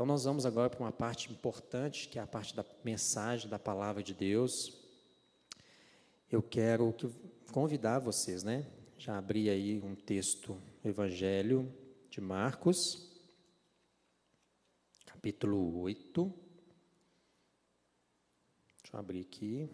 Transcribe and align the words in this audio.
Então, 0.00 0.06
nós 0.06 0.24
vamos 0.24 0.46
agora 0.46 0.70
para 0.70 0.80
uma 0.80 0.90
parte 0.90 1.30
importante, 1.30 2.08
que 2.08 2.18
é 2.18 2.22
a 2.22 2.26
parte 2.26 2.56
da 2.56 2.64
mensagem 2.82 3.50
da 3.50 3.58
palavra 3.58 4.02
de 4.02 4.14
Deus. 4.14 4.82
Eu 6.32 6.42
quero 6.42 6.96
convidar 7.52 7.98
vocês, 7.98 8.42
né? 8.42 8.66
Já 8.96 9.18
abri 9.18 9.50
aí 9.50 9.78
um 9.82 9.94
texto, 9.94 10.58
Evangelho 10.82 11.70
de 12.08 12.18
Marcos, 12.18 13.12
capítulo 15.04 15.80
8. 15.80 16.32
Deixa 18.82 18.96
eu 18.96 19.00
abrir 19.00 19.20
aqui. 19.20 19.68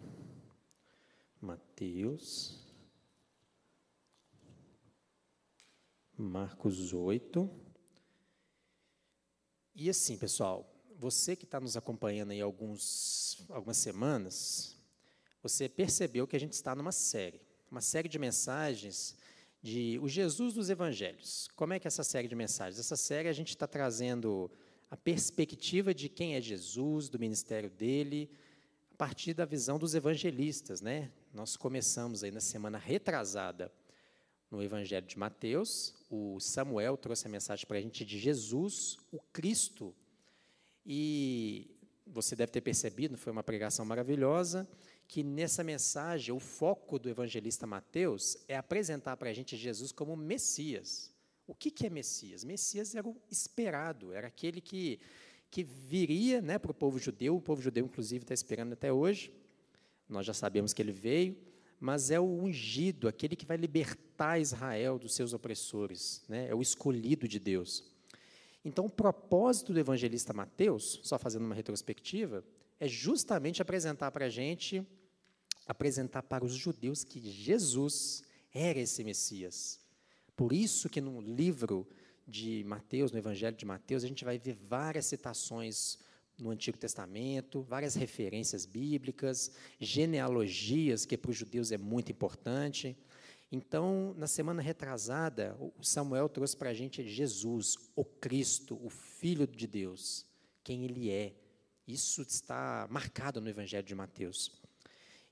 Mateus. 1.39 2.67
Marcos 6.17 6.91
8. 6.91 7.66
E 9.79 9.91
assim, 9.91 10.17
pessoal, 10.17 10.67
você 10.97 11.35
que 11.35 11.45
está 11.45 11.59
nos 11.59 11.77
acompanhando 11.77 12.31
aí 12.31 12.41
alguns, 12.41 13.45
algumas 13.47 13.77
semanas, 13.77 14.75
você 15.39 15.69
percebeu 15.69 16.25
que 16.25 16.35
a 16.35 16.39
gente 16.39 16.53
está 16.53 16.73
numa 16.73 16.91
série, 16.91 17.39
uma 17.69 17.79
série 17.79 18.09
de 18.09 18.17
mensagens 18.17 19.15
de 19.61 19.99
o 20.01 20.07
Jesus 20.07 20.55
dos 20.55 20.71
Evangelhos. 20.71 21.47
Como 21.55 21.73
é 21.73 21.79
que 21.79 21.85
é 21.85 21.89
essa 21.89 22.03
série 22.03 22.27
de 22.27 22.33
mensagens? 22.33 22.79
Essa 22.79 22.95
série 22.95 23.29
a 23.29 23.33
gente 23.33 23.49
está 23.49 23.67
trazendo 23.67 24.49
a 24.89 24.97
perspectiva 24.97 25.93
de 25.93 26.09
quem 26.09 26.33
é 26.33 26.41
Jesus, 26.41 27.07
do 27.07 27.19
ministério 27.19 27.69
dele, 27.69 28.31
a 28.91 28.95
partir 28.95 29.35
da 29.35 29.45
visão 29.45 29.77
dos 29.77 29.93
evangelistas, 29.93 30.81
né? 30.81 31.11
Nós 31.31 31.55
começamos 31.55 32.23
aí 32.23 32.31
na 32.31 32.41
semana 32.41 32.79
retrasada 32.79 33.71
no 34.49 34.63
Evangelho 34.63 35.05
de 35.05 35.19
Mateus, 35.19 35.93
o 36.09 36.39
Samuel 36.39 36.97
trouxe 36.97 37.27
a 37.27 37.29
mensagem 37.29 37.65
para 37.65 37.77
a 37.77 37.81
gente 37.81 38.05
de 38.05 38.17
Jesus, 38.17 38.97
o 39.11 39.19
Cristo. 39.33 39.93
E 40.85 41.69
você 42.05 42.35
deve 42.35 42.51
ter 42.51 42.61
percebido, 42.61 43.17
foi 43.17 43.31
uma 43.31 43.43
pregação 43.43 43.85
maravilhosa, 43.85 44.67
que 45.07 45.23
nessa 45.23 45.63
mensagem 45.63 46.33
o 46.33 46.39
foco 46.39 46.97
do 46.99 47.09
evangelista 47.09 47.67
Mateus 47.67 48.37
é 48.47 48.55
apresentar 48.57 49.17
para 49.17 49.29
a 49.29 49.33
gente 49.33 49.55
Jesus 49.55 49.91
como 49.91 50.15
Messias. 50.15 51.11
O 51.45 51.55
que, 51.55 51.71
que 51.71 51.87
é 51.87 51.89
Messias? 51.89 52.43
Messias 52.43 52.93
era 52.93 53.07
o 53.07 53.15
esperado, 53.31 54.11
era 54.11 54.27
aquele 54.27 54.59
que, 54.59 54.99
que 55.49 55.63
viria 55.63 56.41
né, 56.41 56.59
para 56.59 56.71
o 56.71 56.73
povo 56.73 56.99
judeu, 56.99 57.35
o 57.35 57.41
povo 57.41 57.61
judeu, 57.61 57.85
inclusive, 57.85 58.23
está 58.23 58.33
esperando 58.33 58.73
até 58.73 58.91
hoje. 58.91 59.31
Nós 60.09 60.25
já 60.25 60.33
sabemos 60.33 60.73
que 60.73 60.81
ele 60.81 60.91
veio, 60.91 61.37
mas 61.79 62.09
é 62.09 62.19
o 62.19 62.25
ungido, 62.25 63.07
aquele 63.07 63.35
que 63.35 63.45
vai 63.45 63.57
libertar 63.57 64.39
Israel 64.39 64.97
dos 64.97 65.13
seus 65.13 65.33
opressores, 65.33 66.23
né? 66.27 66.47
é 66.49 66.55
o 66.55 66.61
escolhido 66.61 67.27
de 67.27 67.39
Deus. 67.39 67.83
Então, 68.65 68.85
o 68.85 68.89
propósito 68.89 69.71
do 69.71 69.79
evangelista 69.79 70.33
Mateus, 70.33 70.99
só 71.03 71.17
fazendo 71.17 71.45
uma 71.45 71.55
retrospectiva, 71.55 72.43
é 72.79 72.87
justamente 72.87 73.61
apresentar 73.61 74.11
para 74.11 74.25
a 74.25 74.29
gente, 74.29 74.85
apresentar 75.65 76.23
para 76.23 76.43
os 76.43 76.53
judeus 76.53 77.03
que 77.03 77.19
Jesus 77.19 78.23
era 78.53 78.79
esse 78.79 79.03
Messias. 79.03 79.79
Por 80.35 80.51
isso 80.51 80.89
que 80.89 80.99
no 80.99 81.21
livro 81.21 81.87
de 82.27 82.63
Mateus, 82.65 83.11
no 83.11 83.17
Evangelho 83.17 83.55
de 83.55 83.65
Mateus, 83.65 84.03
a 84.03 84.07
gente 84.07 84.25
vai 84.25 84.37
ver 84.37 84.55
várias 84.55 85.05
citações 85.05 85.97
no 86.37 86.51
Antigo 86.51 86.77
Testamento, 86.77 87.61
várias 87.63 87.95
referências 87.95 88.65
bíblicas, 88.65 89.51
genealogias, 89.79 91.05
que 91.05 91.17
para 91.17 91.31
os 91.31 91.37
judeus 91.37 91.71
é 91.71 91.77
muito 91.77 92.11
importante. 92.11 92.95
Então, 93.51 94.13
na 94.17 94.27
semana 94.27 94.61
retrasada, 94.61 95.57
o 95.59 95.83
Samuel 95.83 96.29
trouxe 96.29 96.55
para 96.55 96.69
a 96.69 96.73
gente 96.73 97.07
Jesus, 97.07 97.75
o 97.95 98.03
Cristo, 98.03 98.77
o 98.83 98.89
Filho 98.89 99.47
de 99.47 99.65
Deus, 99.65 100.25
quem 100.63 100.83
ele 100.83 101.09
é. 101.09 101.33
Isso 101.87 102.21
está 102.21 102.85
marcado 102.89 103.39
no 103.39 103.49
Evangelho 103.49 103.87
de 103.87 103.95
Mateus. 103.95 104.51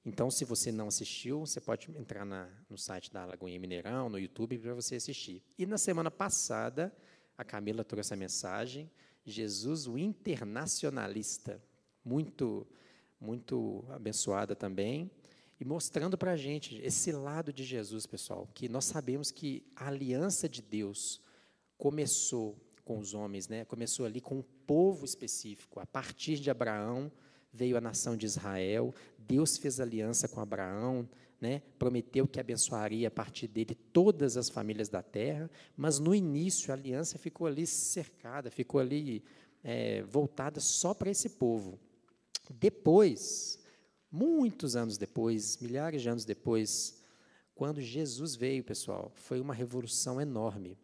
Então, 0.05 0.31
se 0.31 0.45
você 0.45 0.71
não 0.71 0.87
assistiu, 0.87 1.41
você 1.41 1.59
pode 1.59 1.91
entrar 1.97 2.23
na, 2.25 2.47
no 2.69 2.77
site 2.77 3.11
da 3.11 3.25
Lagoinha 3.25 3.59
Mineirão, 3.59 4.07
no 4.07 4.17
YouTube, 4.17 4.57
para 4.59 4.73
você 4.73 4.95
assistir. 4.95 5.43
E 5.57 5.65
na 5.65 5.77
semana 5.77 6.09
passada, 6.09 6.95
a 7.37 7.43
Camila 7.43 7.83
trouxe 7.83 8.13
a 8.13 8.17
mensagem 8.17 8.89
Jesus 9.25 9.87
o 9.87 9.97
internacionalista, 9.97 11.61
muito, 12.03 12.67
muito 13.19 13.83
abençoada 13.89 14.55
também, 14.55 15.09
e 15.59 15.65
mostrando 15.65 16.17
para 16.17 16.33
a 16.33 16.37
gente 16.37 16.79
esse 16.83 17.11
lado 17.11 17.51
de 17.51 17.63
Jesus, 17.63 18.05
pessoal, 18.05 18.47
que 18.53 18.69
nós 18.69 18.85
sabemos 18.85 19.31
que 19.31 19.65
a 19.75 19.87
aliança 19.87 20.47
de 20.47 20.61
Deus 20.61 21.21
começou 21.77 22.57
com 22.83 22.99
os 22.99 23.13
homens, 23.13 23.47
né? 23.47 23.65
começou 23.65 24.05
ali 24.05 24.21
com 24.21 24.35
um 24.35 24.43
povo 24.67 25.05
específico. 25.05 25.79
A 25.79 25.85
partir 25.85 26.37
de 26.39 26.51
Abraão 26.51 27.11
veio 27.51 27.77
a 27.77 27.81
nação 27.81 28.15
de 28.15 28.25
Israel, 28.25 28.93
Deus 29.17 29.57
fez 29.57 29.79
aliança 29.79 30.27
com 30.27 30.39
Abraão, 30.39 31.09
né, 31.39 31.61
prometeu 31.77 32.27
que 32.27 32.39
abençoaria 32.39 33.07
a 33.07 33.11
partir 33.11 33.47
dele 33.47 33.75
todas 33.75 34.37
as 34.37 34.49
famílias 34.49 34.89
da 34.89 35.01
terra, 35.01 35.49
mas 35.75 35.99
no 35.99 36.15
início 36.15 36.71
a 36.71 36.75
aliança 36.75 37.17
ficou 37.17 37.47
ali 37.47 37.67
cercada, 37.67 38.49
ficou 38.49 38.79
ali 38.79 39.23
é, 39.63 40.01
voltada 40.03 40.59
só 40.59 40.93
para 40.93 41.09
esse 41.09 41.29
povo. 41.29 41.79
Depois, 42.49 43.59
muitos 44.11 44.75
anos 44.75 44.97
depois, 44.97 45.57
milhares 45.57 46.01
de 46.01 46.09
anos 46.09 46.25
depois, 46.25 47.03
quando 47.53 47.81
Jesus 47.81 48.35
veio, 48.35 48.63
pessoal, 48.63 49.11
foi 49.15 49.39
uma 49.39 49.53
revolução 49.53 50.19
enorme. 50.21 50.77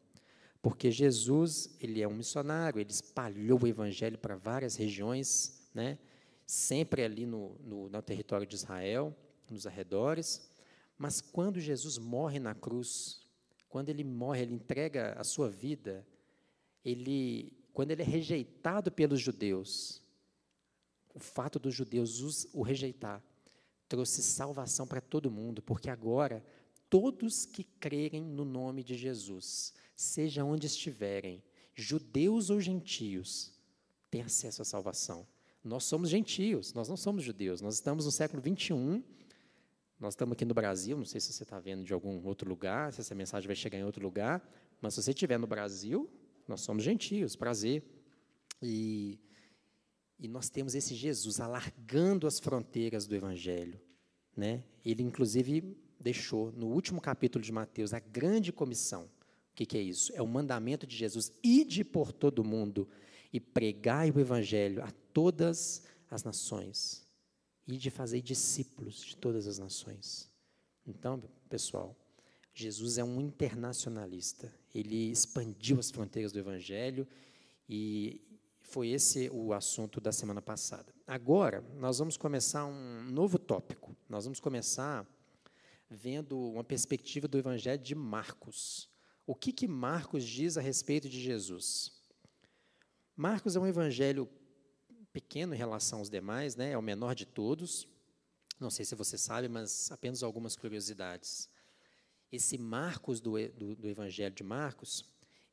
Porque 0.61 0.91
Jesus, 0.91 1.75
ele 1.79 2.01
é 2.01 2.07
um 2.07 2.13
missionário, 2.13 2.79
ele 2.79 2.91
espalhou 2.91 3.59
o 3.63 3.67
evangelho 3.67 4.17
para 4.17 4.35
várias 4.35 4.75
regiões, 4.75 5.69
né? 5.73 5.97
sempre 6.45 7.03
ali 7.03 7.25
no, 7.25 7.56
no, 7.63 7.90
no 7.90 8.01
território 8.01 8.45
de 8.45 8.56
Israel, 8.56 9.16
nos 9.51 9.67
arredores. 9.67 10.50
Mas 10.97 11.22
quando 11.22 11.59
Jesus 11.59 11.97
morre 11.97 12.39
na 12.39 12.53
cruz, 12.53 13.22
quando 13.69 13.89
ele 13.89 14.03
morre, 14.03 14.41
ele 14.41 14.53
entrega 14.53 15.13
a 15.13 15.23
sua 15.23 15.50
vida, 15.50 16.06
ele, 16.84 17.53
quando 17.73 17.91
ele 17.91 18.01
é 18.01 18.06
rejeitado 18.06 18.91
pelos 18.91 19.19
judeus, 19.19 20.01
o 21.13 21.19
fato 21.19 21.59
dos 21.59 21.73
judeus 21.73 22.22
os, 22.22 22.47
o 22.53 22.61
rejeitar 22.61 23.23
trouxe 23.88 24.23
salvação 24.23 24.88
para 24.88 25.01
todo 25.01 25.31
mundo, 25.31 25.61
porque 25.61 25.90
agora 25.90 26.44
todos 26.90 27.45
que 27.45 27.63
crerem 27.63 28.22
no 28.22 28.45
nome 28.45 28.84
de 28.84 28.95
Jesus, 28.95 29.73
seja 29.95 30.44
onde 30.44 30.67
estiverem, 30.67 31.44
judeus 31.73 32.50
ou 32.50 32.59
gentios, 32.59 33.53
têm 34.09 34.22
acesso 34.22 34.61
à 34.61 34.66
salvação. 34.66 35.25
Nós 35.63 35.84
somos 35.84 36.09
gentios, 36.09 36.73
nós 36.73 36.90
não 36.90 36.97
somos 36.97 37.23
judeus, 37.23 37.61
nós 37.61 37.75
estamos 37.75 38.06
no 38.06 38.11
século 38.11 38.41
21 38.41 39.03
nós 40.01 40.13
estamos 40.13 40.34
aqui 40.34 40.44
no 40.44 40.56
Brasil, 40.56 40.97
não 40.97 41.06
sei 41.06 41.22
se 41.22 41.31
você 41.31 41.44
está 41.44 41.59
vendo 41.59 41.84
de 41.84 41.94
algum 41.94 42.25
outro 42.25 42.50
lugar, 42.50 42.91
se 42.91 43.00
essa 43.01 43.13
mensagem 43.13 43.45
vai 43.45 43.56
chegar 43.56 43.78
em 43.78 43.84
outro 43.84 44.01
lugar, 44.01 44.44
mas 44.81 44.95
se 44.95 45.03
você 45.03 45.12
estiver 45.12 45.38
no 45.38 45.45
Brasil, 45.45 46.09
nós 46.47 46.62
somos 46.62 46.84
gentios, 46.84 47.35
prazer. 47.35 47.84
E, 48.59 49.19
e 50.17 50.28
nós 50.28 50.50
temos 50.50 50.73
esse 50.73 50.95
Jesus 50.95 51.40
alargando 51.40 52.25
as 52.25 52.40
fronteiras 52.40 53.06
do 53.06 53.16
Evangelho. 53.16 53.79
Né? 54.35 54.63
Ele, 54.84 55.03
inclusive, 55.03 55.78
deixou 56.00 56.51
no 56.51 56.66
último 56.69 57.00
capítulo 57.00 57.45
de 57.45 57.51
Mateus 57.51 57.94
a 57.94 58.00
grande 58.00 58.51
comissão. 58.51 59.03
O 59.03 59.53
que, 59.53 59.67
que 59.67 59.78
é 59.78 59.81
isso? 59.81 60.11
É 60.16 60.22
o 60.22 60.28
mandamento 60.28 60.88
de 60.88 60.95
Jesus: 60.95 61.31
ide 61.44 61.84
por 61.84 62.11
todo 62.11 62.44
mundo 62.44 62.90
e 63.31 63.40
pregai 63.40 64.09
o 64.09 64.19
Evangelho 64.19 64.84
a 64.84 64.91
todas 65.13 65.84
as 66.09 66.23
nações 66.23 67.07
e 67.67 67.77
de 67.77 67.89
fazer 67.89 68.22
discípulos 68.22 69.01
de 69.01 69.16
todas 69.16 69.47
as 69.47 69.59
nações. 69.59 70.29
Então, 70.85 71.22
pessoal, 71.49 71.95
Jesus 72.53 72.97
é 72.97 73.03
um 73.03 73.22
internacionalista. 73.22 74.53
Ele 74.73 75.11
expandiu 75.11 75.79
as 75.79 75.91
fronteiras 75.91 76.31
do 76.31 76.39
Evangelho 76.39 77.07
e 77.69 78.22
foi 78.61 78.89
esse 78.89 79.29
o 79.29 79.53
assunto 79.53 79.99
da 80.02 80.11
semana 80.11 80.41
passada. 80.41 80.93
Agora, 81.05 81.61
nós 81.78 81.99
vamos 81.99 82.17
começar 82.17 82.66
um 82.66 83.03
novo 83.03 83.37
tópico. 83.37 83.96
Nós 84.09 84.25
vamos 84.25 84.40
começar 84.40 85.07
vendo 85.90 86.40
uma 86.40 86.64
perspectiva 86.64 87.28
do 87.28 87.37
Evangelho 87.37 87.81
de 87.81 87.96
Marcos. 87.96 88.90
O 89.25 89.35
que, 89.35 89.52
que 89.52 89.67
Marcos 89.67 90.23
diz 90.23 90.57
a 90.57 90.61
respeito 90.61 91.07
de 91.07 91.22
Jesus? 91.22 92.02
Marcos 93.16 93.55
é 93.55 93.59
um 93.59 93.67
evangelho 93.67 94.28
pequeno 95.11 95.53
em 95.53 95.58
relação 95.58 95.99
aos 95.99 96.09
demais, 96.09 96.55
né? 96.55 96.72
é 96.72 96.78
o 96.78 96.81
menor 96.81 97.16
de 97.16 97.25
todos. 97.25 97.87
Não 98.59 98.69
sei 98.69 98.85
se 98.85 98.96
você 98.96 99.17
sabe, 99.17 99.47
mas 99.47 99.91
apenas 99.91 100.23
algumas 100.23 100.55
curiosidades. 100.55 101.49
Esse 102.31 102.58
Marcos 102.58 103.19
do, 103.19 103.31
do, 103.49 103.75
do 103.75 103.90
Evangelho 103.90 104.34
de 104.34 104.43
Marcos, 104.43 105.05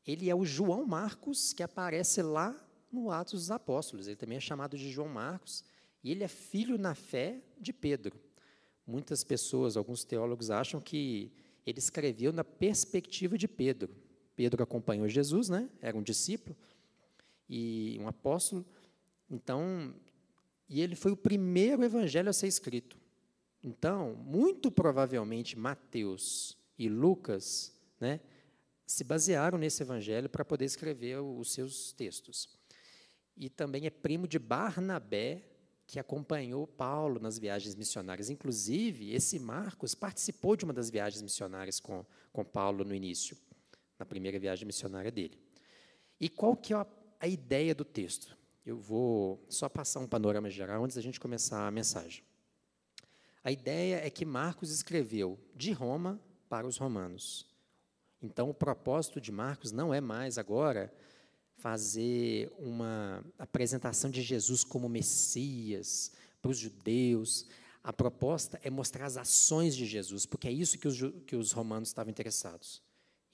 ele 0.06 0.30
é 0.30 0.34
o 0.34 0.44
João 0.44 0.86
Marcos 0.86 1.52
que 1.52 1.62
aparece 1.62 2.22
lá 2.22 2.54
no 2.92 3.10
Atos 3.10 3.40
dos 3.40 3.50
Apóstolos. 3.50 4.06
Ele 4.06 4.16
também 4.16 4.38
é 4.38 4.40
chamado 4.40 4.76
de 4.76 4.90
João 4.90 5.08
Marcos 5.08 5.64
e 6.02 6.10
ele 6.10 6.22
é 6.22 6.28
filho 6.28 6.78
na 6.78 6.94
fé 6.94 7.42
de 7.60 7.72
Pedro. 7.72 8.18
Muitas 8.86 9.24
pessoas, 9.24 9.76
alguns 9.76 10.04
teólogos 10.04 10.50
acham 10.50 10.80
que 10.80 11.32
ele 11.66 11.78
escreveu 11.78 12.32
na 12.32 12.44
perspectiva 12.44 13.36
de 13.36 13.46
Pedro. 13.46 13.94
Pedro 14.34 14.62
acompanhou 14.62 15.08
Jesus, 15.08 15.48
né? 15.48 15.68
Era 15.80 15.96
um 15.96 16.02
discípulo. 16.02 16.56
e 17.50 17.98
um 18.00 18.06
apóstolo. 18.06 18.64
Então, 19.30 19.94
e 20.68 20.80
ele 20.80 20.94
foi 20.94 21.12
o 21.12 21.16
primeiro 21.16 21.84
evangelho 21.84 22.30
a 22.30 22.32
ser 22.32 22.46
escrito. 22.46 22.98
Então, 23.62 24.14
muito 24.14 24.70
provavelmente 24.70 25.58
Mateus 25.58 26.56
e 26.78 26.88
Lucas, 26.88 27.74
né, 28.00 28.20
se 28.86 29.04
basearam 29.04 29.58
nesse 29.58 29.82
evangelho 29.82 30.28
para 30.28 30.44
poder 30.44 30.64
escrever 30.64 31.18
os 31.18 31.52
seus 31.52 31.92
textos. 31.92 32.48
E 33.36 33.50
também 33.50 33.86
é 33.86 33.90
primo 33.90 34.26
de 34.26 34.38
Barnabé, 34.38 35.44
que 35.86 35.98
acompanhou 35.98 36.66
Paulo 36.66 37.18
nas 37.18 37.38
viagens 37.38 37.74
missionárias. 37.74 38.30
Inclusive, 38.30 39.12
esse 39.12 39.38
Marcos 39.38 39.94
participou 39.94 40.54
de 40.54 40.64
uma 40.64 40.72
das 40.72 40.90
viagens 40.90 41.22
missionárias 41.22 41.80
com, 41.80 42.04
com 42.32 42.44
Paulo 42.44 42.84
no 42.84 42.94
início, 42.94 43.36
na 43.98 44.04
primeira 44.04 44.38
viagem 44.38 44.66
missionária 44.66 45.10
dele. 45.10 45.38
E 46.20 46.28
qual 46.28 46.56
que 46.56 46.72
é 46.72 46.76
a, 46.76 46.86
a 47.20 47.26
ideia 47.26 47.74
do 47.74 47.84
texto? 47.84 48.37
Eu 48.68 48.76
vou 48.76 49.42
só 49.48 49.66
passar 49.66 49.98
um 49.98 50.06
panorama 50.06 50.50
geral 50.50 50.84
antes 50.84 50.94
da 50.94 51.00
gente 51.00 51.18
começar 51.18 51.66
a 51.66 51.70
mensagem. 51.70 52.22
A 53.42 53.50
ideia 53.50 54.06
é 54.06 54.10
que 54.10 54.26
Marcos 54.26 54.70
escreveu 54.70 55.38
de 55.56 55.72
Roma 55.72 56.20
para 56.50 56.66
os 56.66 56.76
romanos. 56.76 57.46
Então, 58.20 58.50
o 58.50 58.52
propósito 58.52 59.22
de 59.22 59.32
Marcos 59.32 59.72
não 59.72 59.94
é 59.94 60.02
mais 60.02 60.36
agora 60.36 60.92
fazer 61.56 62.52
uma 62.58 63.24
apresentação 63.38 64.10
de 64.10 64.20
Jesus 64.20 64.64
como 64.64 64.86
Messias 64.86 66.12
para 66.42 66.50
os 66.50 66.58
judeus. 66.58 67.46
A 67.82 67.90
proposta 67.90 68.60
é 68.62 68.68
mostrar 68.68 69.06
as 69.06 69.16
ações 69.16 69.74
de 69.74 69.86
Jesus, 69.86 70.26
porque 70.26 70.46
é 70.46 70.52
isso 70.52 70.76
que 70.76 70.86
os, 70.86 70.98
que 71.26 71.36
os 71.36 71.52
romanos 71.52 71.88
estavam 71.88 72.10
interessados. 72.10 72.82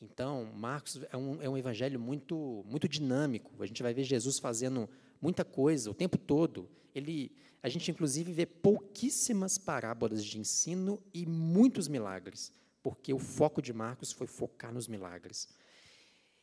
Então, 0.01 0.45
Marcos 0.55 1.01
é 1.11 1.17
um, 1.17 1.43
é 1.43 1.49
um 1.49 1.59
evangelho 1.59 1.99
muito, 1.99 2.65
muito 2.69 2.89
dinâmico. 2.89 3.51
A 3.61 3.67
gente 3.67 3.83
vai 3.83 3.93
ver 3.93 4.05
Jesus 4.05 4.39
fazendo 4.39 4.89
muita 5.25 5.43
coisa 5.43 5.91
o 5.91 5.95
tempo 5.95 6.19
todo. 6.19 6.69
Ele, 6.95 7.35
a 7.63 7.69
gente, 7.71 7.91
inclusive, 7.91 8.31
vê 8.31 8.45
pouquíssimas 8.45 9.57
parábolas 9.57 10.23
de 10.23 10.39
ensino 10.39 11.03
e 11.15 11.25
muitos 11.25 11.89
milagres, 11.89 12.53
porque 12.83 13.15
o 13.15 13.19
foco 13.19 13.63
de 13.63 13.73
Marcos 13.73 14.13
foi 14.13 14.27
focar 14.27 14.71
nos 14.71 14.87
milagres. 14.87 15.49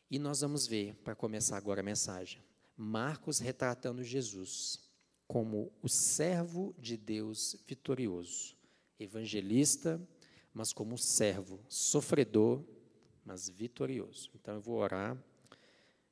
E 0.09 0.17
nós 0.17 0.41
vamos 0.41 0.65
ver, 0.65 0.95
para 1.03 1.13
começar 1.13 1.57
agora 1.57 1.81
a 1.81 1.83
mensagem, 1.83 2.41
Marcos 2.75 3.37
retratando 3.37 4.03
Jesus 4.03 4.79
como 5.27 5.71
o 5.83 5.87
servo 5.87 6.73
de 6.79 6.97
Deus 6.97 7.55
vitorioso, 7.67 8.57
evangelista, 8.99 10.01
mas 10.51 10.73
como 10.73 10.97
servo 10.97 11.59
sofredor, 11.69 12.63
mas 13.23 13.47
vitorioso. 13.47 14.31
Então 14.33 14.55
eu 14.55 14.61
vou 14.61 14.77
orar, 14.79 15.15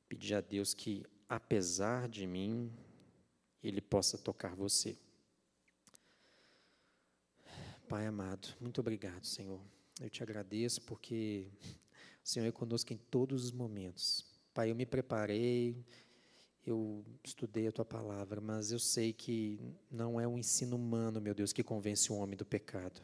pedir 0.08 0.36
a 0.36 0.40
Deus 0.40 0.72
que, 0.72 1.04
apesar 1.30 2.08
de 2.08 2.26
mim, 2.26 2.72
Ele 3.62 3.80
possa 3.80 4.18
tocar 4.18 4.56
você. 4.56 4.98
Pai 7.88 8.04
amado, 8.04 8.48
muito 8.60 8.80
obrigado, 8.80 9.24
Senhor. 9.24 9.60
Eu 10.00 10.10
te 10.10 10.24
agradeço 10.24 10.82
porque 10.82 11.46
o 12.24 12.28
Senhor 12.28 12.46
é 12.46 12.52
conosco 12.52 12.92
em 12.92 12.96
todos 12.96 13.44
os 13.44 13.52
momentos. 13.52 14.26
Pai, 14.52 14.72
eu 14.72 14.74
me 14.74 14.84
preparei, 14.84 15.84
eu 16.66 17.04
estudei 17.22 17.68
a 17.68 17.72
tua 17.72 17.84
palavra, 17.84 18.40
mas 18.40 18.72
eu 18.72 18.80
sei 18.80 19.12
que 19.12 19.60
não 19.88 20.20
é 20.20 20.26
o 20.26 20.36
ensino 20.36 20.74
humano, 20.74 21.20
meu 21.20 21.34
Deus, 21.34 21.52
que 21.52 21.62
convence 21.62 22.12
o 22.12 22.16
homem 22.16 22.36
do 22.36 22.44
pecado. 22.44 23.00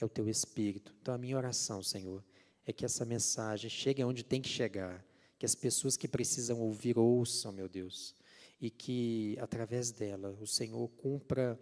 É 0.00 0.04
o 0.04 0.08
teu 0.08 0.28
espírito. 0.28 0.92
Então, 1.00 1.14
a 1.14 1.18
minha 1.18 1.36
oração, 1.36 1.84
Senhor, 1.84 2.24
é 2.66 2.72
que 2.72 2.84
essa 2.84 3.04
mensagem 3.04 3.70
chegue 3.70 4.02
aonde 4.02 4.24
tem 4.24 4.42
que 4.42 4.48
chegar, 4.48 5.04
que 5.38 5.46
as 5.46 5.54
pessoas 5.54 5.96
que 5.96 6.08
precisam 6.08 6.60
ouvir 6.60 6.98
ouçam, 6.98 7.52
meu 7.52 7.68
Deus, 7.68 8.14
e 8.60 8.68
que 8.70 9.36
através 9.40 9.92
dela 9.92 10.36
o 10.40 10.46
Senhor 10.46 10.88
cumpra 10.88 11.58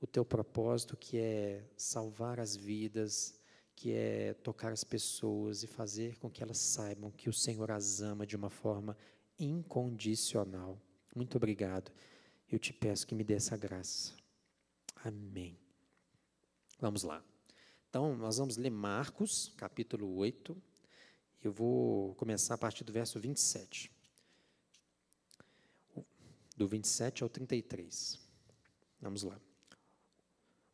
o 0.00 0.06
teu 0.06 0.24
propósito, 0.24 0.96
que 0.96 1.18
é 1.18 1.64
salvar 1.76 2.40
as 2.40 2.56
vidas, 2.56 3.40
que 3.76 3.92
é 3.92 4.34
tocar 4.34 4.72
as 4.72 4.82
pessoas 4.82 5.62
e 5.62 5.66
fazer 5.66 6.18
com 6.18 6.28
que 6.28 6.42
elas 6.42 6.58
saibam 6.58 7.10
que 7.10 7.28
o 7.28 7.32
Senhor 7.32 7.70
as 7.70 8.00
ama 8.00 8.26
de 8.26 8.34
uma 8.34 8.50
forma 8.50 8.96
incondicional. 9.38 10.78
Muito 11.14 11.36
obrigado. 11.36 11.92
Eu 12.50 12.58
te 12.58 12.72
peço 12.72 13.06
que 13.06 13.14
me 13.14 13.22
dê 13.22 13.34
essa 13.34 13.56
graça. 13.56 14.12
Amém. 15.04 15.56
Vamos 16.80 17.04
lá. 17.04 17.24
Então, 17.88 18.16
nós 18.16 18.38
vamos 18.38 18.56
ler 18.56 18.70
Marcos, 18.70 19.52
capítulo 19.56 20.14
8. 20.16 20.69
Eu 21.42 21.52
vou 21.52 22.14
começar 22.16 22.54
a 22.54 22.58
partir 22.58 22.84
do 22.84 22.92
verso 22.92 23.18
27. 23.18 23.90
Do 26.56 26.68
27 26.68 27.22
ao 27.22 27.28
33. 27.28 28.18
Vamos 29.00 29.22
lá. 29.22 29.40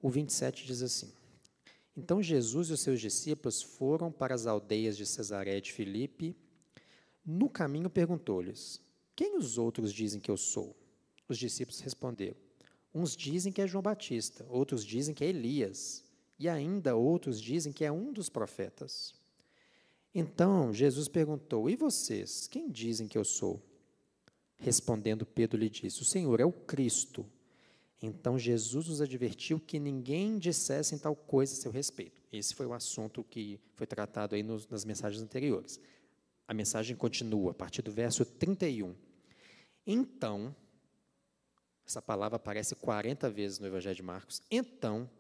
O 0.02 0.10
27 0.10 0.66
diz 0.66 0.82
assim: 0.82 1.12
então 1.96 2.22
Jesus 2.22 2.68
e 2.68 2.72
os 2.74 2.80
seus 2.80 3.00
discípulos 3.00 3.62
foram 3.62 4.12
para 4.12 4.34
as 4.34 4.46
aldeias 4.46 4.96
de 4.96 5.06
Cesaré 5.06 5.60
de 5.60 5.72
Filipe. 5.72 6.36
No 7.24 7.48
caminho 7.48 7.88
perguntou-lhes: 7.88 8.80
Quem 9.14 9.36
os 9.36 9.56
outros 9.56 9.92
dizem 9.92 10.20
que 10.20 10.30
eu 10.30 10.36
sou? 10.36 10.76
Os 11.26 11.38
discípulos 11.38 11.80
responderam: 11.80 12.36
Uns 12.94 13.16
dizem 13.16 13.50
que 13.50 13.62
é 13.62 13.66
João 13.66 13.82
Batista, 13.82 14.44
outros 14.50 14.84
dizem 14.84 15.14
que 15.14 15.24
é 15.24 15.28
Elias, 15.28 16.04
e 16.38 16.48
ainda 16.48 16.94
outros 16.94 17.40
dizem 17.40 17.72
que 17.72 17.84
é 17.84 17.90
um 17.90 18.12
dos 18.12 18.28
profetas. 18.28 19.14
Então 20.18 20.72
Jesus 20.72 21.08
perguntou: 21.08 21.68
E 21.68 21.76
vocês, 21.76 22.48
quem 22.48 22.70
dizem 22.70 23.06
que 23.06 23.18
eu 23.18 23.24
sou? 23.24 23.62
Respondendo 24.56 25.26
Pedro 25.26 25.60
lhe 25.60 25.68
disse: 25.68 26.00
O 26.00 26.06
Senhor 26.06 26.40
é 26.40 26.44
o 26.44 26.50
Cristo. 26.50 27.26
Então 28.00 28.38
Jesus 28.38 28.88
os 28.88 29.02
advertiu 29.02 29.60
que 29.60 29.78
ninguém 29.78 30.38
dissesse 30.38 30.98
tal 30.98 31.14
coisa 31.14 31.52
a 31.52 31.56
seu 31.56 31.70
respeito. 31.70 32.22
Esse 32.32 32.54
foi 32.54 32.64
o 32.64 32.72
assunto 32.72 33.22
que 33.24 33.60
foi 33.74 33.86
tratado 33.86 34.34
aí 34.34 34.42
nos, 34.42 34.66
nas 34.68 34.86
mensagens 34.86 35.22
anteriores. 35.22 35.78
A 36.48 36.54
mensagem 36.54 36.96
continua 36.96 37.50
a 37.50 37.54
partir 37.54 37.82
do 37.82 37.92
verso 37.92 38.24
31. 38.24 38.94
Então, 39.86 40.56
essa 41.86 42.00
palavra 42.00 42.36
aparece 42.36 42.74
40 42.74 43.28
vezes 43.28 43.58
no 43.58 43.66
Evangelho 43.66 43.96
de 43.96 44.02
Marcos. 44.02 44.40
Então, 44.50 45.10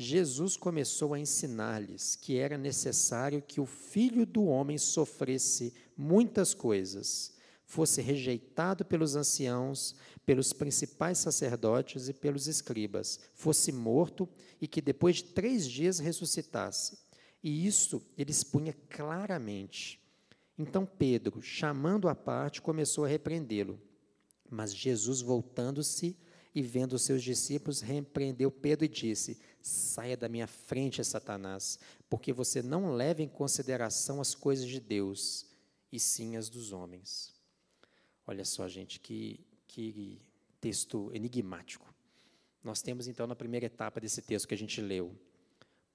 Jesus 0.00 0.56
começou 0.56 1.12
a 1.12 1.18
ensinar-lhes 1.18 2.14
que 2.14 2.38
era 2.38 2.56
necessário 2.56 3.42
que 3.42 3.60
o 3.60 3.66
filho 3.66 4.24
do 4.24 4.44
homem 4.44 4.78
sofresse 4.78 5.74
muitas 5.96 6.54
coisas, 6.54 7.34
fosse 7.64 8.00
rejeitado 8.00 8.84
pelos 8.84 9.16
anciãos, 9.16 9.96
pelos 10.24 10.52
principais 10.52 11.18
sacerdotes 11.18 12.08
e 12.08 12.14
pelos 12.14 12.46
escribas, 12.46 13.18
fosse 13.34 13.72
morto 13.72 14.28
e 14.60 14.68
que 14.68 14.80
depois 14.80 15.16
de 15.16 15.24
três 15.24 15.68
dias 15.68 15.98
ressuscitasse. 15.98 16.96
E 17.42 17.66
isso 17.66 18.00
ele 18.16 18.30
expunha 18.30 18.76
claramente. 18.88 20.00
Então 20.56 20.86
Pedro, 20.86 21.42
chamando 21.42 22.08
à 22.08 22.14
parte, 22.14 22.62
começou 22.62 23.04
a 23.04 23.08
repreendê-lo. 23.08 23.80
Mas 24.48 24.72
Jesus, 24.72 25.20
voltando-se 25.20 26.16
e 26.58 26.62
vendo 26.62 26.94
os 26.94 27.02
seus 27.02 27.22
discípulos, 27.22 27.80
repreendeu 27.80 28.50
Pedro 28.50 28.84
e 28.84 28.88
disse: 28.88 29.38
Saia 29.62 30.16
da 30.16 30.28
minha 30.28 30.48
frente, 30.48 31.04
Satanás, 31.04 31.78
porque 32.10 32.32
você 32.32 32.60
não 32.60 32.92
leva 32.92 33.22
em 33.22 33.28
consideração 33.28 34.20
as 34.20 34.34
coisas 34.34 34.66
de 34.66 34.80
Deus, 34.80 35.46
e 35.92 36.00
sim 36.00 36.36
as 36.36 36.48
dos 36.48 36.72
homens. 36.72 37.32
Olha 38.26 38.44
só, 38.44 38.66
gente, 38.66 38.98
que 38.98 39.40
que 39.68 40.18
texto 40.60 41.12
enigmático. 41.14 41.94
Nós 42.64 42.82
temos 42.82 43.06
então 43.06 43.28
na 43.28 43.36
primeira 43.36 43.66
etapa 43.66 44.00
desse 44.00 44.20
texto 44.20 44.48
que 44.48 44.54
a 44.54 44.58
gente 44.58 44.80
leu, 44.80 45.14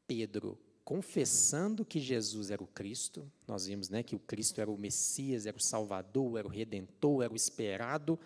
Pedro 0.08 0.58
confessando 0.86 1.86
que 1.86 2.00
Jesus 2.00 2.52
era 2.52 2.62
o 2.62 2.68
Cristo. 2.68 3.30
Nós 3.48 3.66
vimos, 3.66 3.90
né, 3.90 4.04
que 4.04 4.16
o 4.16 4.20
Cristo 4.20 4.60
era 4.60 4.70
o 4.70 4.78
Messias, 4.78 5.46
era 5.46 5.56
o 5.56 5.62
Salvador, 5.62 6.38
era 6.38 6.48
o 6.48 6.52
Redentor, 6.52 7.24
era 7.24 7.34
o 7.34 7.38
esperado. 7.38 8.20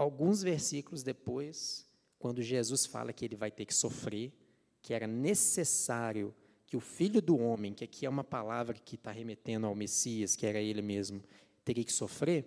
Alguns 0.00 0.42
versículos 0.42 1.02
depois, 1.02 1.86
quando 2.18 2.42
Jesus 2.42 2.86
fala 2.86 3.12
que 3.12 3.24
ele 3.24 3.36
vai 3.36 3.50
ter 3.50 3.66
que 3.66 3.74
sofrer, 3.74 4.32
que 4.80 4.94
era 4.94 5.06
necessário 5.06 6.34
que 6.66 6.76
o 6.76 6.80
Filho 6.80 7.20
do 7.20 7.36
Homem, 7.36 7.74
que 7.74 7.84
aqui 7.84 8.06
é 8.06 8.08
uma 8.08 8.24
palavra 8.24 8.74
que 8.74 8.94
está 8.94 9.10
remetendo 9.10 9.66
ao 9.66 9.74
Messias, 9.74 10.36
que 10.36 10.46
era 10.46 10.60
ele 10.60 10.80
mesmo, 10.80 11.22
teria 11.64 11.84
que 11.84 11.92
sofrer 11.92 12.46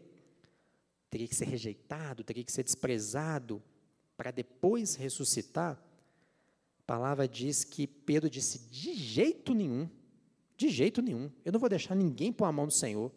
teria 1.14 1.28
que 1.28 1.36
ser 1.36 1.46
rejeitado, 1.46 2.24
teria 2.24 2.44
que 2.44 2.52
ser 2.52 2.64
desprezado, 2.64 3.62
para 4.18 4.32
depois 4.32 4.96
ressuscitar, 4.96 5.80
a 6.80 6.82
palavra 6.88 7.28
diz 7.28 7.64
que 7.64 7.86
Pedro 7.86 8.28
disse: 8.28 8.68
de 8.68 8.96
jeito 8.96 9.54
nenhum, 9.54 9.88
de 10.58 10.70
jeito 10.70 11.04
nenhum, 11.04 11.32
eu 11.46 11.52
não 11.52 11.60
vou 11.60 11.70
deixar 11.70 11.94
ninguém 11.94 12.34
pôr 12.34 12.46
a 12.46 12.52
mão 12.52 12.66
no 12.66 12.72
Senhor. 12.72 13.12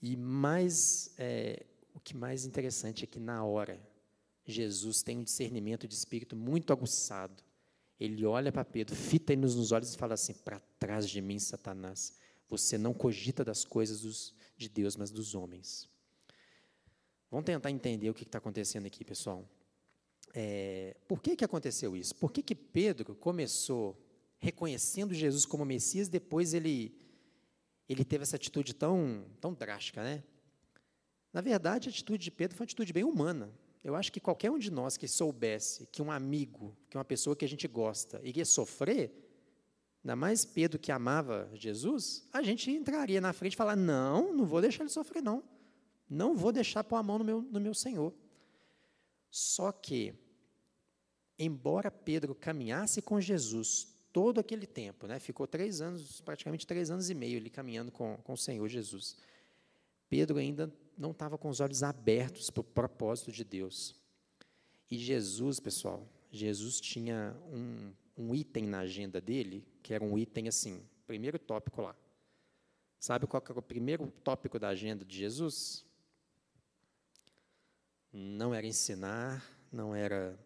E 0.00 0.16
mais, 0.16 1.14
é, 1.18 1.66
que 2.02 2.16
mais 2.16 2.44
interessante 2.44 3.04
é 3.04 3.06
que 3.06 3.18
na 3.18 3.44
hora, 3.44 3.80
Jesus 4.44 5.02
tem 5.02 5.18
um 5.18 5.22
discernimento 5.22 5.86
de 5.86 5.94
espírito 5.94 6.34
muito 6.34 6.72
aguçado. 6.72 7.42
Ele 7.98 8.24
olha 8.26 8.50
para 8.50 8.64
Pedro, 8.64 8.96
fita 8.96 9.32
ele 9.32 9.42
nos 9.42 9.70
olhos 9.72 9.94
e 9.94 9.96
fala 9.96 10.14
assim: 10.14 10.34
Para 10.34 10.60
trás 10.78 11.08
de 11.08 11.20
mim, 11.20 11.38
Satanás, 11.38 12.18
você 12.48 12.76
não 12.76 12.92
cogita 12.92 13.44
das 13.44 13.64
coisas 13.64 14.00
dos, 14.00 14.34
de 14.56 14.68
Deus, 14.68 14.96
mas 14.96 15.10
dos 15.10 15.34
homens. 15.34 15.88
Vamos 17.30 17.46
tentar 17.46 17.70
entender 17.70 18.10
o 18.10 18.14
que 18.14 18.24
está 18.24 18.38
acontecendo 18.38 18.86
aqui, 18.86 19.04
pessoal. 19.04 19.48
É, 20.34 20.96
por 21.06 21.22
que, 21.22 21.36
que 21.36 21.44
aconteceu 21.44 21.96
isso? 21.96 22.14
Por 22.16 22.32
que, 22.32 22.42
que 22.42 22.54
Pedro 22.54 23.14
começou 23.14 23.96
reconhecendo 24.42 25.14
Jesus 25.14 25.46
como 25.46 25.64
Messias, 25.64 26.08
depois 26.08 26.52
ele, 26.52 26.92
ele 27.88 28.04
teve 28.04 28.24
essa 28.24 28.34
atitude 28.34 28.74
tão, 28.74 29.24
tão 29.40 29.54
drástica, 29.54 30.02
né? 30.02 30.24
Na 31.32 31.40
verdade, 31.40 31.88
a 31.88 31.90
atitude 31.90 32.24
de 32.24 32.30
Pedro 32.30 32.56
foi 32.56 32.64
uma 32.64 32.68
atitude 32.68 32.92
bem 32.92 33.04
humana. 33.04 33.52
Eu 33.82 33.96
acho 33.96 34.12
que 34.12 34.20
qualquer 34.20 34.50
um 34.50 34.58
de 34.58 34.70
nós 34.70 34.96
que 34.96 35.08
soubesse 35.08 35.86
que 35.86 36.02
um 36.02 36.10
amigo, 36.10 36.76
que 36.88 36.96
uma 36.96 37.04
pessoa 37.04 37.34
que 37.34 37.44
a 37.44 37.48
gente 37.48 37.66
gosta, 37.66 38.20
iria 38.22 38.44
sofrer, 38.44 39.10
ainda 40.04 40.14
mais 40.14 40.44
Pedro 40.44 40.78
que 40.78 40.92
amava 40.92 41.50
Jesus, 41.54 42.28
a 42.32 42.42
gente 42.42 42.70
entraria 42.70 43.20
na 43.20 43.32
frente 43.32 43.54
e 43.54 43.56
falar: 43.56 43.74
não, 43.74 44.32
não 44.32 44.44
vou 44.44 44.60
deixar 44.60 44.84
ele 44.84 44.90
sofrer, 44.90 45.22
não. 45.22 45.42
Não 46.08 46.36
vou 46.36 46.52
deixar 46.52 46.84
pôr 46.84 46.96
a 46.96 47.02
mão 47.02 47.18
no 47.18 47.24
meu, 47.24 47.40
no 47.40 47.58
meu 47.58 47.74
Senhor. 47.74 48.14
Só 49.30 49.72
que, 49.72 50.14
embora 51.38 51.90
Pedro 51.90 52.34
caminhasse 52.34 53.00
com 53.00 53.18
Jesus 53.18 53.88
todo 54.12 54.38
aquele 54.38 54.66
tempo, 54.66 55.06
né, 55.06 55.18
ficou 55.18 55.46
três 55.46 55.80
anos, 55.80 56.20
praticamente 56.20 56.66
três 56.66 56.90
anos 56.90 57.08
e 57.08 57.14
meio, 57.14 57.38
ele 57.38 57.48
caminhando 57.48 57.90
com, 57.90 58.18
com 58.18 58.34
o 58.34 58.36
Senhor 58.36 58.68
Jesus, 58.68 59.16
Pedro 60.10 60.36
ainda 60.36 60.70
não 60.96 61.10
estava 61.10 61.38
com 61.38 61.48
os 61.48 61.60
olhos 61.60 61.82
abertos 61.82 62.50
para 62.50 62.60
o 62.60 62.64
propósito 62.64 63.32
de 63.32 63.44
Deus. 63.44 63.94
E 64.90 64.98
Jesus, 64.98 65.58
pessoal, 65.58 66.06
Jesus 66.30 66.80
tinha 66.80 67.36
um, 67.50 67.92
um 68.16 68.34
item 68.34 68.66
na 68.66 68.80
agenda 68.80 69.20
dele, 69.20 69.66
que 69.82 69.94
era 69.94 70.04
um 70.04 70.18
item 70.18 70.48
assim, 70.48 70.82
primeiro 71.06 71.38
tópico 71.38 71.82
lá. 71.82 71.96
Sabe 72.98 73.26
qual 73.26 73.42
era 73.48 73.58
o 73.58 73.62
primeiro 73.62 74.06
tópico 74.22 74.58
da 74.58 74.68
agenda 74.68 75.04
de 75.04 75.16
Jesus? 75.16 75.84
Não 78.12 78.54
era 78.54 78.66
ensinar, 78.66 79.44
não 79.72 79.94
era 79.94 80.38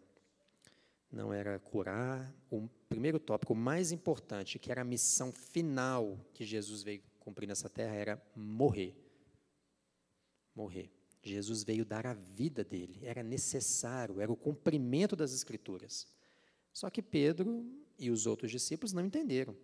não 1.11 1.33
era 1.33 1.57
curar. 1.59 2.33
O 2.49 2.67
primeiro 2.89 3.19
tópico, 3.19 3.55
mais 3.55 3.91
importante, 3.91 4.59
que 4.59 4.71
era 4.71 4.81
a 4.81 4.85
missão 4.85 5.31
final 5.31 6.19
que 6.33 6.45
Jesus 6.45 6.83
veio 6.83 7.01
cumprir 7.19 7.47
nessa 7.47 7.69
terra, 7.69 7.95
era 7.95 8.21
morrer 8.35 9.06
morrer. 10.57 10.89
Jesus 11.21 11.63
veio 11.63 11.85
dar 11.85 12.07
a 12.07 12.13
vida 12.13 12.63
dele, 12.63 12.99
era 13.03 13.21
necessário, 13.21 14.19
era 14.19 14.31
o 14.31 14.35
cumprimento 14.35 15.15
das 15.15 15.33
Escrituras. 15.33 16.07
Só 16.73 16.89
que 16.89 17.01
Pedro 17.01 17.65
e 17.99 18.09
os 18.09 18.25
outros 18.25 18.51
discípulos 18.51 18.93
não 18.93 19.05
entenderam. 19.05 19.55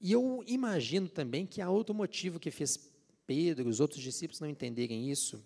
E 0.00 0.12
eu 0.12 0.44
imagino 0.46 1.08
também 1.08 1.46
que 1.46 1.60
há 1.60 1.70
outro 1.70 1.94
motivo 1.94 2.38
que 2.38 2.50
fez 2.50 2.92
Pedro 3.26 3.66
e 3.66 3.70
os 3.70 3.80
outros 3.80 4.02
discípulos 4.02 4.40
não 4.40 4.48
entenderem 4.48 5.10
isso, 5.10 5.44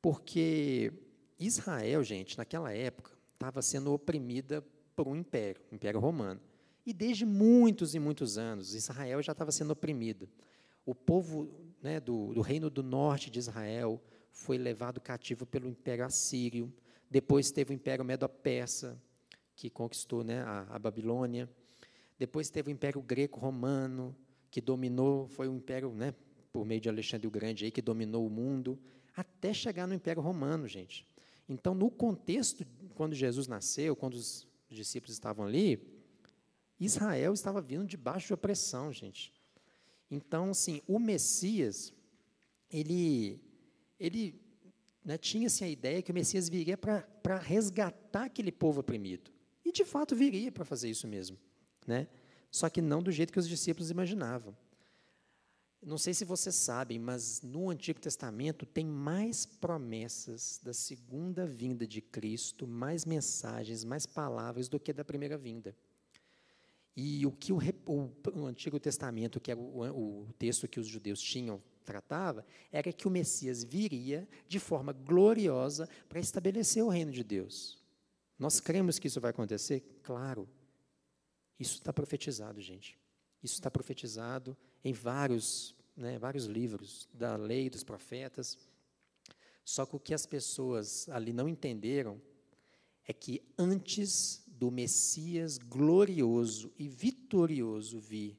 porque 0.00 0.92
Israel, 1.38 2.02
gente, 2.04 2.38
naquela 2.38 2.72
época, 2.72 3.12
estava 3.34 3.60
sendo 3.60 3.92
oprimida 3.92 4.64
por 4.94 5.08
um 5.08 5.16
império, 5.16 5.60
o 5.70 5.74
Império 5.74 6.00
Romano. 6.00 6.40
E 6.86 6.92
desde 6.92 7.26
muitos 7.26 7.94
e 7.94 7.98
muitos 7.98 8.38
anos, 8.38 8.74
Israel 8.74 9.20
já 9.22 9.32
estava 9.32 9.52
sendo 9.52 9.72
oprimida. 9.72 10.28
O 10.86 10.94
povo 10.94 11.67
né, 11.82 12.00
do, 12.00 12.34
do 12.34 12.40
reino 12.40 12.68
do 12.68 12.82
norte 12.82 13.30
de 13.30 13.38
Israel 13.38 14.02
foi 14.30 14.56
levado 14.58 15.00
cativo 15.00 15.44
pelo 15.46 15.68
Império 15.68 16.04
Assírio. 16.04 16.72
Depois 17.10 17.50
teve 17.50 17.72
o 17.72 17.74
Império 17.74 18.04
Medo-Persa, 18.04 19.00
que 19.56 19.68
conquistou 19.68 20.22
né, 20.22 20.42
a, 20.42 20.66
a, 20.70 20.78
Babilônia. 20.78 21.48
Depois 22.18 22.50
teve 22.50 22.70
o 22.70 22.72
Império 22.72 23.02
Greco-Romano, 23.02 24.14
que 24.50 24.60
dominou, 24.60 25.28
foi 25.28 25.48
o 25.48 25.54
Império, 25.54 25.90
né, 25.92 26.14
por 26.52 26.64
meio 26.64 26.80
de 26.80 26.88
Alexandre 26.88 27.26
o 27.26 27.30
Grande, 27.30 27.64
aí, 27.64 27.70
que 27.70 27.82
dominou 27.82 28.26
o 28.26 28.30
mundo, 28.30 28.78
até 29.16 29.52
chegar 29.52 29.86
no 29.86 29.94
Império 29.94 30.22
Romano, 30.22 30.68
gente. 30.68 31.06
Então, 31.48 31.74
no 31.74 31.90
contexto, 31.90 32.64
quando 32.94 33.14
Jesus 33.14 33.48
nasceu, 33.48 33.96
quando 33.96 34.14
os 34.14 34.46
discípulos 34.70 35.14
estavam 35.14 35.46
ali, 35.46 35.80
Israel 36.78 37.32
estava 37.32 37.60
vindo 37.60 37.86
debaixo 37.86 38.28
de 38.28 38.34
opressão, 38.34 38.92
gente. 38.92 39.32
Então, 40.10 40.50
assim, 40.50 40.80
o 40.86 40.98
Messias, 40.98 41.92
ele, 42.70 43.40
ele 43.98 44.40
né, 45.04 45.18
tinha-se 45.18 45.64
a 45.64 45.68
ideia 45.68 46.02
que 46.02 46.10
o 46.10 46.14
Messias 46.14 46.48
viria 46.48 46.76
para 46.76 47.38
resgatar 47.38 48.24
aquele 48.24 48.52
povo 48.52 48.80
oprimido. 48.80 49.30
E, 49.64 49.72
de 49.72 49.84
fato, 49.84 50.16
viria 50.16 50.50
para 50.50 50.64
fazer 50.64 50.88
isso 50.88 51.06
mesmo. 51.06 51.38
Né? 51.86 52.08
Só 52.50 52.68
que 52.68 52.80
não 52.80 53.02
do 53.02 53.10
jeito 53.10 53.32
que 53.32 53.38
os 53.38 53.48
discípulos 53.48 53.90
imaginavam. 53.90 54.56
Não 55.80 55.96
sei 55.96 56.12
se 56.12 56.24
vocês 56.24 56.56
sabem, 56.56 56.98
mas 56.98 57.40
no 57.40 57.70
Antigo 57.70 58.00
Testamento 58.00 58.66
tem 58.66 58.84
mais 58.84 59.46
promessas 59.46 60.60
da 60.62 60.72
segunda 60.72 61.46
vinda 61.46 61.86
de 61.86 62.00
Cristo, 62.00 62.66
mais 62.66 63.04
mensagens, 63.04 63.84
mais 63.84 64.04
palavras 64.04 64.68
do 64.68 64.80
que 64.80 64.92
da 64.92 65.04
primeira 65.04 65.38
vinda. 65.38 65.76
E 66.96 67.24
o 67.24 67.30
que 67.30 67.52
o, 67.52 67.60
o, 67.88 68.10
o 68.34 68.46
Antigo 68.46 68.78
Testamento, 68.78 69.40
que 69.40 69.50
era 69.50 69.58
o, 69.58 70.26
o 70.26 70.32
texto 70.38 70.68
que 70.68 70.78
os 70.78 70.86
judeus 70.86 71.20
tinham, 71.20 71.62
tratava, 71.84 72.44
era 72.70 72.92
que 72.92 73.08
o 73.08 73.10
Messias 73.10 73.64
viria 73.64 74.28
de 74.46 74.60
forma 74.60 74.92
gloriosa 74.92 75.88
para 76.06 76.20
estabelecer 76.20 76.84
o 76.84 76.88
reino 76.88 77.10
de 77.10 77.24
Deus. 77.24 77.82
Nós 78.38 78.60
cremos 78.60 78.98
que 78.98 79.08
isso 79.08 79.20
vai 79.20 79.30
acontecer? 79.30 79.80
Claro. 80.02 80.46
Isso 81.58 81.76
está 81.76 81.92
profetizado, 81.92 82.60
gente. 82.60 82.98
Isso 83.42 83.54
está 83.54 83.70
profetizado 83.70 84.56
em 84.84 84.92
vários, 84.92 85.74
né, 85.96 86.18
vários 86.18 86.44
livros 86.44 87.08
da 87.12 87.36
lei 87.36 87.70
dos 87.70 87.82
profetas. 87.82 88.58
Só 89.64 89.86
que 89.86 89.96
o 89.96 90.00
que 90.00 90.12
as 90.12 90.26
pessoas 90.26 91.08
ali 91.08 91.32
não 91.32 91.48
entenderam 91.48 92.20
é 93.06 93.14
que 93.14 93.42
antes 93.58 94.44
do 94.58 94.70
Messias 94.70 95.56
glorioso 95.56 96.72
e 96.76 96.88
vitorioso 96.88 98.00
vir, 98.00 98.36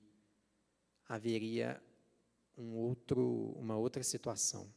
haveria 1.07 1.81
um 2.57 2.75
outro, 2.75 3.55
uma 3.57 3.77
outra 3.77 4.03
situação. 4.03 4.67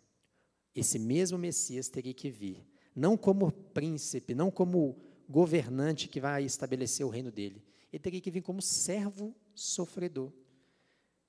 Esse 0.74 0.98
mesmo 0.98 1.36
Messias 1.36 1.88
teria 1.88 2.14
que 2.14 2.30
vir, 2.30 2.64
não 2.94 3.16
como 3.16 3.50
príncipe, 3.50 4.34
não 4.34 4.50
como 4.50 4.96
governante 5.28 6.08
que 6.08 6.20
vai 6.20 6.44
estabelecer 6.44 7.04
o 7.04 7.10
reino 7.10 7.32
dele. 7.32 7.62
Ele 7.92 8.02
teria 8.02 8.20
que 8.20 8.30
vir 8.30 8.42
como 8.42 8.62
servo 8.62 9.34
sofredor. 9.52 10.32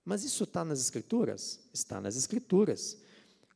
Mas 0.05 0.23
isso 0.23 0.43
está 0.43 0.63
nas 0.63 0.79
Escrituras? 0.79 1.59
Está 1.73 1.99
nas 1.99 2.15
Escrituras. 2.15 2.97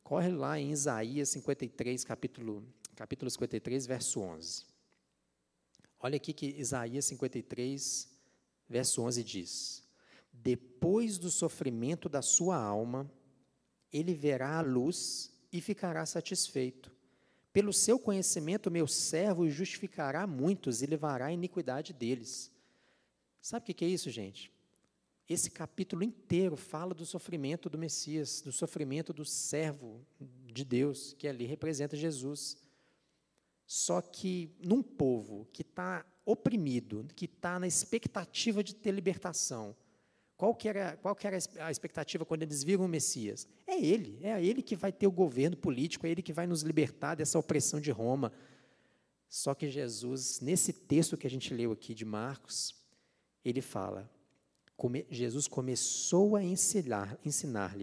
Corre 0.02 0.30
lá 0.30 0.58
em 0.58 0.72
Isaías 0.72 1.28
53, 1.28 2.02
capítulo, 2.04 2.66
capítulo 2.96 3.30
53, 3.30 3.86
verso 3.86 4.20
11. 4.20 4.67
Olha 6.00 6.16
aqui 6.16 6.32
que 6.32 6.46
Isaías 6.46 7.04
53, 7.06 8.08
verso 8.68 9.02
11 9.02 9.24
diz: 9.24 9.82
Depois 10.32 11.18
do 11.18 11.30
sofrimento 11.30 12.08
da 12.08 12.22
sua 12.22 12.56
alma, 12.56 13.10
ele 13.92 14.14
verá 14.14 14.58
a 14.58 14.62
luz 14.62 15.32
e 15.52 15.60
ficará 15.60 16.04
satisfeito. 16.06 16.92
Pelo 17.52 17.72
seu 17.72 17.98
conhecimento, 17.98 18.70
meu 18.70 18.86
servo 18.86 19.48
justificará 19.48 20.26
muitos 20.26 20.82
e 20.82 20.86
levará 20.86 21.26
a 21.26 21.32
iniquidade 21.32 21.92
deles. 21.92 22.52
Sabe 23.40 23.72
o 23.72 23.74
que 23.74 23.84
é 23.84 23.88
isso, 23.88 24.10
gente? 24.10 24.52
Esse 25.28 25.50
capítulo 25.50 26.02
inteiro 26.02 26.56
fala 26.56 26.94
do 26.94 27.04
sofrimento 27.04 27.68
do 27.68 27.76
Messias, 27.76 28.40
do 28.40 28.52
sofrimento 28.52 29.12
do 29.12 29.24
servo 29.24 30.00
de 30.46 30.64
Deus, 30.64 31.14
que 31.18 31.28
ali 31.28 31.44
representa 31.44 31.96
Jesus. 31.96 32.56
Só 33.68 34.00
que 34.00 34.50
num 34.64 34.82
povo 34.82 35.46
que 35.52 35.60
está 35.60 36.02
oprimido, 36.24 37.06
que 37.14 37.26
está 37.26 37.60
na 37.60 37.66
expectativa 37.66 38.64
de 38.64 38.74
ter 38.74 38.90
libertação, 38.90 39.76
qual 40.38 40.54
que, 40.54 40.68
era, 40.70 40.96
qual 40.96 41.14
que 41.14 41.26
era 41.26 41.36
a 41.60 41.70
expectativa 41.70 42.24
quando 42.24 42.44
eles 42.44 42.64
viram 42.64 42.86
o 42.86 42.88
Messias? 42.88 43.46
É 43.66 43.78
ele, 43.78 44.18
é 44.22 44.42
ele 44.42 44.62
que 44.62 44.74
vai 44.74 44.90
ter 44.90 45.06
o 45.06 45.10
governo 45.10 45.54
político, 45.54 46.06
é 46.06 46.10
ele 46.10 46.22
que 46.22 46.32
vai 46.32 46.46
nos 46.46 46.62
libertar 46.62 47.14
dessa 47.14 47.38
opressão 47.38 47.78
de 47.78 47.90
Roma. 47.90 48.32
Só 49.28 49.54
que 49.54 49.68
Jesus, 49.68 50.40
nesse 50.40 50.72
texto 50.72 51.18
que 51.18 51.26
a 51.26 51.30
gente 51.30 51.52
leu 51.52 51.70
aqui 51.70 51.92
de 51.92 52.06
Marcos, 52.06 52.74
ele 53.44 53.60
fala: 53.60 54.10
Jesus 55.10 55.46
começou 55.46 56.36
a 56.36 56.42
ensinar-lhes 56.42 57.18
ensinar 57.22 57.76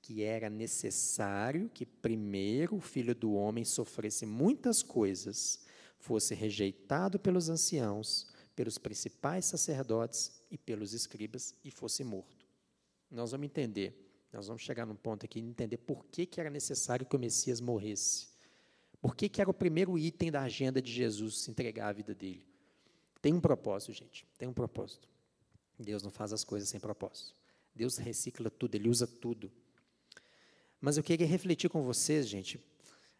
que 0.00 0.22
era 0.22 0.48
necessário 0.48 1.68
que 1.68 1.84
primeiro 1.84 2.76
o 2.76 2.80
filho 2.80 3.14
do 3.14 3.34
homem 3.34 3.64
sofresse 3.64 4.24
muitas 4.24 4.82
coisas, 4.82 5.60
fosse 5.98 6.34
rejeitado 6.34 7.18
pelos 7.18 7.48
anciãos, 7.48 8.26
pelos 8.54 8.78
principais 8.78 9.44
sacerdotes 9.44 10.32
e 10.50 10.56
pelos 10.56 10.94
escribas 10.94 11.54
e 11.64 11.70
fosse 11.70 12.02
morto. 12.02 12.46
Nós 13.10 13.32
vamos 13.32 13.46
entender, 13.46 13.94
nós 14.32 14.46
vamos 14.46 14.62
chegar 14.62 14.86
num 14.86 14.96
ponto 14.96 15.24
aqui 15.24 15.40
e 15.40 15.42
entender 15.42 15.78
por 15.78 16.04
que, 16.06 16.26
que 16.26 16.40
era 16.40 16.50
necessário 16.50 17.06
que 17.06 17.16
o 17.16 17.18
Messias 17.18 17.60
morresse. 17.60 18.28
Por 19.00 19.14
que, 19.14 19.28
que 19.28 19.40
era 19.40 19.50
o 19.50 19.54
primeiro 19.54 19.96
item 19.98 20.30
da 20.30 20.42
agenda 20.42 20.82
de 20.82 20.92
Jesus 20.92 21.40
se 21.40 21.50
entregar 21.50 21.88
a 21.88 21.92
vida 21.92 22.14
dele? 22.14 22.46
Tem 23.20 23.32
um 23.32 23.40
propósito, 23.40 23.92
gente, 23.92 24.26
tem 24.36 24.48
um 24.48 24.52
propósito. 24.52 25.08
Deus 25.78 26.02
não 26.02 26.10
faz 26.10 26.32
as 26.32 26.44
coisas 26.44 26.68
sem 26.68 26.80
propósito. 26.80 27.34
Deus 27.74 27.96
recicla 27.96 28.50
tudo, 28.50 28.74
Ele 28.74 28.88
usa 28.88 29.06
tudo. 29.06 29.50
Mas 30.80 30.96
eu 30.96 31.02
queria 31.02 31.26
refletir 31.26 31.68
com 31.68 31.82
vocês, 31.82 32.28
gente, 32.28 32.60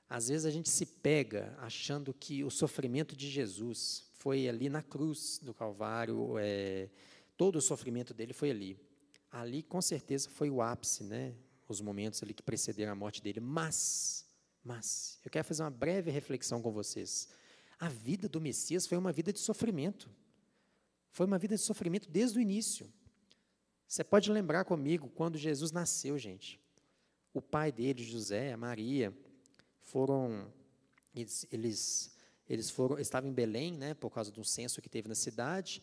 Às 0.08 0.28
vezes 0.28 0.46
a 0.46 0.50
gente 0.50 0.70
se 0.70 0.86
pega 0.86 1.54
achando 1.58 2.14
que 2.14 2.42
o 2.42 2.50
sofrimento 2.50 3.14
de 3.14 3.28
Jesus 3.28 4.08
foi 4.14 4.48
ali 4.48 4.68
na 4.68 4.82
cruz 4.82 5.38
do 5.42 5.52
Calvário, 5.52 6.38
é, 6.38 6.88
todo 7.36 7.56
o 7.56 7.60
sofrimento 7.60 8.14
dele 8.14 8.32
foi 8.32 8.50
ali. 8.50 8.78
Ali, 9.30 9.62
com 9.62 9.82
certeza, 9.82 10.30
foi 10.30 10.48
o 10.48 10.62
ápice, 10.62 11.04
né? 11.04 11.34
Os 11.68 11.82
momentos 11.82 12.22
ali 12.22 12.32
que 12.32 12.42
precederam 12.42 12.92
a 12.92 12.96
morte 12.96 13.22
dele. 13.22 13.38
Mas, 13.38 14.26
mas, 14.64 15.18
eu 15.24 15.30
quero 15.30 15.46
fazer 15.46 15.62
uma 15.62 15.70
breve 15.70 16.10
reflexão 16.10 16.62
com 16.62 16.72
vocês. 16.72 17.28
A 17.78 17.88
vida 17.88 18.28
do 18.28 18.40
Messias 18.40 18.86
foi 18.86 18.96
uma 18.96 19.12
vida 19.12 19.30
de 19.32 19.38
sofrimento. 19.38 20.08
Foi 21.10 21.26
uma 21.26 21.38
vida 21.38 21.54
de 21.54 21.60
sofrimento 21.60 22.08
desde 22.08 22.38
o 22.38 22.40
início. 22.40 22.90
Você 23.86 24.02
pode 24.02 24.30
lembrar 24.32 24.64
comigo 24.64 25.10
quando 25.10 25.36
Jesus 25.36 25.70
nasceu, 25.70 26.18
gente. 26.18 26.58
O 27.38 27.42
pai 27.42 27.70
dele, 27.70 28.02
José, 28.02 28.52
a 28.52 28.56
Maria, 28.56 29.16
foram 29.80 30.52
eles, 31.14 32.16
eles, 32.48 32.70
foram 32.70 32.98
estavam 32.98 33.30
em 33.30 33.32
Belém, 33.32 33.72
né, 33.72 33.94
por 33.94 34.10
causa 34.10 34.32
de 34.32 34.40
um 34.40 34.44
censo 34.44 34.82
que 34.82 34.88
teve 34.88 35.08
na 35.08 35.14
cidade, 35.14 35.82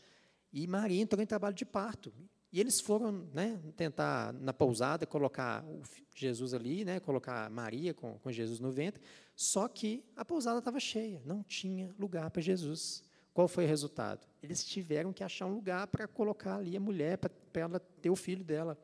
e 0.52 0.68
Maria 0.68 1.02
entrou 1.02 1.22
em 1.22 1.26
trabalho 1.26 1.56
de 1.56 1.66
parto. 1.66 2.14
E 2.52 2.60
eles 2.60 2.80
foram 2.80 3.12
né, 3.34 3.60
tentar, 3.76 4.34
na 4.34 4.54
pousada, 4.54 5.06
colocar 5.06 5.66
Jesus 6.14 6.54
ali, 6.54 6.86
né, 6.86 7.00
colocar 7.00 7.50
Maria 7.50 7.94
com, 7.94 8.18
com 8.20 8.32
Jesus 8.32 8.60
no 8.60 8.72
ventre, 8.72 9.02
só 9.34 9.68
que 9.68 10.06
a 10.16 10.24
pousada 10.24 10.60
estava 10.60 10.80
cheia, 10.80 11.22
não 11.26 11.42
tinha 11.42 11.94
lugar 11.98 12.30
para 12.32 12.42
Jesus. 12.42 13.04
Qual 13.34 13.48
foi 13.48 13.66
o 13.66 13.68
resultado? 13.68 14.26
Eles 14.44 14.64
tiveram 14.64 15.12
que 15.12 15.24
achar 15.24 15.46
um 15.46 15.54
lugar 15.54 15.88
para 15.88 16.08
colocar 16.08 16.56
ali 16.56 16.76
a 16.78 16.80
mulher, 16.80 17.18
para 17.18 17.32
ela 17.56 17.80
ter 17.80 18.10
o 18.10 18.16
filho 18.16 18.44
dela. 18.44 18.78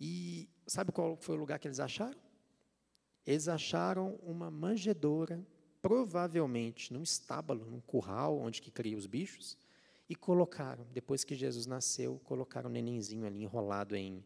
E 0.00 0.48
sabe 0.66 0.92
qual 0.92 1.16
foi 1.16 1.36
o 1.36 1.38
lugar 1.38 1.58
que 1.58 1.68
eles 1.68 1.78
acharam? 1.78 2.18
Eles 3.26 3.48
acharam 3.48 4.18
uma 4.22 4.50
manjedoura, 4.50 5.44
provavelmente 5.82 6.92
num 6.92 7.02
estábulo, 7.02 7.66
num 7.66 7.80
curral 7.80 8.38
onde 8.38 8.62
que 8.62 8.70
cria 8.70 8.96
os 8.96 9.06
bichos, 9.06 9.58
e 10.08 10.14
colocaram, 10.14 10.84
depois 10.92 11.22
que 11.22 11.36
Jesus 11.36 11.66
nasceu, 11.66 12.18
colocaram 12.24 12.68
o 12.68 12.72
nenenzinho 12.72 13.26
ali 13.26 13.42
enrolado 13.42 13.94
em, 13.94 14.24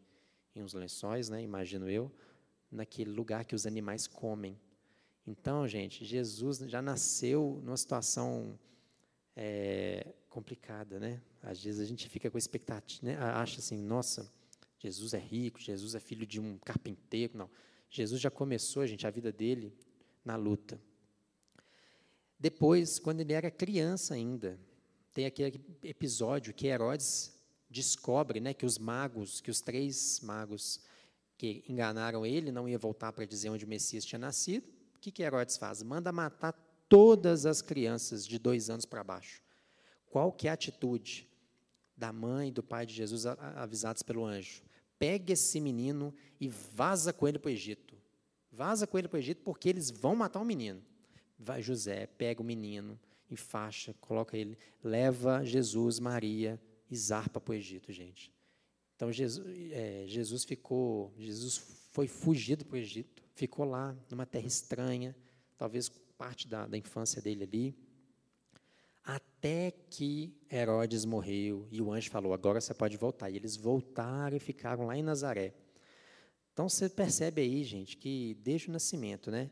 em 0.55 0.63
uns 0.63 0.73
lençóis, 0.73 1.29
né, 1.29 1.43
imagino 1.43 1.87
eu, 1.89 2.11
naquele 2.71 3.11
lugar 3.11 3.45
que 3.45 3.53
os 3.53 3.67
animais 3.67 4.07
comem. 4.07 4.59
Então, 5.27 5.67
gente, 5.67 6.03
Jesus 6.03 6.59
já 6.59 6.81
nasceu 6.81 7.61
numa 7.63 7.77
situação 7.77 8.57
é, 9.35 10.13
complicada, 10.29 10.99
né? 10.99 11.21
Às 11.41 11.63
vezes 11.63 11.79
a 11.79 11.85
gente 11.85 12.09
fica 12.09 12.31
com 12.31 12.37
expectativa, 12.37 13.05
né? 13.05 13.17
acha 13.17 13.59
assim, 13.59 13.77
nossa, 13.77 14.31
Jesus 14.85 15.15
é 15.15 15.17
rico, 15.17 15.59
Jesus 15.59 15.95
é 15.95 15.99
filho 15.99 16.27
de 16.27 16.39
um 16.39 16.59
carpinteiro. 16.59 17.35
Não, 17.35 17.49
Jesus 17.89 18.21
já 18.21 18.29
começou, 18.29 18.85
gente, 18.85 19.07
a 19.07 19.09
vida 19.09 19.31
dele 19.31 19.73
na 20.23 20.35
luta. 20.35 20.79
Depois, 22.39 22.99
quando 22.99 23.21
ele 23.21 23.33
era 23.33 23.49
criança 23.49 24.13
ainda, 24.13 24.59
tem 25.11 25.25
aquele 25.25 25.59
episódio 25.81 26.53
que 26.53 26.67
Herodes 26.67 27.33
descobre 27.67 28.39
né, 28.39 28.53
que 28.53 28.65
os 28.65 28.77
magos, 28.77 29.41
que 29.41 29.49
os 29.49 29.59
três 29.59 30.19
magos 30.21 30.79
que 31.35 31.63
enganaram 31.67 32.23
ele, 32.23 32.51
não 32.51 32.69
ia 32.69 32.77
voltar 32.77 33.11
para 33.11 33.25
dizer 33.25 33.49
onde 33.49 33.65
o 33.65 33.67
Messias 33.67 34.05
tinha 34.05 34.19
nascido. 34.19 34.67
O 34.95 34.99
que, 34.99 35.11
que 35.11 35.23
Herodes 35.23 35.57
faz? 35.57 35.81
Manda 35.81 36.11
matar 36.11 36.53
todas 36.87 37.45
as 37.45 37.61
crianças 37.61 38.27
de 38.27 38.37
dois 38.37 38.69
anos 38.69 38.85
para 38.85 39.03
baixo. 39.03 39.41
Qual 40.11 40.31
que 40.31 40.47
é 40.47 40.51
a 40.51 40.53
atitude 40.53 41.27
da 41.97 42.13
mãe 42.13 42.49
e 42.49 42.51
do 42.51 42.61
pai 42.61 42.85
de 42.85 42.93
Jesus 42.93 43.25
avisados 43.25 44.03
pelo 44.03 44.25
anjo? 44.25 44.64
Pega 44.97 45.33
esse 45.33 45.59
menino 45.59 46.13
e 46.39 46.47
vaza 46.47 47.11
com 47.11 47.27
ele 47.27 47.39
para 47.39 47.49
o 47.49 47.51
Egito. 47.51 47.95
Vaza 48.51 48.87
com 48.87 48.97
ele 48.97 49.07
para 49.07 49.17
o 49.17 49.19
Egito 49.19 49.41
porque 49.43 49.69
eles 49.69 49.89
vão 49.89 50.15
matar 50.15 50.39
o 50.39 50.45
menino. 50.45 50.81
Vai 51.37 51.61
José, 51.61 52.07
pega 52.07 52.41
o 52.41 52.45
menino, 52.45 52.99
em 53.29 53.35
faixa, 53.35 53.93
coloca 53.99 54.37
ele, 54.37 54.57
leva 54.83 55.43
Jesus, 55.43 55.99
Maria 55.99 56.59
e 56.89 56.95
zarpa 56.95 57.41
para 57.41 57.51
o 57.51 57.55
Egito, 57.55 57.91
gente. 57.91 58.31
Então 58.95 59.11
Jesus, 59.11 59.45
é, 59.71 60.05
Jesus 60.07 60.45
ficou, 60.45 61.13
Jesus 61.17 61.57
foi 61.91 62.07
fugido 62.07 62.63
para 62.65 62.75
o 62.75 62.77
Egito, 62.77 63.23
ficou 63.33 63.65
lá 63.65 63.95
numa 64.09 64.25
terra 64.25 64.47
estranha, 64.47 65.15
talvez 65.57 65.89
parte 66.17 66.47
da, 66.47 66.65
da 66.65 66.77
infância 66.77 67.21
dele 67.21 67.43
ali, 67.43 67.75
até 69.05 69.71
que 69.89 70.35
Herodes 70.51 71.05
morreu 71.05 71.67
e 71.71 71.81
o 71.81 71.93
anjo 71.93 72.09
falou: 72.09 72.33
agora 72.33 72.59
você 72.59 72.73
pode 72.73 72.97
voltar. 72.97 73.29
E 73.29 73.35
eles 73.35 73.55
voltaram 73.55 74.35
e 74.35 74.39
ficaram 74.39 74.87
lá 74.87 74.97
em 74.97 75.03
Nazaré. 75.03 75.53
Então 76.51 76.67
você 76.67 76.89
percebe 76.89 77.41
aí, 77.41 77.63
gente, 77.63 77.95
que 77.95 78.33
desde 78.41 78.69
o 78.69 78.71
nascimento, 78.71 79.29
né, 79.29 79.51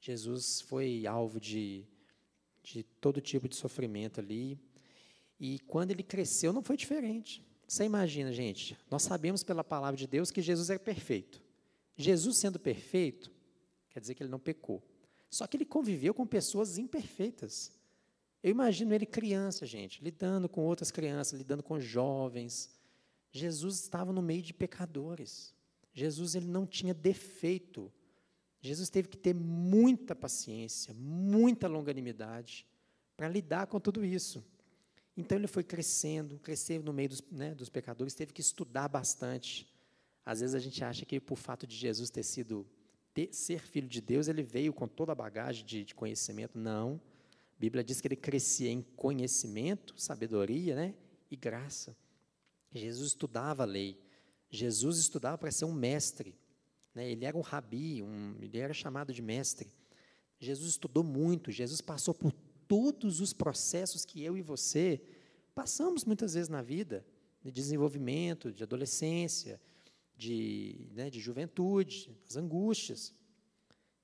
Jesus 0.00 0.60
foi 0.60 1.06
alvo 1.06 1.40
de 1.40 1.86
de 2.66 2.82
todo 2.82 3.20
tipo 3.20 3.48
de 3.48 3.54
sofrimento 3.54 4.18
ali. 4.18 4.58
E 5.38 5.60
quando 5.60 5.92
ele 5.92 6.02
cresceu, 6.02 6.52
não 6.52 6.62
foi 6.62 6.76
diferente. 6.76 7.44
Você 7.66 7.84
imagina, 7.84 8.32
gente, 8.32 8.76
nós 8.90 9.02
sabemos 9.02 9.44
pela 9.44 9.62
palavra 9.62 9.96
de 9.96 10.06
Deus 10.06 10.30
que 10.30 10.42
Jesus 10.42 10.68
é 10.70 10.78
perfeito. 10.78 11.40
Jesus 11.96 12.36
sendo 12.38 12.58
perfeito, 12.58 13.30
quer 13.90 14.00
dizer 14.00 14.14
que 14.14 14.22
ele 14.22 14.30
não 14.30 14.38
pecou. 14.38 14.82
Só 15.30 15.46
que 15.46 15.56
ele 15.56 15.64
conviveu 15.64 16.12
com 16.12 16.26
pessoas 16.26 16.76
imperfeitas. 16.76 17.72
Eu 18.42 18.50
imagino 18.50 18.94
ele 18.94 19.06
criança, 19.06 19.66
gente, 19.66 20.02
lidando 20.02 20.48
com 20.48 20.62
outras 20.62 20.90
crianças, 20.90 21.38
lidando 21.38 21.62
com 21.62 21.80
jovens. 21.80 22.70
Jesus 23.32 23.80
estava 23.80 24.12
no 24.12 24.22
meio 24.22 24.42
de 24.42 24.54
pecadores. 24.54 25.54
Jesus 25.92 26.34
ele 26.34 26.46
não 26.46 26.66
tinha 26.66 26.94
defeito. 26.94 27.92
Jesus 28.60 28.90
teve 28.90 29.08
que 29.08 29.16
ter 29.16 29.34
muita 29.34 30.14
paciência, 30.14 30.94
muita 30.94 31.68
longanimidade 31.68 32.66
para 33.16 33.28
lidar 33.28 33.66
com 33.66 33.80
tudo 33.80 34.04
isso. 34.04 34.44
Então 35.16 35.38
ele 35.38 35.46
foi 35.46 35.64
crescendo, 35.64 36.38
cresceu 36.38 36.82
no 36.82 36.92
meio 36.92 37.08
dos, 37.08 37.22
né, 37.30 37.54
dos 37.54 37.70
pecadores, 37.70 38.14
teve 38.14 38.32
que 38.32 38.40
estudar 38.40 38.88
bastante. 38.88 39.66
Às 40.24 40.40
vezes 40.40 40.54
a 40.54 40.58
gente 40.58 40.84
acha 40.84 41.06
que 41.06 41.18
por 41.18 41.36
fato 41.36 41.66
de 41.66 41.74
Jesus 41.74 42.10
ter 42.10 42.22
sido 42.22 42.66
ter, 43.14 43.32
ser 43.32 43.60
filho 43.60 43.88
de 43.88 44.02
Deus, 44.02 44.28
ele 44.28 44.42
veio 44.42 44.74
com 44.74 44.86
toda 44.86 45.12
a 45.12 45.14
bagagem 45.14 45.64
de, 45.64 45.84
de 45.84 45.94
conhecimento. 45.94 46.58
Não. 46.58 47.00
A 47.56 47.60
Bíblia 47.60 47.82
diz 47.82 48.00
que 48.00 48.08
ele 48.08 48.16
crescia 48.16 48.70
em 48.70 48.82
conhecimento, 48.82 49.94
sabedoria, 49.96 50.74
né, 50.74 50.94
e 51.30 51.36
graça. 51.36 51.96
Jesus 52.70 53.08
estudava 53.08 53.62
a 53.62 53.66
lei. 53.66 53.98
Jesus 54.50 54.98
estudava 54.98 55.38
para 55.38 55.50
ser 55.50 55.64
um 55.64 55.72
mestre. 55.72 56.34
Né? 56.94 57.10
Ele 57.10 57.24
era 57.24 57.36
um 57.36 57.40
rabi, 57.40 58.02
um, 58.02 58.36
ele 58.40 58.58
era 58.58 58.74
chamado 58.74 59.12
de 59.12 59.22
mestre. 59.22 59.72
Jesus 60.38 60.70
estudou 60.70 61.02
muito, 61.02 61.50
Jesus 61.50 61.80
passou 61.80 62.12
por 62.12 62.32
todos 62.68 63.20
os 63.20 63.32
processos 63.32 64.04
que 64.04 64.22
eu 64.22 64.36
e 64.36 64.42
você 64.42 65.00
passamos 65.54 66.04
muitas 66.04 66.34
vezes 66.34 66.50
na 66.50 66.60
vida, 66.60 67.06
de 67.42 67.50
desenvolvimento, 67.50 68.52
de 68.52 68.62
adolescência, 68.62 69.58
de, 70.16 70.88
né, 70.92 71.08
de 71.08 71.20
juventude, 71.20 72.14
as 72.28 72.36
angústias. 72.36 73.14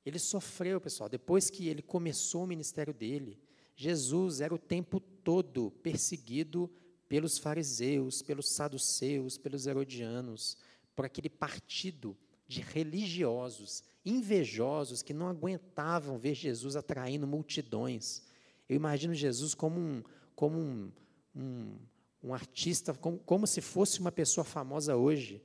Ele 0.04 0.18
sofreu, 0.18 0.80
pessoal, 0.80 1.08
depois 1.08 1.50
que 1.50 1.68
ele 1.68 1.82
começou 1.82 2.44
o 2.44 2.46
ministério 2.46 2.94
dele. 2.94 3.38
Jesus 3.74 4.40
era 4.40 4.54
o 4.54 4.58
tempo 4.58 5.00
todo 5.00 5.70
perseguido 5.82 6.70
pelos 7.08 7.38
fariseus, 7.38 8.22
pelos 8.22 8.50
saduceus, 8.50 9.36
pelos 9.36 9.66
herodianos, 9.66 10.56
por 10.94 11.04
aquele 11.04 11.28
partido 11.28 12.16
de 12.48 12.60
religiosos, 12.60 13.82
invejosos, 14.04 15.02
que 15.02 15.14
não 15.14 15.28
aguentavam 15.28 16.18
ver 16.18 16.34
Jesus 16.34 16.76
atraindo 16.76 17.26
multidões. 17.26 18.22
Eu 18.68 18.76
imagino 18.76 19.14
Jesus 19.14 19.54
como 19.54 19.78
um, 19.78 20.02
como 20.34 20.58
um, 20.58 20.92
um, 21.34 21.76
um 22.22 22.34
artista, 22.34 22.94
como, 22.94 23.18
como 23.18 23.46
se 23.46 23.60
fosse 23.60 24.00
uma 24.00 24.12
pessoa 24.12 24.44
famosa 24.44 24.96
hoje. 24.96 25.42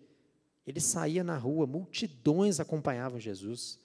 Ele 0.65 0.81
saía 0.81 1.23
na 1.23 1.37
rua, 1.37 1.65
multidões 1.65 2.59
acompanhavam 2.59 3.19
Jesus, 3.19 3.79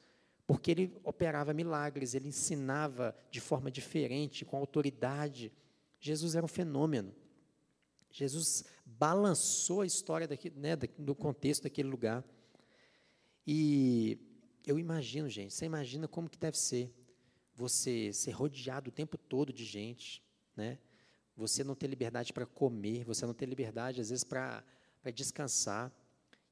porque 0.52 0.70
ele 0.70 0.94
operava 1.02 1.54
milagres, 1.54 2.14
ele 2.14 2.28
ensinava 2.28 3.16
de 3.30 3.40
forma 3.40 3.70
diferente, 3.70 4.44
com 4.44 4.58
autoridade. 4.58 5.50
Jesus 5.98 6.34
era 6.34 6.44
um 6.44 6.48
fenômeno. 6.48 7.10
Jesus 8.10 8.62
balançou 8.84 9.80
a 9.80 9.86
história 9.86 10.28
daqui, 10.28 10.50
né, 10.50 10.76
do 10.76 11.14
contexto 11.14 11.62
daquele 11.62 11.88
lugar. 11.88 12.22
E 13.46 14.18
eu 14.66 14.78
imagino, 14.78 15.26
gente, 15.26 15.54
você 15.54 15.64
imagina 15.64 16.06
como 16.06 16.28
que 16.28 16.36
deve 16.36 16.58
ser 16.58 16.94
você 17.54 18.12
ser 18.12 18.32
rodeado 18.32 18.90
o 18.90 18.92
tempo 18.92 19.16
todo 19.16 19.54
de 19.54 19.64
gente, 19.64 20.22
né? 20.54 20.78
Você 21.34 21.64
não 21.64 21.74
ter 21.74 21.86
liberdade 21.86 22.30
para 22.30 22.44
comer, 22.44 23.04
você 23.04 23.24
não 23.24 23.32
ter 23.32 23.46
liberdade 23.46 24.02
às 24.02 24.10
vezes 24.10 24.22
para 24.22 24.62
descansar. 25.14 25.90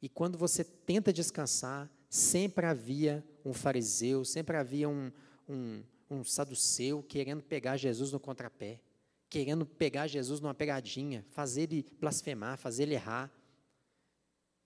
E 0.00 0.08
quando 0.08 0.38
você 0.38 0.64
tenta 0.64 1.12
descansar, 1.12 1.92
sempre 2.10 2.66
havia 2.66 3.24
um 3.44 3.54
fariseu, 3.54 4.24
sempre 4.24 4.56
havia 4.56 4.88
um, 4.88 5.12
um, 5.48 5.82
um 6.10 6.24
saduceu 6.24 7.02
querendo 7.04 7.42
pegar 7.42 7.76
Jesus 7.76 8.10
no 8.10 8.18
contrapé, 8.18 8.80
querendo 9.30 9.64
pegar 9.64 10.08
Jesus 10.08 10.40
numa 10.40 10.52
pegadinha, 10.52 11.24
fazer 11.30 11.62
ele 11.62 11.86
blasfemar, 12.00 12.58
fazer 12.58 12.82
ele 12.82 12.94
errar. 12.94 13.32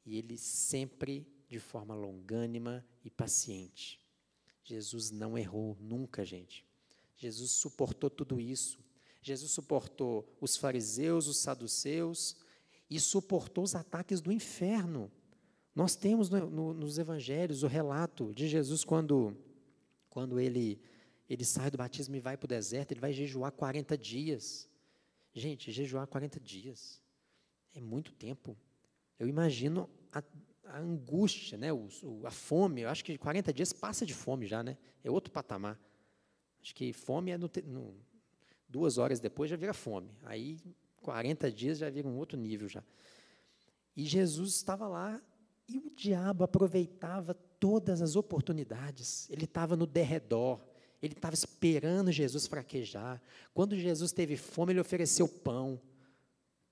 E 0.07 0.17
ele 0.17 0.39
sempre 0.39 1.27
de 1.47 1.59
forma 1.59 1.95
longânima 1.95 2.85
e 3.05 3.11
paciente. 3.11 4.01
Jesus 4.65 5.11
não 5.11 5.37
errou 5.37 5.77
nunca, 5.79 6.25
gente. 6.25 6.65
Jesus 7.17 7.53
suportou 7.53 8.09
tudo 8.09 8.41
isso. 8.41 8.83
Jesus 9.21 9.53
suportou 9.53 10.37
os 10.41 10.57
fariseus, 10.57 11.27
os 11.27 11.39
saduceus 11.39 12.37
e 12.91 12.99
suportou 12.99 13.65
os 13.65 13.75
ataques 13.75 14.21
do 14.21 14.33
inferno. 14.33 15.11
Nós 15.75 15.97
temos 15.97 16.31
no, 16.31 16.49
no, 16.49 16.75
nos 16.75 16.99
evangelhos 16.99 17.63
o 17.63 17.67
relato 17.67 18.33
de 18.33 18.47
Jesus 18.47 18.85
quando, 18.85 19.37
quando 20.09 20.39
ele, 20.39 20.81
ele 21.29 21.45
sai 21.45 21.71
do 21.71 21.77
batismo 21.77 22.15
e 22.15 22.21
vai 22.21 22.37
para 22.37 22.45
o 22.45 22.49
deserto, 22.49 22.93
ele 22.93 23.01
vai 23.01 23.13
jejuar 23.13 23.51
40 23.51 23.99
dias. 23.99 24.69
Gente, 25.33 25.73
jejuar 25.73 26.07
40 26.07 26.39
dias 26.39 27.03
é 27.75 27.81
muito 27.81 28.13
tempo. 28.13 28.57
Eu 29.19 29.27
imagino 29.27 29.91
a, 30.13 30.23
a 30.67 30.79
angústia, 30.79 31.59
né, 31.59 31.73
o, 31.73 31.89
a 32.25 32.31
fome. 32.31 32.83
Eu 32.83 32.89
acho 32.89 33.05
que 33.05 33.19
40 33.19 33.53
dias 33.53 33.73
passa 33.73 34.07
de 34.07 34.15
fome 34.15 34.47
já, 34.47 34.63
né? 34.63 34.79
É 35.03 35.11
outro 35.11 35.33
patamar. 35.33 35.79
Acho 36.63 36.75
que 36.75 36.93
fome 36.93 37.33
é 37.33 37.37
no, 37.37 37.51
no, 37.65 37.97
duas 38.69 38.97
horas 38.97 39.19
depois 39.19 39.51
já 39.51 39.57
vira 39.57 39.75
fome. 39.75 40.11
Aí 40.23 40.59
40 41.03 41.51
dias 41.51 41.79
já 41.79 41.91
vira 41.91 42.09
um 42.09 42.17
outro 42.17 42.39
nível 42.39 42.69
já. 42.69 42.83
E 43.97 44.05
Jesus 44.05 44.55
estava 44.55 44.89
lá 44.89 45.21
e 45.69 45.79
o 45.79 45.91
diabo 45.91 46.45
aproveitava 46.45 47.35
todas 47.35 48.03
as 48.03 48.17
oportunidades. 48.17 49.29
Ele 49.31 49.45
estava 49.45 49.77
no 49.77 49.87
derredor. 49.87 50.61
Ele 51.01 51.15
estava 51.15 51.35
esperando 51.35 52.13
Jesus 52.13 52.47
fraquejar. 52.47 53.21
Quando 53.53 53.77
Jesus 53.77 54.13
teve 54.13 54.37
fome, 54.37 54.73
ele 54.73 54.81
ofereceu 54.81 55.27
pão. 55.29 55.81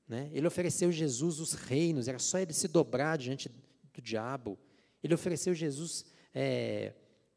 Né? 0.06 0.30
Ele 0.32 0.46
ofereceu 0.46 0.92
Jesus 0.92 1.40
os 1.40 1.54
reinos. 1.54 2.08
Era 2.08 2.18
só 2.18 2.38
ele 2.38 2.52
se 2.52 2.68
dobrar 2.68 3.16
diante 3.16 3.48
do 3.48 4.02
diabo. 4.02 4.58
Ele 5.02 5.14
ofereceu 5.14 5.54
Jesus 5.54 6.04
é, 6.34 6.94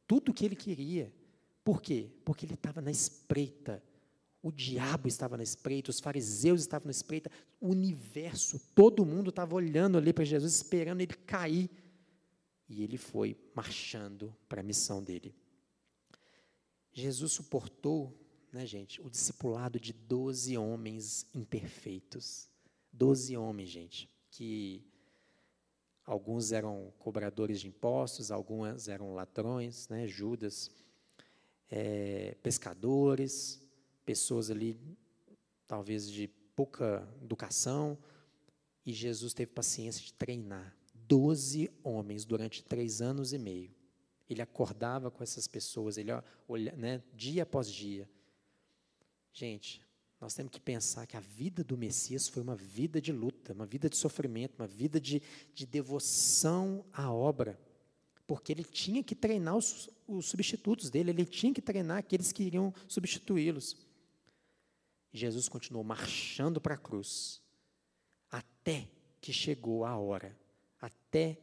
tudo 0.07 0.31
o 0.31 0.33
que 0.33 0.45
ele 0.45 0.55
queria. 0.55 1.13
Por 1.63 1.81
quê? 1.81 2.11
Porque 2.23 2.45
ele 2.45 2.53
estava 2.53 2.81
na 2.81 2.91
espreita. 2.91 3.81
O 4.45 4.51
diabo 4.51 5.07
estava 5.07 5.35
na 5.35 5.41
espreita, 5.41 5.89
os 5.89 5.99
fariseus 5.99 6.61
estavam 6.61 6.85
na 6.85 6.91
espreita, 6.91 7.31
o 7.59 7.69
universo, 7.69 8.59
todo 8.75 9.03
mundo 9.03 9.31
estava 9.31 9.55
olhando 9.55 9.97
ali 9.97 10.13
para 10.13 10.23
Jesus, 10.23 10.53
esperando 10.53 11.01
ele 11.01 11.15
cair. 11.15 11.67
E 12.69 12.83
ele 12.83 12.95
foi 12.95 13.35
marchando 13.55 14.35
para 14.47 14.61
a 14.61 14.63
missão 14.63 15.03
dele. 15.03 15.33
Jesus 16.93 17.31
suportou, 17.31 18.15
né, 18.53 18.67
gente, 18.67 19.01
o 19.01 19.09
discipulado 19.09 19.79
de 19.79 19.91
doze 19.91 20.55
homens 20.55 21.25
imperfeitos. 21.33 22.47
Doze 22.93 23.35
homens, 23.35 23.69
gente, 23.69 24.07
que 24.29 24.85
alguns 26.05 26.51
eram 26.51 26.93
cobradores 26.99 27.61
de 27.61 27.67
impostos, 27.67 28.29
alguns 28.29 28.89
eram 28.89 29.15
ladrões, 29.15 29.89
né, 29.89 30.07
Judas 30.07 30.69
é, 31.67 32.37
pescadores, 32.43 33.64
pessoas 34.05 34.49
ali, 34.49 34.79
talvez 35.67 36.09
de 36.09 36.27
pouca 36.55 37.07
educação, 37.21 37.97
e 38.85 38.93
Jesus 38.93 39.33
teve 39.33 39.51
paciência 39.51 40.03
de 40.03 40.13
treinar 40.13 40.75
doze 40.93 41.69
homens 41.83 42.25
durante 42.25 42.63
três 42.63 43.01
anos 43.01 43.33
e 43.33 43.37
meio. 43.37 43.73
Ele 44.29 44.41
acordava 44.41 45.11
com 45.11 45.23
essas 45.23 45.47
pessoas, 45.47 45.97
ele 45.97 46.11
olha, 46.47 46.71
né, 46.75 47.03
dia 47.13 47.43
após 47.43 47.69
dia. 47.69 48.09
Gente, 49.33 49.81
nós 50.19 50.33
temos 50.33 50.51
que 50.51 50.59
pensar 50.59 51.05
que 51.05 51.17
a 51.17 51.19
vida 51.19 51.63
do 51.63 51.77
Messias 51.77 52.27
foi 52.27 52.41
uma 52.41 52.55
vida 52.55 53.01
de 53.01 53.11
luta, 53.11 53.53
uma 53.53 53.65
vida 53.65 53.89
de 53.89 53.97
sofrimento, 53.97 54.55
uma 54.59 54.67
vida 54.67 54.99
de, 54.99 55.21
de 55.53 55.65
devoção 55.65 56.85
à 56.93 57.11
obra 57.11 57.59
porque 58.27 58.51
ele 58.51 58.63
tinha 58.63 59.03
que 59.03 59.15
treinar 59.15 59.55
os, 59.55 59.89
os 60.07 60.27
substitutos 60.27 60.89
dele, 60.89 61.11
ele 61.11 61.25
tinha 61.25 61.53
que 61.53 61.61
treinar 61.61 61.97
aqueles 61.97 62.31
que 62.31 62.43
iriam 62.43 62.73
substituí-los. 62.87 63.77
Jesus 65.15 65.47
continuou 65.47 65.83
marchando 65.83 66.59
para 66.59 66.75
a 66.75 66.77
cruz, 66.77 67.41
até 68.29 68.89
que 69.21 69.31
chegou 69.31 69.85
a 69.85 69.97
hora, 69.97 70.37
até 70.79 71.39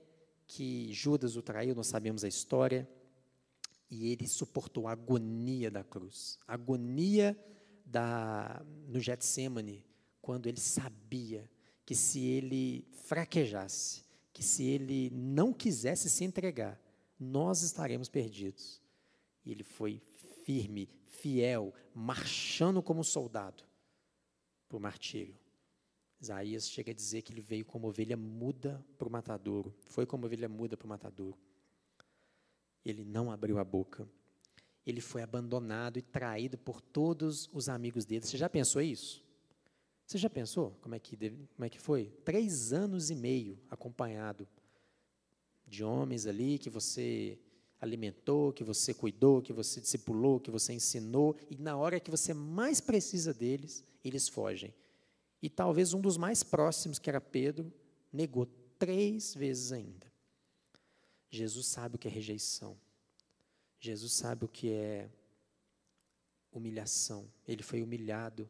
que 0.46 0.92
Judas 0.92 1.37
o 1.37 1.42
traiu, 1.42 1.74
nós 1.74 1.87
sabemos 1.87 2.22
a 2.22 2.28
história, 2.28 2.88
e 3.90 4.11
ele 4.11 4.28
suportou 4.28 4.87
a 4.87 4.92
agonia 4.92 5.70
da 5.70 5.82
cruz, 5.82 6.38
a 6.46 6.54
agonia 6.54 7.38
da, 7.85 8.62
no 8.87 9.00
Getsemane, 9.00 9.85
quando 10.20 10.46
ele 10.46 10.61
sabia 10.61 11.50
que 11.85 11.94
se 11.94 12.20
ele 12.20 12.87
fraquejasse, 12.92 14.04
que 14.32 14.42
se 14.42 14.64
ele 14.64 15.11
não 15.11 15.52
quisesse 15.52 16.08
se 16.08 16.24
entregar, 16.24 16.80
nós 17.18 17.62
estaremos 17.62 18.08
perdidos. 18.08 18.80
E 19.44 19.50
ele 19.50 19.64
foi 19.64 20.00
firme, 20.44 20.88
fiel, 21.07 21.72
marchando 21.94 22.83
como 22.83 23.02
soldado 23.05 23.64
para 24.68 24.76
o 24.76 24.81
martírio. 24.81 25.38
Isaías 26.20 26.70
chega 26.70 26.92
a 26.92 26.94
dizer 26.94 27.22
que 27.22 27.33
ele 27.33 27.40
veio 27.40 27.64
como 27.64 27.88
ovelha 27.88 28.16
muda 28.16 28.85
para 28.96 29.09
o 29.09 29.11
matadouro. 29.11 29.74
Foi 29.87 30.07
como 30.07 30.26
ovelha 30.26 30.48
muda 30.48 30.76
para 30.76 30.87
o 30.87 30.88
matadouro. 30.88 31.37
Ele 32.85 33.05
não 33.05 33.31
abriu 33.31 33.59
a 33.59 33.64
boca. 33.64 34.09
Ele 34.87 35.00
foi 35.00 35.22
abandonado 35.22 35.98
e 35.98 36.02
traído 36.02 36.57
por 36.59 36.81
todos 36.81 37.48
os 37.52 37.68
amigos 37.68 38.05
dele. 38.05 38.24
Você 38.24 38.37
já 38.37 38.48
pensou 38.48 38.81
isso? 38.81 39.22
Você 40.07 40.18
já 40.18 40.31
pensou 40.31 40.76
como 40.81 40.94
é 40.94 40.98
que, 40.98 41.16
como 41.16 41.64
é 41.64 41.68
que 41.68 41.78
foi? 41.78 42.11
Três 42.24 42.72
anos 42.72 43.11
e 43.11 43.14
meio 43.14 43.59
acompanhado 43.70 44.46
de 45.66 45.83
homens 45.83 46.26
ali 46.26 46.59
que 46.59 46.68
você 46.68 47.38
alimentou, 47.83 48.53
que 48.53 48.64
você 48.64 48.95
cuidou, 48.95 49.42
que 49.42 49.53
você 49.53 49.81
discipulou, 49.81 50.40
que 50.40 50.51
você 50.51 50.73
ensinou, 50.73 51.37
e 51.51 51.57
na 51.57 51.77
hora 51.77 52.01
que 52.01 52.11
você 52.11 52.33
mais 52.33 52.81
precisa 52.81 53.35
deles, 53.35 53.85
eles 54.03 54.29
fogem. 54.29 54.73
E 55.42 55.51
talvez 55.51 55.92
um 55.92 56.01
dos 56.01 56.16
mais 56.16 56.42
próximos, 56.42 56.99
que 56.99 57.11
era 57.11 57.21
Pedro, 57.21 57.71
negou 58.11 58.47
três 58.79 59.35
vezes 59.35 59.73
ainda. 59.73 60.11
Jesus 61.29 61.66
sabe 61.66 61.97
o 61.97 61.99
que 61.99 62.09
é 62.09 62.11
rejeição. 62.11 62.79
Jesus 63.79 64.14
sabe 64.14 64.47
o 64.47 64.49
que 64.49 64.71
é 64.71 65.11
humilhação. 66.53 67.29
Ele 67.47 67.62
foi 67.62 67.83
humilhado 67.83 68.49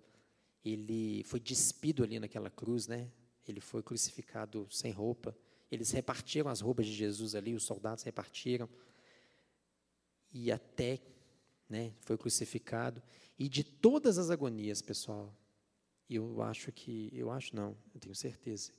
ele 0.64 1.25
foi 1.25 1.40
despido 1.40 2.05
ali 2.05 2.18
naquela 2.18 2.51
cruz, 2.51 2.87
né? 2.87 3.11
Ele 3.47 3.61
foi 3.61 3.83
crucificado 3.83 4.66
sem 4.71 4.92
roupa. 4.92 5.37
Eles 5.71 5.90
repartiram 5.90 6.51
as 6.51 6.61
roupas 6.61 6.87
de 6.87 6.92
Jesus 6.92 7.35
ali, 7.35 7.55
os 7.55 7.64
soldados 7.64 8.05
repartiram. 8.05 8.68
E 10.33 10.51
até, 10.51 11.01
né, 11.68 11.95
foi 12.01 12.16
crucificado. 12.16 13.03
E 13.38 13.49
de 13.49 13.62
todas 13.62 14.18
as 14.18 14.31
agonias, 14.31 14.81
pessoal, 14.81 15.37
eu 16.09 16.42
acho 16.42 16.71
que, 16.73 17.11
eu 17.12 17.31
acho 17.31 17.55
não, 17.55 17.77
eu 17.95 18.01
tenho 18.01 18.14
certeza, 18.14 18.73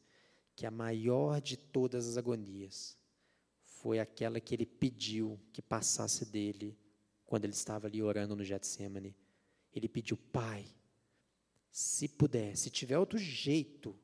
que 0.56 0.66
a 0.66 0.72
maior 0.72 1.42
de 1.42 1.58
todas 1.58 2.08
as 2.08 2.18
agonias 2.18 2.98
foi 3.62 4.00
aquela 4.00 4.40
que 4.40 4.56
ele 4.56 4.66
pediu 4.66 5.40
que 5.52 5.62
passasse 5.62 6.26
dele 6.26 6.78
quando 7.26 7.46
ele 7.46 7.54
estava 7.54 7.88
ali 7.88 8.02
orando 8.02 8.36
no 8.36 8.44
Getsemane. 8.44 9.16
Ele 9.74 9.90
pediu, 9.90 10.16
Pai, 10.16 10.66
se 11.70 12.08
puder, 12.08 12.56
se 12.56 12.70
tiver 12.70 12.98
outro 12.98 13.18
jeito, 13.18 13.98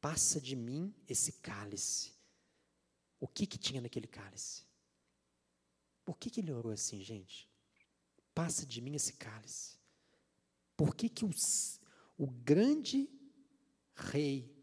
passa 0.00 0.40
de 0.40 0.56
mim 0.56 0.94
esse 1.06 1.32
cálice. 1.32 2.14
O 3.20 3.28
que 3.28 3.46
que 3.46 3.58
tinha 3.58 3.80
naquele 3.80 4.06
cálice? 4.06 4.65
Por 6.06 6.16
que, 6.16 6.30
que 6.30 6.40
ele 6.40 6.52
orou 6.52 6.72
assim, 6.72 7.02
gente? 7.02 7.50
Passa 8.32 8.64
de 8.64 8.80
mim 8.80 8.94
esse 8.94 9.14
cálice. 9.14 9.76
Por 10.76 10.94
que, 10.94 11.08
que 11.08 11.24
o, 11.24 11.30
o 12.16 12.28
grande 12.28 13.10
rei, 13.92 14.54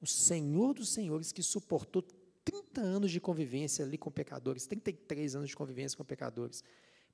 o 0.00 0.06
Senhor 0.06 0.74
dos 0.74 0.88
Senhores, 0.88 1.30
que 1.30 1.42
suportou 1.42 2.02
30 2.44 2.80
anos 2.80 3.12
de 3.12 3.20
convivência 3.20 3.84
ali 3.84 3.96
com 3.96 4.10
pecadores, 4.10 4.66
33 4.66 5.36
anos 5.36 5.50
de 5.50 5.56
convivência 5.56 5.96
com 5.96 6.04
pecadores, 6.04 6.64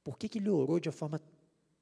por 0.03 0.17
que, 0.17 0.29
que 0.29 0.39
ele 0.39 0.49
orou 0.49 0.81
de 0.81 0.89
uma 0.89 0.95
forma 0.95 1.21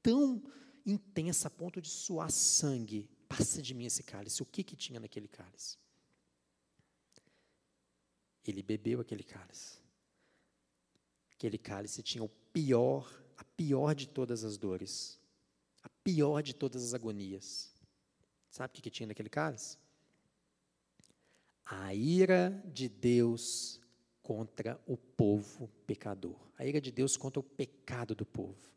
tão 0.03 0.43
intensa 0.85 1.47
a 1.47 1.51
ponto 1.51 1.81
de 1.81 1.89
suar 1.89 2.29
sangue. 2.29 3.09
Passa 3.29 3.61
de 3.61 3.73
mim 3.73 3.85
esse 3.85 4.03
cálice. 4.03 4.43
O 4.43 4.45
que, 4.45 4.63
que 4.63 4.75
tinha 4.75 4.99
naquele 4.99 5.27
cálice? 5.27 5.77
Ele 8.43 8.61
bebeu 8.61 8.99
aquele 8.99 9.23
cálice. 9.23 9.84
Aquele 11.45 11.57
cálice 11.59 12.01
tinha 12.01 12.23
o 12.23 12.29
pior, 12.51 13.07
a 13.37 13.43
pior 13.43 13.93
de 13.93 14.07
todas 14.07 14.43
as 14.43 14.57
dores, 14.57 15.19
a 15.83 15.89
pior 16.03 16.41
de 16.41 16.55
todas 16.55 16.83
as 16.83 16.93
agonias. 16.95 17.71
Sabe 18.49 18.71
o 18.71 18.81
que, 18.81 18.89
tinha 18.89 19.05
naquele 19.05 19.29
cálice? 19.29 19.77
A 21.63 21.93
ira 21.93 22.49
de 22.73 22.89
Deus 22.89 23.79
contra 24.23 24.81
o 24.87 24.97
povo 24.97 25.69
pecador. 25.85 26.35
A 26.57 26.65
ira 26.65 26.81
de 26.81 26.91
Deus 26.91 27.15
contra 27.15 27.39
o 27.39 27.43
pecado 27.43 28.15
do 28.15 28.25
povo 28.25 28.75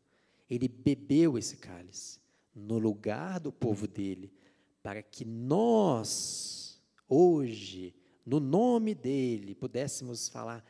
ele 0.49 0.67
bebeu 0.67 1.37
esse 1.37 1.57
cálice 1.57 2.19
no 2.55 2.79
lugar 2.79 3.39
do 3.39 3.51
povo 3.51 3.87
dele, 3.87 4.33
para 4.81 5.03
que 5.03 5.23
nós, 5.23 6.81
hoje, 7.07 7.93
no 8.25 8.39
nome 8.39 8.95
dele, 8.95 9.53
pudéssemos 9.53 10.27
falar: 10.27 10.65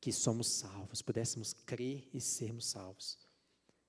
que 0.00 0.12
somos 0.12 0.48
salvos, 0.48 1.02
pudéssemos 1.02 1.52
crer 1.52 2.08
e 2.12 2.20
sermos 2.20 2.66
salvos. 2.66 3.18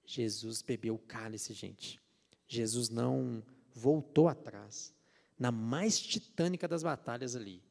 Jesus 0.05 0.61
bebeu 0.61 0.95
o 0.95 0.99
cálice, 0.99 1.53
gente. 1.53 2.01
Jesus 2.47 2.89
não 2.89 3.43
voltou 3.73 4.27
atrás. 4.27 4.93
Na 5.37 5.51
mais 5.51 5.99
titânica 5.99 6.67
das 6.67 6.81
batalhas 6.81 7.35
ali, 7.35 7.61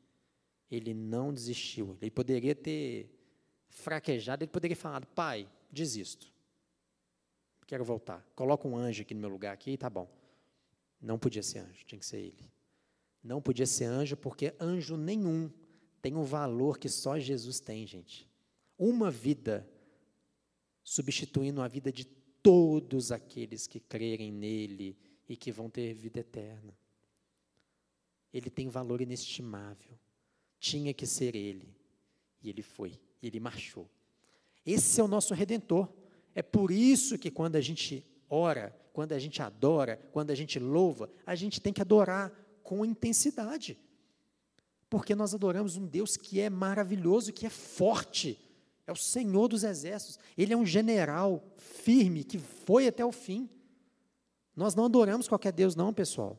ele 0.70 0.94
não 0.94 1.34
desistiu. 1.34 1.98
Ele 2.00 2.10
poderia 2.10 2.54
ter 2.54 3.10
fraquejado, 3.68 4.44
ele 4.44 4.52
poderia 4.52 4.76
ter 4.76 4.80
falado: 4.80 5.06
Pai, 5.08 5.48
desisto. 5.70 6.32
Quero 7.66 7.84
voltar. 7.84 8.24
Coloca 8.34 8.66
um 8.66 8.76
anjo 8.76 9.02
aqui 9.02 9.14
no 9.14 9.20
meu 9.20 9.28
lugar 9.28 9.52
aqui, 9.52 9.76
tá 9.76 9.90
bom. 9.90 10.08
Não 11.00 11.18
podia 11.18 11.42
ser 11.42 11.58
anjo, 11.58 11.84
tinha 11.84 11.98
que 11.98 12.06
ser 12.06 12.18
ele. 12.18 12.50
Não 13.22 13.42
podia 13.42 13.66
ser 13.66 13.84
anjo 13.84 14.16
porque 14.16 14.54
anjo 14.60 14.96
nenhum 14.96 15.50
tem 16.00 16.14
um 16.14 16.22
valor 16.22 16.78
que 16.78 16.88
só 16.88 17.18
Jesus 17.18 17.60
tem, 17.60 17.86
gente. 17.86 18.27
Uma 18.78 19.10
vida 19.10 19.68
substituindo 20.82 21.60
a 21.60 21.68
vida 21.68 21.92
de 21.92 22.04
todos 22.42 23.12
aqueles 23.12 23.66
que 23.66 23.80
crerem 23.80 24.32
nele 24.32 24.96
e 25.28 25.36
que 25.36 25.52
vão 25.52 25.68
ter 25.68 25.92
vida 25.92 26.20
eterna. 26.20 26.74
Ele 28.32 28.48
tem 28.48 28.68
valor 28.68 29.00
inestimável. 29.00 29.98
Tinha 30.58 30.94
que 30.94 31.06
ser 31.06 31.34
ele. 31.34 31.74
E 32.42 32.48
ele 32.48 32.62
foi, 32.62 32.98
ele 33.22 33.40
marchou. 33.40 33.88
Esse 34.64 35.00
é 35.00 35.04
o 35.04 35.08
nosso 35.08 35.34
redentor. 35.34 35.88
É 36.34 36.42
por 36.42 36.70
isso 36.70 37.18
que 37.18 37.30
quando 37.30 37.56
a 37.56 37.60
gente 37.60 38.06
ora, 38.28 38.74
quando 38.92 39.12
a 39.12 39.18
gente 39.18 39.42
adora, 39.42 39.96
quando 40.12 40.30
a 40.30 40.34
gente 40.34 40.58
louva, 40.58 41.10
a 41.26 41.34
gente 41.34 41.60
tem 41.60 41.72
que 41.72 41.82
adorar 41.82 42.32
com 42.62 42.84
intensidade. 42.84 43.78
Porque 44.90 45.14
nós 45.14 45.34
adoramos 45.34 45.76
um 45.76 45.86
Deus 45.86 46.16
que 46.16 46.40
é 46.40 46.48
maravilhoso, 46.48 47.32
que 47.32 47.46
é 47.46 47.50
forte, 47.50 48.38
é 48.88 48.92
o 48.92 48.96
Senhor 48.96 49.48
dos 49.48 49.64
exércitos. 49.64 50.18
Ele 50.36 50.54
é 50.54 50.56
um 50.56 50.64
general 50.64 51.44
firme 51.58 52.24
que 52.24 52.38
foi 52.38 52.88
até 52.88 53.04
o 53.04 53.12
fim. 53.12 53.48
Nós 54.56 54.74
não 54.74 54.86
adoramos 54.86 55.28
qualquer 55.28 55.52
Deus, 55.52 55.76
não, 55.76 55.92
pessoal. 55.92 56.38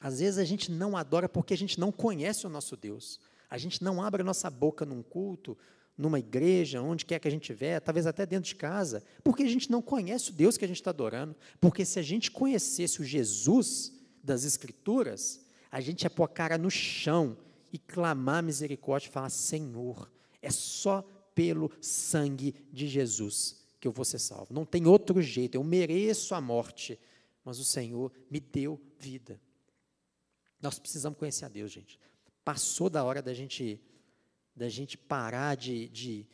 Às 0.00 0.20
vezes 0.20 0.38
a 0.38 0.44
gente 0.44 0.70
não 0.70 0.96
adora 0.96 1.28
porque 1.28 1.52
a 1.52 1.56
gente 1.56 1.80
não 1.80 1.90
conhece 1.90 2.46
o 2.46 2.48
nosso 2.48 2.76
Deus. 2.76 3.18
A 3.50 3.58
gente 3.58 3.82
não 3.82 4.00
abre 4.00 4.22
a 4.22 4.24
nossa 4.24 4.48
boca 4.48 4.86
num 4.86 5.02
culto, 5.02 5.58
numa 5.98 6.20
igreja, 6.20 6.80
onde 6.80 7.04
quer 7.04 7.18
que 7.18 7.26
a 7.26 7.30
gente 7.30 7.42
estiver, 7.42 7.80
talvez 7.80 8.06
até 8.06 8.24
dentro 8.24 8.48
de 8.48 8.54
casa, 8.54 9.02
porque 9.24 9.42
a 9.42 9.48
gente 9.48 9.68
não 9.68 9.82
conhece 9.82 10.30
o 10.30 10.34
Deus 10.34 10.56
que 10.56 10.64
a 10.64 10.68
gente 10.68 10.80
está 10.80 10.90
adorando. 10.90 11.34
Porque 11.60 11.84
se 11.84 11.98
a 11.98 12.02
gente 12.02 12.30
conhecesse 12.30 13.00
o 13.00 13.04
Jesus 13.04 13.92
das 14.22 14.44
Escrituras, 14.44 15.44
a 15.70 15.80
gente 15.80 16.02
ia 16.02 16.10
pôr 16.10 16.24
a 16.24 16.28
cara 16.28 16.56
no 16.56 16.70
chão 16.70 17.36
e 17.72 17.78
clamar 17.78 18.40
misericórdia 18.40 19.08
e 19.08 19.12
falar: 19.12 19.30
Senhor, 19.30 20.08
é 20.40 20.50
só 20.50 21.04
pelo 21.36 21.70
sangue 21.82 22.54
de 22.72 22.88
Jesus 22.88 23.62
que 23.78 23.86
eu 23.86 23.92
vou 23.92 24.06
ser 24.06 24.18
salvo. 24.18 24.54
Não 24.54 24.64
tem 24.64 24.86
outro 24.86 25.20
jeito, 25.20 25.54
eu 25.54 25.62
mereço 25.62 26.34
a 26.34 26.40
morte, 26.40 26.98
mas 27.44 27.58
o 27.58 27.64
Senhor 27.64 28.10
me 28.30 28.40
deu 28.40 28.80
vida. 28.98 29.38
Nós 30.60 30.78
precisamos 30.78 31.18
conhecer 31.18 31.44
a 31.44 31.48
Deus, 31.48 31.70
gente. 31.70 32.00
Passou 32.42 32.88
da 32.88 33.04
hora 33.04 33.20
da 33.20 33.34
gente 33.34 33.78
da 34.56 34.70
gente 34.70 34.96
parar 34.96 35.54
de, 35.54 35.86
de, 35.90 36.26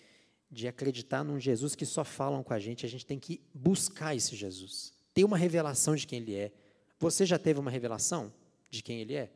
de 0.48 0.68
acreditar 0.68 1.24
num 1.24 1.40
Jesus 1.40 1.74
que 1.74 1.84
só 1.84 2.04
falam 2.04 2.44
com 2.44 2.54
a 2.54 2.58
gente, 2.60 2.86
a 2.86 2.88
gente 2.88 3.04
tem 3.04 3.18
que 3.18 3.40
buscar 3.52 4.14
esse 4.14 4.36
Jesus, 4.36 4.92
ter 5.12 5.24
uma 5.24 5.36
revelação 5.36 5.96
de 5.96 6.06
quem 6.06 6.20
Ele 6.20 6.36
é. 6.36 6.52
Você 7.00 7.26
já 7.26 7.36
teve 7.36 7.58
uma 7.58 7.72
revelação 7.72 8.32
de 8.70 8.80
quem 8.80 9.00
Ele 9.00 9.14
é? 9.14 9.32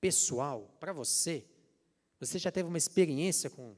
Pessoal, 0.00 0.72
para 0.78 0.92
você? 0.92 1.44
Você 2.20 2.38
já 2.38 2.52
teve 2.52 2.68
uma 2.68 2.78
experiência 2.78 3.50
com, 3.50 3.74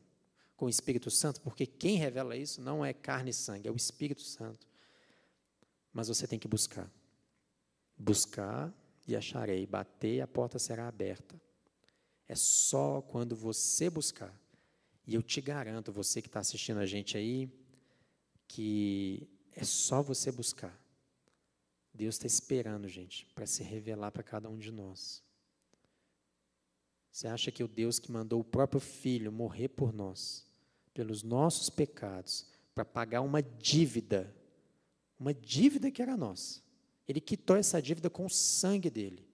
com 0.65 0.67
o 0.67 0.71
Espírito 0.71 1.11
Santo? 1.11 1.43
Porque 1.43 1.67
quem 1.67 1.97
revela 1.97 2.35
isso 2.35 2.63
não 2.63 2.83
é 2.83 2.95
carne 2.95 3.31
e 3.31 3.35
sangue, 3.35 3.69
é 3.69 3.71
o 3.71 3.77
Espírito 3.77 4.23
Santo. 4.23 4.67
Mas 5.93 6.09
você 6.09 6.27
tem 6.27 6.39
que 6.39 6.49
buscar. 6.49 6.91
Buscar 7.99 8.73
e 9.07 9.15
acharei, 9.15 9.67
bater, 9.67 10.23
a 10.23 10.27
porta 10.27 10.59
será 10.59 10.89
aberta. 10.89 11.39
É 12.27 12.35
só 12.35 13.03
quando 13.03 13.37
você 13.37 13.91
buscar. 13.91 14.35
E 15.07 15.15
eu 15.15 15.23
te 15.23 15.43
garanto, 15.43 15.93
você 15.93 16.23
que 16.23 16.29
está 16.29 16.41
assistindo 16.41 16.79
a 16.79 16.87
gente 16.87 17.15
aí, 17.19 17.53
que 18.49 19.29
é 19.53 19.65
só 19.65 20.01
você 20.01 20.33
buscar. 20.33 20.75
Deus 21.93 22.15
está 22.15 22.27
esperando, 22.27 22.89
gente, 22.89 23.27
para 23.35 23.47
se 23.47 23.63
revelar 23.63 24.11
para 24.11 24.23
cada 24.23 24.49
um 24.49 24.59
de 24.59 24.71
nós. 24.71 25.23
Você 27.13 27.29
acha 27.29 27.53
que 27.53 27.63
o 27.63 27.69
Deus 27.69 27.99
que 27.99 28.11
mandou 28.11 28.41
o 28.41 28.45
próprio 28.45 28.81
Filho 28.81 29.31
morrer 29.31 29.69
por 29.69 29.93
nós, 29.93 30.54
pelos 30.95 31.23
nossos 31.23 31.69
pecados, 31.69 32.47
para 32.75 32.85
pagar 32.85 33.21
uma 33.21 33.43
dívida, 33.43 34.35
uma 35.19 35.35
dívida 35.35 35.91
que 35.91 36.01
era 36.01 36.17
nossa, 36.17 36.63
ele 37.07 37.21
quitou 37.21 37.57
essa 37.57 37.83
dívida 37.83 38.09
com 38.09 38.25
o 38.25 38.31
sangue 38.31 38.89
dele. 38.89 39.29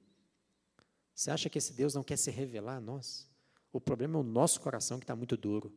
Você 1.15 1.31
acha 1.31 1.49
que 1.51 1.59
esse 1.59 1.73
Deus 1.75 1.95
não 1.95 2.03
quer 2.03 2.17
se 2.17 2.31
revelar 2.31 2.77
a 2.77 2.81
nós? 2.81 3.29
O 3.73 3.81
problema 3.81 4.17
é 4.17 4.21
o 4.21 4.25
nosso 4.25 4.61
coração 4.61 4.99
que 4.99 5.05
está 5.05 5.15
muito 5.15 5.37
duro. 5.37 5.69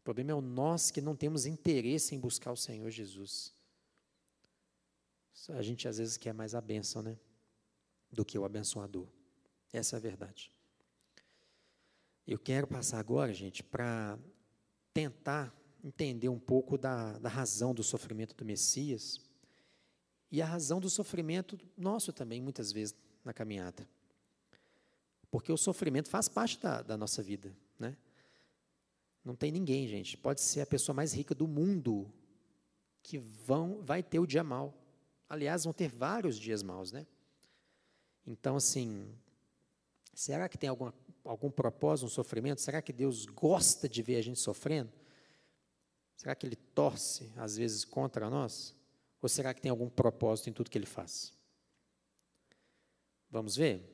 O 0.00 0.04
problema 0.04 0.32
é 0.32 0.34
o 0.34 0.40
nós 0.40 0.90
que 0.90 1.00
não 1.00 1.14
temos 1.14 1.46
interesse 1.46 2.14
em 2.14 2.18
buscar 2.18 2.52
o 2.52 2.56
Senhor 2.56 2.90
Jesus. 2.90 3.54
A 5.50 5.62
gente 5.62 5.88
às 5.88 5.98
vezes 5.98 6.16
quer 6.16 6.34
mais 6.34 6.54
a 6.54 6.60
bênção, 6.60 7.02
né? 7.02 7.16
Do 8.10 8.24
que 8.24 8.36
o 8.36 8.44
abençoador. 8.44 9.06
Essa 9.72 9.96
é 9.96 9.98
a 9.98 10.00
verdade. 10.00 10.52
Eu 12.26 12.38
quero 12.38 12.66
passar 12.66 12.98
agora, 12.98 13.32
gente, 13.32 13.62
para 13.62 14.18
tentar 14.92 15.54
entender 15.82 16.28
um 16.28 16.38
pouco 16.38 16.78
da, 16.78 17.18
da 17.18 17.28
razão 17.28 17.74
do 17.74 17.82
sofrimento 17.82 18.34
do 18.34 18.44
Messias 18.44 19.20
e 20.30 20.40
a 20.40 20.46
razão 20.46 20.80
do 20.80 20.88
sofrimento 20.88 21.58
nosso 21.76 22.12
também, 22.12 22.40
muitas 22.40 22.72
vezes, 22.72 22.94
na 23.24 23.32
caminhada. 23.32 23.86
Porque 25.30 25.52
o 25.52 25.56
sofrimento 25.56 26.08
faz 26.08 26.28
parte 26.28 26.58
da, 26.58 26.82
da 26.82 26.96
nossa 26.96 27.22
vida. 27.22 27.54
Né? 27.78 27.96
Não 29.24 29.34
tem 29.34 29.50
ninguém, 29.50 29.86
gente. 29.86 30.16
Pode 30.16 30.40
ser 30.40 30.60
a 30.60 30.66
pessoa 30.66 30.94
mais 30.94 31.12
rica 31.12 31.34
do 31.34 31.46
mundo 31.46 32.10
que 33.02 33.18
vão, 33.18 33.82
vai 33.82 34.02
ter 34.02 34.20
o 34.20 34.26
dia 34.26 34.44
mal. 34.44 34.74
Aliás, 35.28 35.64
vão 35.64 35.72
ter 35.72 35.88
vários 35.88 36.38
dias 36.38 36.62
maus, 36.62 36.92
né? 36.92 37.06
Então, 38.26 38.56
assim, 38.56 39.12
será 40.14 40.48
que 40.48 40.56
tem 40.56 40.68
alguma, 40.68 40.94
algum 41.24 41.50
propósito 41.50 42.04
no 42.04 42.10
sofrimento? 42.10 42.60
Será 42.60 42.80
que 42.82 42.92
Deus 42.92 43.26
gosta 43.26 43.88
de 43.88 44.02
ver 44.02 44.16
a 44.16 44.22
gente 44.22 44.38
sofrendo? 44.38 44.92
Será 46.16 46.34
que 46.34 46.46
Ele 46.46 46.56
torce, 46.56 47.32
às 47.36 47.56
vezes, 47.56 47.84
contra 47.84 48.28
nós? 48.30 48.74
Ou 49.20 49.28
será 49.28 49.52
que 49.54 49.60
tem 49.60 49.70
algum 49.70 49.88
propósito 49.88 50.50
em 50.50 50.52
tudo 50.52 50.70
que 50.70 50.78
Ele 50.78 50.86
faz? 50.86 51.32
Vamos 53.30 53.56
ver? 53.56 53.92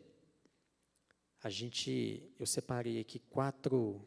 a 1.42 1.50
gente, 1.50 2.22
eu 2.38 2.46
separei 2.46 3.00
aqui 3.00 3.18
quatro, 3.18 4.04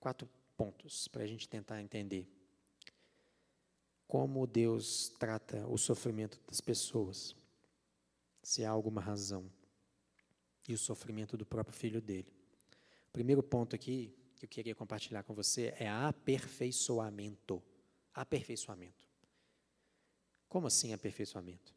quatro 0.00 0.28
pontos 0.56 1.08
para 1.08 1.22
a 1.22 1.26
gente 1.26 1.48
tentar 1.48 1.80
entender 1.80 2.28
como 4.06 4.46
Deus 4.46 5.08
trata 5.18 5.66
o 5.68 5.78
sofrimento 5.78 6.38
das 6.46 6.60
pessoas, 6.60 7.34
se 8.42 8.64
há 8.64 8.70
alguma 8.70 9.00
razão, 9.00 9.50
e 10.68 10.74
o 10.74 10.78
sofrimento 10.78 11.36
do 11.36 11.44
próprio 11.44 11.76
filho 11.76 12.00
dele. 12.00 12.32
O 13.08 13.12
primeiro 13.12 13.42
ponto 13.42 13.74
aqui 13.74 14.14
que 14.36 14.44
eu 14.44 14.48
queria 14.48 14.74
compartilhar 14.74 15.22
com 15.22 15.34
você 15.34 15.74
é 15.78 15.88
aperfeiçoamento. 15.88 17.62
Aperfeiçoamento. 18.14 19.08
Como 20.48 20.66
assim 20.66 20.92
aperfeiçoamento? 20.92 21.74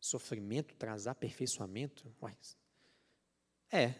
Sofrimento 0.00 0.74
traz 0.74 1.06
aperfeiçoamento? 1.06 2.14
Ué, 2.22 2.36
é. 3.70 3.94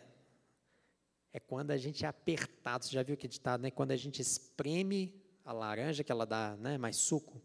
É 1.33 1.41
quando 1.41 1.71
a 1.71 1.77
gente 1.77 2.05
é 2.05 2.09
apertado. 2.09 2.85
Você 2.85 2.93
já 2.93 3.03
viu 3.03 3.17
que 3.17 3.29
ditado, 3.29 3.63
né? 3.63 3.71
Quando 3.71 3.93
a 3.93 3.97
gente 3.97 4.21
espreme 4.21 5.15
a 5.45 5.53
laranja, 5.53 6.05
que 6.05 6.13
ela 6.13 6.27
dá 6.27 6.57
né, 6.57 6.77
mais 6.77 6.97
suco. 6.97 7.41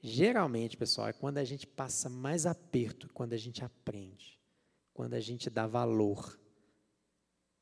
Geralmente, 0.00 0.76
pessoal, 0.76 1.08
é 1.08 1.12
quando 1.12 1.38
a 1.38 1.44
gente 1.44 1.66
passa 1.66 2.08
mais 2.08 2.46
aperto, 2.46 3.08
quando 3.12 3.32
a 3.32 3.38
gente 3.38 3.64
aprende, 3.64 4.38
quando 4.94 5.14
a 5.14 5.20
gente 5.20 5.50
dá 5.50 5.66
valor. 5.66 6.38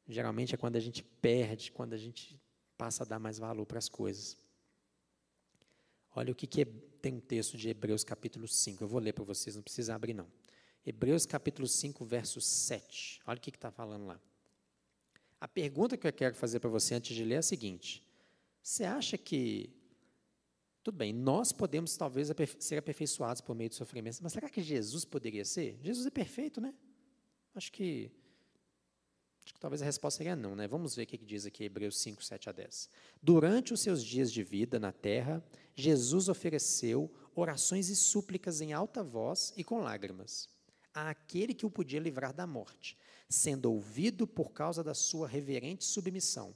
Geralmente 0.07 0.55
é 0.55 0.59
quando 0.59 0.77
a 0.77 0.81
gente 0.81 1.03
perde, 1.03 1.73
quando 1.73 1.95
a 1.95 1.97
gente 1.97 2.39
passa 2.77 3.03
a 3.03 3.07
dar 3.07 3.19
mais 3.19 3.39
valor 3.39 3.65
para 3.65 3.79
as 3.79 3.89
coisas. 3.89 4.37
Olha 6.15 6.31
o 6.31 6.35
que, 6.35 6.47
que 6.47 6.63
é, 6.63 6.65
tem 7.01 7.15
um 7.15 7.21
texto 7.21 7.57
de 7.57 7.71
Hebreus 7.71 8.05
capítulo 8.05 8.47
5. 8.47 8.85
Eu 8.85 8.89
vou 8.89 9.01
ler 9.01 9.15
para 9.15 9.25
vocês, 9.25 9.57
não 9.57 9.63
precisa 9.63 9.95
abrir 9.95 10.13
não. 10.13 10.31
Hebreus 10.85 11.25
capítulo 11.25 11.67
5, 11.67 12.05
verso 12.05 12.41
7. 12.41 13.21
Olha 13.27 13.39
o 13.39 13.41
que 13.41 13.51
está 13.51 13.71
falando 13.71 14.07
lá. 14.07 14.21
A 15.41 15.49
pergunta 15.49 15.97
que 15.97 16.07
eu 16.07 16.13
quero 16.13 16.35
fazer 16.35 16.61
para 16.61 16.69
você 16.69 16.95
antes 16.95 17.17
de 17.17 17.25
ler 17.25 17.37
é 17.37 17.39
a 17.39 17.43
seguinte: 17.43 18.07
Você 18.63 18.85
acha 18.85 19.17
que. 19.17 19.71
Tudo 20.83 20.97
bem, 20.97 21.13
nós 21.13 21.53
podemos 21.53 21.97
talvez 21.97 22.29
ser 22.59 22.77
aperfeiçoados 22.77 23.41
por 23.41 23.55
meio 23.55 23.71
do 23.71 23.77
sofrimento, 23.77 24.19
mas 24.21 24.33
será 24.33 24.51
que 24.51 24.61
Jesus 24.61 25.05
poderia 25.05 25.45
ser? 25.45 25.79
Jesus 25.81 26.07
é 26.07 26.11
perfeito, 26.11 26.61
né? 26.61 26.75
Acho 27.55 27.71
que 27.73 28.11
Acho 29.45 29.55
que 29.55 29.61
talvez 29.61 29.83
a 29.83 29.85
resposta 29.85 30.19
seria 30.19 30.37
não, 30.37 30.55
né? 30.55 30.69
Vamos 30.69 30.95
ver 30.95 31.03
o 31.03 31.07
que 31.07 31.19
diz 31.19 31.45
aqui 31.45 31.65
Hebreus 31.65 31.99
5, 31.99 32.23
7 32.25 32.49
a 32.49 32.53
10. 32.53 32.89
Durante 33.21 33.75
os 33.75 33.81
seus 33.81 34.05
dias 34.05 34.33
de 34.33 34.41
vida 34.45 34.79
na 34.79 34.93
terra, 34.93 35.45
Jesus 35.75 36.29
ofereceu 36.29 37.13
orações 37.35 37.89
e 37.89 37.97
súplicas 37.97 38.61
em 38.61 38.73
alta 38.73 39.03
voz 39.03 39.53
e 39.57 39.65
com 39.65 39.81
lágrimas 39.81 40.49
àquele 40.95 41.55
que 41.55 41.67
o 41.67 41.71
podia 41.71 42.01
livrar 42.01 42.33
da 42.33 42.47
morte, 42.47 42.97
sendo 43.29 43.73
ouvido 43.73 44.27
por 44.27 44.53
causa 44.53 44.85
da 44.85 44.95
sua 44.95 45.27
reverente 45.27 45.85
submissão. 45.85 46.55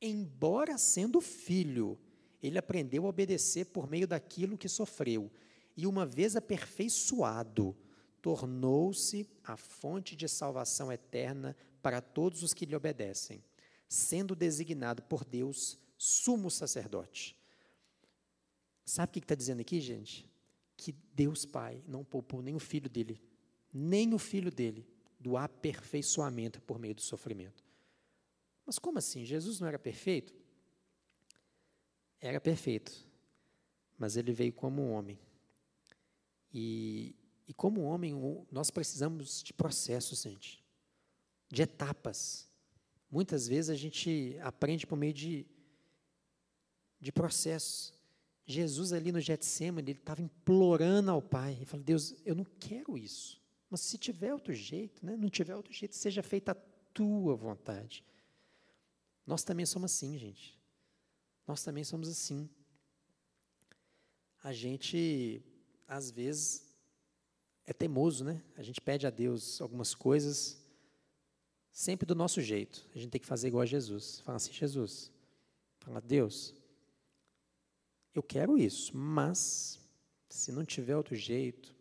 Embora 0.00 0.76
sendo 0.78 1.20
filho, 1.20 1.98
ele 2.42 2.58
aprendeu 2.58 3.06
a 3.06 3.08
obedecer 3.08 3.66
por 3.66 3.88
meio 3.88 4.06
daquilo 4.06 4.58
que 4.58 4.68
sofreu, 4.68 5.30
e 5.76 5.86
uma 5.86 6.04
vez 6.04 6.36
aperfeiçoado, 6.36 7.76
tornou-se 8.20 9.28
a 9.44 9.56
fonte 9.56 10.14
de 10.14 10.28
salvação 10.28 10.92
eterna 10.92 11.56
para 11.82 12.00
todos 12.00 12.42
os 12.42 12.52
que 12.52 12.66
lhe 12.66 12.76
obedecem, 12.76 13.42
sendo 13.88 14.34
designado 14.34 15.02
por 15.02 15.24
Deus 15.24 15.78
sumo 15.96 16.50
sacerdote. 16.50 17.36
Sabe 18.84 19.10
o 19.10 19.12
que 19.12 19.18
está 19.20 19.34
dizendo 19.34 19.60
aqui, 19.60 19.80
gente? 19.80 20.28
Que 20.76 20.92
Deus 21.14 21.44
Pai 21.44 21.82
não 21.86 22.04
poupou 22.04 22.42
nem 22.42 22.54
o 22.54 22.60
filho 22.60 22.88
dele, 22.88 23.22
nem 23.72 24.12
o 24.14 24.18
filho 24.18 24.50
dele, 24.50 24.86
do 25.18 25.36
aperfeiçoamento 25.36 26.60
por 26.62 26.78
meio 26.78 26.94
do 26.94 27.02
sofrimento. 27.02 27.62
Mas 28.64 28.78
como 28.78 28.98
assim? 28.98 29.24
Jesus 29.24 29.60
não 29.60 29.68
era 29.68 29.78
perfeito? 29.78 30.34
Era 32.20 32.40
perfeito, 32.40 32.92
mas 33.98 34.16
ele 34.16 34.32
veio 34.32 34.52
como 34.52 34.82
um 34.82 34.92
homem. 34.92 35.18
E, 36.52 37.14
e 37.50 37.52
como 37.52 37.80
homem, 37.80 38.14
nós 38.48 38.70
precisamos 38.70 39.42
de 39.42 39.52
processos, 39.52 40.22
gente, 40.22 40.64
de 41.48 41.62
etapas. 41.62 42.48
Muitas 43.10 43.48
vezes 43.48 43.70
a 43.70 43.74
gente 43.74 44.38
aprende 44.40 44.86
por 44.86 44.94
meio 44.94 45.12
de, 45.12 45.44
de 47.00 47.10
processos. 47.10 47.92
Jesus 48.46 48.92
ali 48.92 49.10
no 49.10 49.20
Getsemane, 49.20 49.90
ele 49.90 49.98
estava 49.98 50.22
implorando 50.22 51.10
ao 51.10 51.20
Pai, 51.20 51.54
ele 51.54 51.64
falou, 51.64 51.84
Deus, 51.84 52.14
eu 52.24 52.36
não 52.36 52.44
quero 52.44 52.96
isso. 52.96 53.42
Mas 53.68 53.80
se 53.80 53.98
tiver 53.98 54.32
outro 54.32 54.54
jeito, 54.54 55.04
né, 55.04 55.16
não 55.16 55.28
tiver 55.28 55.56
outro 55.56 55.72
jeito, 55.72 55.96
seja 55.96 56.22
feita 56.22 56.52
a 56.52 56.56
tua 56.94 57.34
vontade. 57.34 58.04
Nós 59.26 59.42
também 59.42 59.66
somos 59.66 59.92
assim, 59.92 60.16
gente. 60.16 60.56
Nós 61.48 61.64
também 61.64 61.82
somos 61.82 62.08
assim. 62.08 62.48
A 64.40 64.52
gente, 64.52 65.42
às 65.88 66.12
vezes, 66.12 66.69
é 67.66 67.72
teimoso, 67.72 68.24
né? 68.24 68.42
A 68.56 68.62
gente 68.62 68.80
pede 68.80 69.06
a 69.06 69.10
Deus 69.10 69.60
algumas 69.60 69.94
coisas 69.94 70.60
sempre 71.70 72.06
do 72.06 72.14
nosso 72.14 72.40
jeito. 72.40 72.88
A 72.94 72.98
gente 72.98 73.10
tem 73.10 73.20
que 73.20 73.26
fazer 73.26 73.48
igual 73.48 73.62
a 73.62 73.66
Jesus. 73.66 74.20
Fala 74.20 74.36
assim, 74.36 74.52
Jesus, 74.52 75.10
fala, 75.78 76.00
Deus, 76.00 76.54
eu 78.14 78.22
quero 78.22 78.58
isso, 78.58 78.96
mas 78.96 79.78
se 80.28 80.52
não 80.52 80.64
tiver 80.64 80.96
outro 80.96 81.14
jeito, 81.14 81.74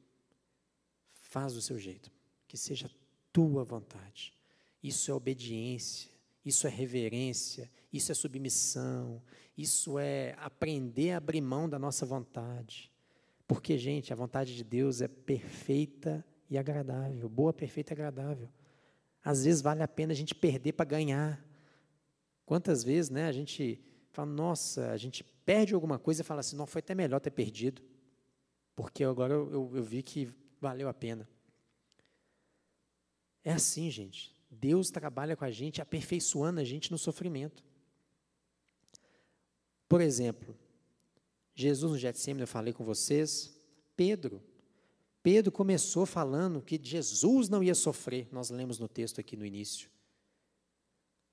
faz 1.13 1.54
do 1.54 1.62
seu 1.62 1.78
jeito, 1.78 2.12
que 2.48 2.58
seja 2.58 2.88
a 2.88 2.89
tua 3.32 3.63
vontade. 3.63 4.34
Isso 4.82 5.12
é 5.12 5.13
obediência, 5.13 6.10
isso 6.46 6.65
é 6.65 6.70
reverência, 6.70 7.70
isso 7.92 8.12
é 8.12 8.15
submissão, 8.15 9.22
isso 9.58 10.00
é 10.00 10.36
aprender 10.39 11.12
a 11.12 11.18
abrir 11.18 11.42
mão 11.42 11.68
da 11.68 11.78
nossa 11.78 12.06
vontade. 12.06 12.88
Porque, 13.50 13.80
gente, 13.80 14.14
a 14.14 14.16
vontade 14.16 14.56
de 14.56 14.64
Deus 14.64 15.02
é 15.02 15.08
perfeita 15.08 16.24
e 16.52 16.56
agradável, 16.56 17.28
boa, 17.28 17.52
perfeita 17.52 17.92
e 17.92 17.96
agradável. 17.96 18.48
Às 19.24 19.44
vezes 19.44 19.60
vale 19.60 19.82
a 19.82 19.88
pena 19.88 20.14
a 20.14 20.16
gente 20.16 20.36
perder 20.36 20.74
para 20.74 20.86
ganhar. 20.86 21.44
Quantas 22.46 22.84
vezes, 22.84 23.10
né, 23.10 23.26
a 23.26 23.32
gente 23.32 23.82
fala, 24.12 24.30
nossa, 24.32 24.92
a 24.92 24.98
gente 24.98 25.24
perde 25.24 25.74
alguma 25.74 25.98
coisa 25.98 26.22
e 26.22 26.24
fala 26.24 26.42
assim, 26.42 26.56
não, 26.56 26.68
foi 26.68 26.78
até 26.78 26.94
melhor 26.94 27.20
ter 27.20 27.32
perdido, 27.32 27.82
porque 28.76 29.04
agora 29.04 29.34
eu, 29.34 29.52
eu, 29.52 29.72
eu 29.78 29.84
vi 29.84 30.04
que 30.04 30.32
valeu 30.62 30.88
a 30.88 30.94
pena. 30.94 31.28
É 33.44 33.52
assim, 33.52 33.90
gente. 33.90 34.32
Deus 34.52 34.92
trabalha 34.92 35.36
com 35.36 35.44
a 35.44 35.50
gente, 35.50 35.82
aperfeiçoando 35.82 36.60
a 36.60 36.64
gente 36.64 36.92
no 36.92 37.00
sofrimento. 37.00 37.64
Por 39.88 40.02
exemplo, 40.02 40.56
Jesus 41.60 41.91
no 41.91 41.98
Getsemane, 41.98 42.43
eu 42.43 42.48
falei 42.48 42.72
com 42.72 42.86
vocês, 42.86 43.54
Pedro. 43.93 44.41
Pedro 45.22 45.52
começou 45.52 46.06
falando 46.06 46.62
que 46.62 46.80
Jesus 46.82 47.50
não 47.50 47.62
ia 47.62 47.76
sofrer, 47.76 48.30
nós 48.32 48.50
lemos 48.50 48.80
no 48.80 48.88
texto 48.88 49.19
aqui 49.19 49.36
no 49.36 49.45
início. 49.45 49.91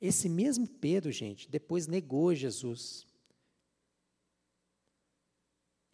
Esse 0.00 0.28
mesmo 0.28 0.66
Pedro, 0.66 1.12
gente, 1.12 1.48
depois 1.48 1.86
negou 1.86 2.34
Jesus. 2.34 3.06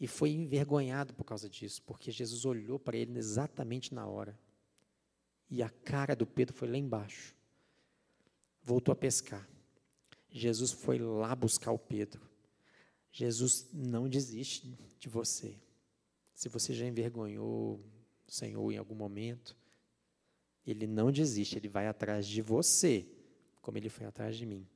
E 0.01 0.07
foi 0.07 0.31
envergonhado 0.31 1.12
por 1.12 1.25
causa 1.25 1.47
disso, 1.47 1.83
porque 1.83 2.11
Jesus 2.11 2.47
olhou 2.47 2.79
para 2.79 2.97
ele 2.97 3.18
exatamente 3.18 3.92
na 3.92 4.07
hora. 4.07 4.38
E 5.51 5.62
a 5.62 5.68
cara 5.68 6.16
do 6.16 6.27
Pedro 6.27 6.57
foi 6.57 6.71
lá 6.71 6.79
embaixo. 6.79 7.37
Voltou 8.64 8.92
a 8.92 8.97
pescar. 8.97 9.47
Jesus 10.31 10.73
foi 10.73 10.99
lá 10.99 11.37
buscar 11.37 11.71
o 11.73 11.79
Pedro. 11.79 12.32
Jesus 13.12 13.68
não 13.72 14.09
desiste 14.09 14.75
de 14.98 15.09
você. 15.09 15.55
Se 16.35 16.48
você 16.48 16.72
já 16.72 16.87
envergonhou 16.87 17.79
o 18.27 18.31
Senhor 18.33 18.72
em 18.72 18.79
algum 18.79 18.94
momento, 18.94 19.55
ele 20.66 20.87
não 20.87 21.12
desiste, 21.12 21.59
ele 21.59 21.68
vai 21.68 21.87
atrás 21.87 22.27
de 22.27 22.40
você, 22.40 23.07
como 23.61 23.77
ele 23.77 23.90
foi 23.90 24.07
atrás 24.07 24.37
de 24.37 24.46
mim. 24.46 24.66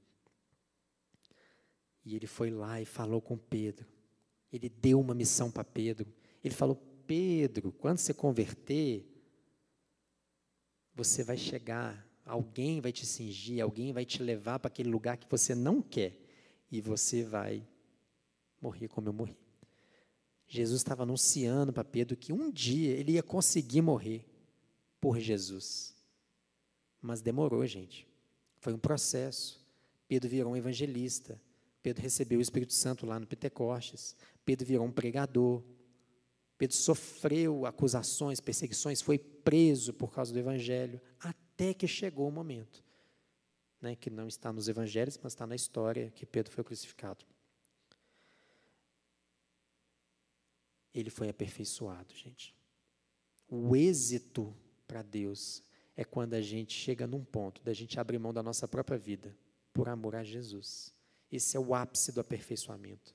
E 2.05 2.15
ele 2.15 2.27
foi 2.27 2.51
lá 2.51 2.81
e 2.81 2.85
falou 2.85 3.21
com 3.21 3.39
Pedro. 3.39 3.89
Ele 4.53 4.69
deu 4.69 5.01
uma 5.01 5.15
missão 5.15 5.51
para 5.51 5.65
Pedro. 5.65 6.07
Ele 6.45 6.55
falou: 6.55 6.77
Pedro, 7.07 7.73
quando 7.73 7.99
você 7.99 8.13
converter, 8.13 9.05
você 10.95 11.25
vai 11.25 11.37
chegar, 11.37 12.07
alguém 12.25 12.81
vai 12.81 12.93
te 12.93 13.07
cingir, 13.07 13.63
alguém 13.63 13.93
vai 13.93 14.05
te 14.05 14.23
levar 14.23 14.59
para 14.59 14.69
aquele 14.69 14.91
lugar 14.91 15.17
que 15.17 15.29
você 15.29 15.55
não 15.55 15.81
quer, 15.83 16.19
e 16.71 16.81
você 16.81 17.23
vai 17.23 17.67
morrer 18.67 18.89
como 18.89 19.09
eu 19.09 19.13
morri. 19.13 19.39
Jesus 20.49 20.81
estava 20.81 21.05
anunciando 21.05 21.73
para 21.73 21.85
Pedro 21.85 22.17
que 22.17 22.33
um 22.33 22.51
dia 22.51 22.93
ele 22.95 23.13
ia 23.13 23.23
conseguir 23.23 23.83
morrer 23.83 24.25
por 25.01 25.19
Jesus. 25.19 25.95
Mas 27.01 27.21
demorou, 27.21 27.65
gente. 27.67 28.09
Foi 28.59 28.73
um 28.73 28.79
processo. 28.79 29.65
Pedro 30.09 30.29
virou 30.29 30.53
um 30.53 30.57
evangelista. 30.57 31.41
Pedro 31.83 32.03
recebeu 32.03 32.39
o 32.39 32.43
Espírito 32.43 32.75
Santo 32.75 33.07
lá 33.07 33.19
no 33.21 33.27
Pentecostes. 33.27 34.17
Pedro 34.45 34.67
virou 34.67 34.87
um 34.87 34.93
pregador. 34.93 35.63
Pedro 36.59 36.77
sofreu 36.77 37.67
acusações, 37.67 38.41
perseguições, 38.41 39.03
foi 39.03 39.19
preso 39.19 39.93
por 39.93 40.11
causa 40.11 40.33
do 40.33 40.39
evangelho, 40.39 41.01
até 41.21 41.75
que 41.75 41.87
chegou 41.87 42.27
o 42.27 42.33
momento, 42.33 42.83
né, 43.79 43.95
que 43.95 44.09
não 44.09 44.27
está 44.27 44.51
nos 44.51 44.67
evangelhos, 44.67 45.21
mas 45.23 45.35
está 45.35 45.47
na 45.47 45.55
história 45.55 46.11
que 46.13 46.25
Pedro 46.25 46.51
foi 46.51 46.65
crucificado. 46.65 47.27
Ele 50.99 51.11
foi 51.11 51.29
aperfeiçoado, 51.29 52.15
gente. 52.15 52.55
O 53.49 53.77
êxito 53.77 54.55
para 54.87 55.03
Deus 55.03 55.63
é 55.97 56.05
quando 56.05 56.35
a 56.35 56.41
gente 56.41 56.75
chega 56.75 57.07
num 57.07 57.25
ponto 57.25 57.63
da 57.63 57.73
gente 57.73 57.99
abrir 57.99 58.19
mão 58.19 58.33
da 58.33 58.43
nossa 58.43 58.67
própria 58.67 58.99
vida 58.99 59.37
por 59.73 59.89
amor 59.89 60.15
a 60.17 60.25
Jesus. 60.25 60.95
Esse 61.31 61.57
é 61.57 61.61
o 61.61 61.75
ápice 61.75 62.13
do 62.13 62.21
aperfeiçoamento. 62.21 63.15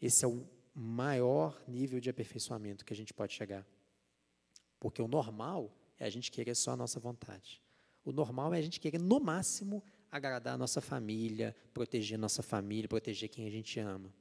Esse 0.00 0.24
é 0.24 0.28
o 0.28 0.46
maior 0.74 1.62
nível 1.68 2.00
de 2.00 2.10
aperfeiçoamento 2.10 2.84
que 2.84 2.92
a 2.92 2.96
gente 2.96 3.14
pode 3.14 3.32
chegar. 3.32 3.66
Porque 4.80 5.00
o 5.00 5.08
normal 5.08 5.74
é 5.98 6.04
a 6.04 6.10
gente 6.10 6.30
querer 6.30 6.54
só 6.54 6.72
a 6.72 6.76
nossa 6.76 6.98
vontade. 7.00 7.62
O 8.04 8.12
normal 8.12 8.52
é 8.52 8.58
a 8.58 8.62
gente 8.62 8.80
querer, 8.80 8.98
no 8.98 9.18
máximo, 9.18 9.82
agradar 10.10 10.54
a 10.54 10.58
nossa 10.58 10.80
família, 10.80 11.56
proteger 11.72 12.18
nossa 12.18 12.42
família, 12.42 12.88
proteger 12.88 13.28
quem 13.28 13.46
a 13.46 13.50
gente 13.50 13.80
ama. 13.80 14.12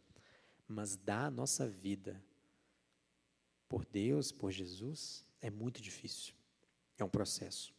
Mas 0.67 0.95
dar 0.95 1.25
a 1.25 1.31
nossa 1.31 1.67
vida 1.67 2.23
por 3.73 3.87
Deus, 3.87 4.31
por 4.31 4.51
Jesus, 4.51 5.25
é 5.41 5.49
muito 5.49 5.81
difícil. 5.81 6.35
É 6.95 7.03
um 7.03 7.09
processo. 7.09 7.73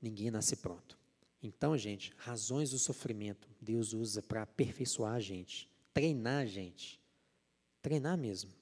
Ninguém 0.00 0.30
nasce 0.30 0.54
pronto. 0.54 0.96
Então, 1.42 1.76
gente, 1.76 2.14
razões 2.16 2.70
do 2.70 2.78
sofrimento 2.78 3.48
Deus 3.60 3.92
usa 3.92 4.22
para 4.22 4.42
aperfeiçoar 4.42 5.14
a 5.14 5.18
gente, 5.18 5.68
treinar 5.92 6.42
a 6.42 6.46
gente. 6.46 7.00
Treinar 7.82 8.16
mesmo. 8.16 8.52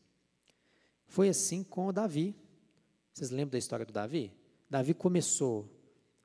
Foi 1.06 1.28
assim 1.28 1.62
com 1.62 1.88
o 1.88 1.92
Davi. 1.92 2.34
Vocês 3.12 3.28
lembram 3.28 3.50
da 3.50 3.58
história 3.58 3.84
do 3.84 3.92
Davi? 3.92 4.32
Davi 4.70 4.94
começou 4.94 5.70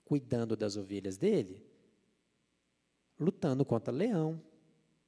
cuidando 0.05 0.55
das 0.55 0.77
ovelhas 0.77 1.17
dele, 1.17 1.61
lutando 3.19 3.65
contra 3.65 3.91
leão, 3.91 4.41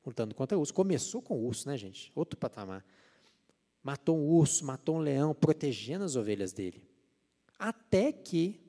lutando 0.06 0.36
contra 0.36 0.60
urso. 0.60 0.74
Começou 0.74 1.22
com 1.22 1.40
urso, 1.40 1.70
né, 1.70 1.78
gente? 1.78 2.12
Outro 2.14 2.38
patamar 2.38 2.84
matou 3.84 4.18
um 4.18 4.30
urso, 4.30 4.66
matou 4.66 4.96
um 4.96 5.00
leão, 5.00 5.36
protegendo 5.36 6.06
as 6.06 6.16
ovelhas 6.16 6.54
dele. 6.54 6.88
Até 7.60 8.12
que 8.12 8.64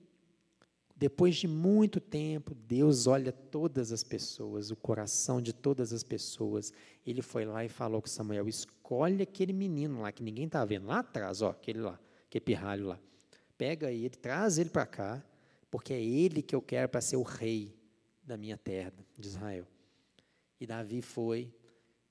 depois 0.96 1.36
de 1.36 1.48
muito 1.48 2.00
tempo, 2.00 2.54
Deus 2.54 3.06
olha 3.06 3.32
todas 3.32 3.90
as 3.90 4.04
pessoas, 4.04 4.70
o 4.70 4.76
coração 4.76 5.40
de 5.40 5.52
todas 5.52 5.92
as 5.92 6.02
pessoas. 6.02 6.72
Ele 7.04 7.20
foi 7.20 7.44
lá 7.44 7.64
e 7.64 7.68
falou 7.68 8.00
com 8.00 8.08
Samuel: 8.08 8.48
escolhe 8.48 9.22
aquele 9.22 9.52
menino 9.52 10.02
lá 10.02 10.12
que 10.12 10.22
ninguém 10.22 10.46
está 10.46 10.64
vendo, 10.64 10.86
lá 10.86 11.00
atrás, 11.00 11.42
ó, 11.42 11.50
aquele 11.50 11.80
lá, 11.80 11.98
aquele 12.26 12.44
pirralho 12.44 12.86
lá. 12.86 13.00
Pega 13.58 13.90
ele, 13.90 14.10
traz 14.10 14.56
ele 14.56 14.70
para 14.70 14.86
cá, 14.86 15.24
porque 15.70 15.92
é 15.92 16.02
ele 16.02 16.42
que 16.42 16.54
eu 16.54 16.62
quero 16.62 16.88
para 16.88 17.00
ser 17.00 17.16
o 17.16 17.22
rei 17.22 17.76
da 18.22 18.36
minha 18.36 18.56
terra, 18.56 18.92
de 19.18 19.26
Israel. 19.26 19.66
E 20.60 20.66
Davi 20.66 21.02
foi, 21.02 21.52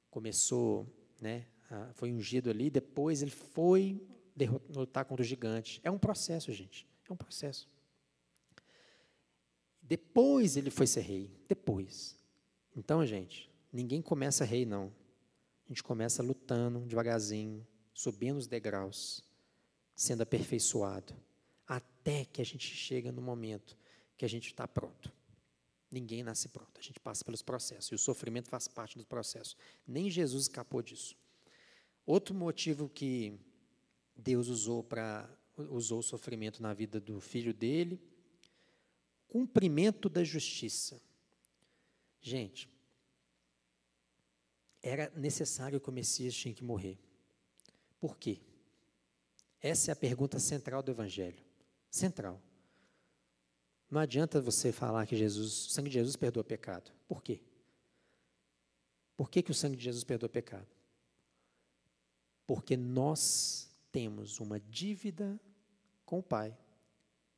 começou, 0.10 0.86
né, 1.20 1.46
foi 1.94 2.12
ungido 2.12 2.50
ali, 2.50 2.70
depois 2.70 3.22
ele 3.22 3.32
foi 3.32 4.02
lutar 4.70 5.06
contra 5.06 5.22
o 5.22 5.26
gigante. 5.26 5.80
É 5.84 5.92
um 5.92 5.98
processo, 5.98 6.52
gente, 6.52 6.88
é 7.08 7.14
um 7.14 7.16
processo. 7.16 7.70
Depois 9.82 10.56
ele 10.56 10.70
foi 10.70 10.88
ser 10.88 11.02
rei, 11.02 11.30
depois. 11.48 12.18
Então, 12.76 13.06
gente, 13.06 13.52
ninguém 13.72 14.02
começa 14.02 14.46
rei, 14.46 14.66
não. 14.66 14.94
A 15.66 15.70
gente 15.70 15.84
começa 15.84 16.24
lutando 16.24 16.86
devagarzinho, 16.86 17.66
subindo 17.94 18.38
os 18.38 18.48
degraus, 18.48 19.24
sendo 19.96 20.22
aperfeiçoado, 20.22 21.16
até 21.68 22.26
que 22.26 22.42
a 22.42 22.46
gente 22.46 22.68
chega 22.76 23.12
no 23.12 23.22
momento 23.22 23.78
que 24.18 24.26
a 24.26 24.28
gente 24.28 24.48
está 24.48 24.68
pronto. 24.68 25.12
Ninguém 25.92 26.24
nasce 26.24 26.50
pronto, 26.50 26.80
a 26.80 26.82
gente 26.82 27.00
passa 27.00 27.24
pelos 27.24 27.42
processos, 27.42 27.92
e 27.92 27.96
o 27.96 28.00
sofrimento 28.00 28.50
faz 28.50 28.68
parte 28.68 28.98
do 28.98 29.06
processo. 29.06 29.56
Nem 29.86 30.10
Jesus 30.10 30.44
escapou 30.44 30.82
disso. 30.82 31.16
Outro 32.06 32.36
motivo 32.36 32.90
que 32.90 33.40
Deus 34.16 34.48
usou 34.48 34.84
para 34.84 35.30
usou 35.56 36.00
o 36.00 36.04
sofrimento 36.04 36.64
na 36.64 36.74
vida 36.74 37.00
do 37.00 37.22
filho 37.22 37.54
dele 37.54 38.02
cumprimento 39.34 40.10
da 40.10 40.24
justiça. 40.24 41.02
Gente, 42.22 42.70
era 44.80 45.12
necessário 45.16 45.82
que 45.82 45.90
o 45.90 45.92
Messias 45.92 46.36
tinha 46.36 46.54
que 46.54 46.64
morrer. 46.64 47.00
Por 48.00 48.16
quê? 48.16 48.40
Essa 49.60 49.90
é 49.90 49.94
a 49.94 49.96
pergunta 49.96 50.38
central 50.38 50.84
do 50.84 50.92
Evangelho. 50.92 51.44
Central. 51.90 52.40
Não 53.90 54.00
adianta 54.00 54.40
você 54.40 54.72
falar 54.72 55.08
que 55.08 55.16
Jesus, 55.16 55.66
o 55.66 55.70
sangue 55.72 55.90
de 55.90 55.96
Jesus 55.96 56.16
perdoa 56.16 56.44
pecado. 56.44 56.92
Por 57.08 57.24
quê? 57.24 57.42
Por 59.18 59.32
que, 59.32 59.42
que 59.42 59.50
o 59.50 59.56
sangue 59.56 59.78
de 59.78 59.84
Jesus 59.84 60.04
perdoa 60.04 60.30
pecado? 60.30 60.68
Porque 62.46 62.76
nós 62.76 63.70
temos 63.92 64.40
uma 64.40 64.60
dívida 64.60 65.40
com 66.06 66.20
o 66.20 66.24
Pai. 66.24 66.58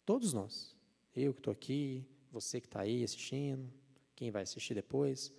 Todos 0.05 0.33
nós. 0.33 0.75
Eu 1.15 1.33
que 1.33 1.39
estou 1.39 1.53
aqui, 1.53 2.05
você 2.31 2.59
que 2.59 2.67
está 2.67 2.81
aí 2.81 3.03
assistindo, 3.03 3.71
quem 4.15 4.31
vai 4.31 4.43
assistir 4.43 4.73
depois. 4.73 5.31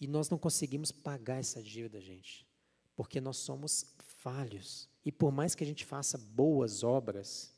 E 0.00 0.06
nós 0.06 0.30
não 0.30 0.38
conseguimos 0.38 0.92
pagar 0.92 1.38
essa 1.38 1.62
dívida, 1.62 2.00
gente, 2.00 2.46
porque 2.94 3.20
nós 3.20 3.36
somos 3.36 3.94
falhos. 3.98 4.88
E 5.04 5.10
por 5.10 5.32
mais 5.32 5.54
que 5.54 5.64
a 5.64 5.66
gente 5.66 5.84
faça 5.84 6.16
boas 6.16 6.82
obras, 6.84 7.52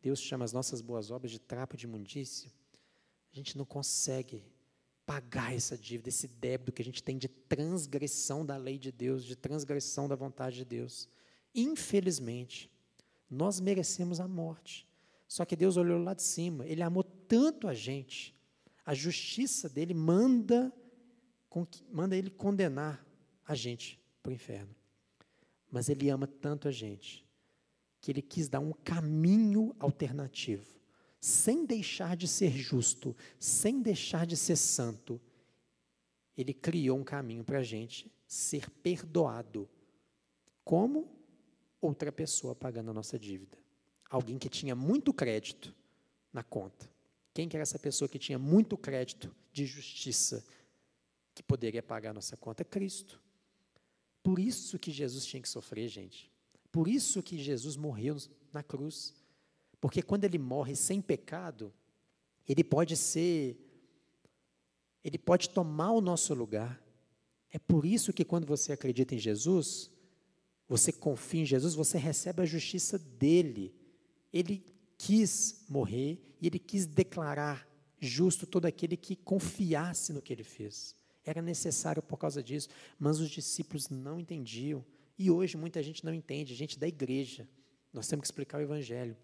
Deus 0.00 0.20
chama 0.20 0.44
as 0.44 0.52
nossas 0.52 0.80
boas 0.80 1.10
obras 1.10 1.30
de 1.30 1.38
trapo 1.38 1.76
de 1.76 1.86
imundícia, 1.86 2.50
a 3.32 3.36
gente 3.36 3.56
não 3.56 3.64
consegue 3.64 4.42
pagar 5.04 5.54
essa 5.54 5.76
dívida, 5.76 6.08
esse 6.08 6.28
débito 6.28 6.72
que 6.72 6.82
a 6.82 6.84
gente 6.84 7.02
tem 7.02 7.18
de 7.18 7.28
transgressão 7.28 8.44
da 8.46 8.56
lei 8.56 8.78
de 8.78 8.92
Deus, 8.92 9.24
de 9.24 9.36
transgressão 9.36 10.08
da 10.08 10.14
vontade 10.14 10.56
de 10.56 10.64
Deus. 10.64 11.08
Infelizmente, 11.54 12.70
nós 13.28 13.60
merecemos 13.60 14.20
a 14.20 14.28
morte. 14.28 14.86
Só 15.26 15.44
que 15.44 15.56
Deus 15.56 15.76
olhou 15.76 16.02
lá 16.02 16.12
de 16.12 16.22
cima, 16.22 16.66
Ele 16.66 16.82
amou 16.82 17.02
tanto 17.02 17.66
a 17.66 17.74
gente, 17.74 18.34
a 18.84 18.94
justiça 18.94 19.68
dele 19.68 19.94
manda, 19.94 20.72
manda 21.90 22.16
Ele 22.16 22.30
condenar 22.30 23.04
a 23.46 23.54
gente 23.54 23.98
para 24.22 24.30
o 24.30 24.34
inferno. 24.34 24.74
Mas 25.70 25.88
Ele 25.88 26.10
ama 26.10 26.26
tanto 26.26 26.68
a 26.68 26.70
gente, 26.70 27.26
que 28.00 28.10
Ele 28.10 28.20
quis 28.20 28.48
dar 28.48 28.60
um 28.60 28.72
caminho 28.72 29.74
alternativo, 29.78 30.66
sem 31.22 31.64
deixar 31.64 32.18
de 32.18 32.28
ser 32.28 32.50
justo, 32.50 33.16
sem 33.38 33.80
deixar 33.80 34.26
de 34.26 34.36
ser 34.36 34.56
santo. 34.56 35.18
Ele 36.36 36.52
criou 36.52 36.98
um 36.98 37.04
caminho 37.04 37.44
para 37.44 37.60
a 37.60 37.62
gente 37.62 38.12
ser 38.26 38.68
perdoado. 38.68 39.66
Como? 40.62 41.08
Outra 41.80 42.12
pessoa 42.12 42.54
pagando 42.54 42.90
a 42.90 42.94
nossa 42.94 43.18
dívida 43.18 43.62
alguém 44.12 44.38
que 44.38 44.48
tinha 44.50 44.74
muito 44.74 45.12
crédito 45.12 45.74
na 46.32 46.42
conta. 46.42 46.88
Quem 47.32 47.48
que 47.48 47.56
era 47.56 47.62
essa 47.62 47.78
pessoa 47.78 48.08
que 48.08 48.18
tinha 48.18 48.38
muito 48.38 48.76
crédito 48.76 49.34
de 49.50 49.64
justiça 49.64 50.44
que 51.34 51.42
poderia 51.42 51.82
pagar 51.82 52.10
a 52.10 52.14
nossa 52.14 52.36
conta? 52.36 52.62
Cristo. 52.62 53.18
Por 54.22 54.38
isso 54.38 54.78
que 54.78 54.90
Jesus 54.90 55.24
tinha 55.24 55.40
que 55.40 55.48
sofrer, 55.48 55.88
gente. 55.88 56.30
Por 56.70 56.86
isso 56.86 57.22
que 57.22 57.42
Jesus 57.42 57.74
morreu 57.74 58.16
na 58.52 58.62
cruz. 58.62 59.14
Porque 59.82 60.00
quando 60.00 60.24
ele 60.24 60.38
morre 60.38 60.74
sem 60.74 61.02
pecado, 61.02 61.70
ele 62.48 62.64
pode 62.64 62.96
ser, 62.96 63.60
ele 65.04 65.18
pode 65.18 65.50
tomar 65.50 65.92
o 65.92 66.00
nosso 66.00 66.32
lugar. 66.32 66.82
É 67.50 67.58
por 67.58 67.84
isso 67.84 68.14
que 68.14 68.24
quando 68.24 68.46
você 68.46 68.72
acredita 68.72 69.14
em 69.14 69.18
Jesus, 69.18 69.90
você 70.66 70.90
confia 70.90 71.42
em 71.42 71.44
Jesus, 71.44 71.74
você 71.74 71.98
recebe 71.98 72.40
a 72.40 72.46
justiça 72.46 72.98
dele 72.98 73.74
ele 74.32 74.64
quis 74.96 75.64
morrer 75.68 76.18
e 76.40 76.46
ele 76.46 76.58
quis 76.58 76.86
declarar 76.86 77.68
justo 78.00 78.46
todo 78.46 78.66
aquele 78.66 78.96
que 78.96 79.14
confiasse 79.14 80.12
no 80.12 80.22
que 80.22 80.32
ele 80.32 80.42
fez. 80.42 80.96
Era 81.24 81.42
necessário 81.42 82.02
por 82.02 82.16
causa 82.16 82.42
disso, 82.42 82.68
mas 82.98 83.20
os 83.20 83.30
discípulos 83.30 83.88
não 83.88 84.18
entendiam. 84.18 84.84
E 85.18 85.30
hoje 85.30 85.56
muita 85.56 85.82
gente 85.82 86.04
não 86.04 86.12
entende, 86.12 86.54
gente 86.54 86.78
da 86.78 86.88
igreja. 86.88 87.48
Nós 87.92 88.08
temos 88.08 88.22
que 88.22 88.26
explicar 88.28 88.58
o 88.58 88.62
evangelho. 88.62 89.16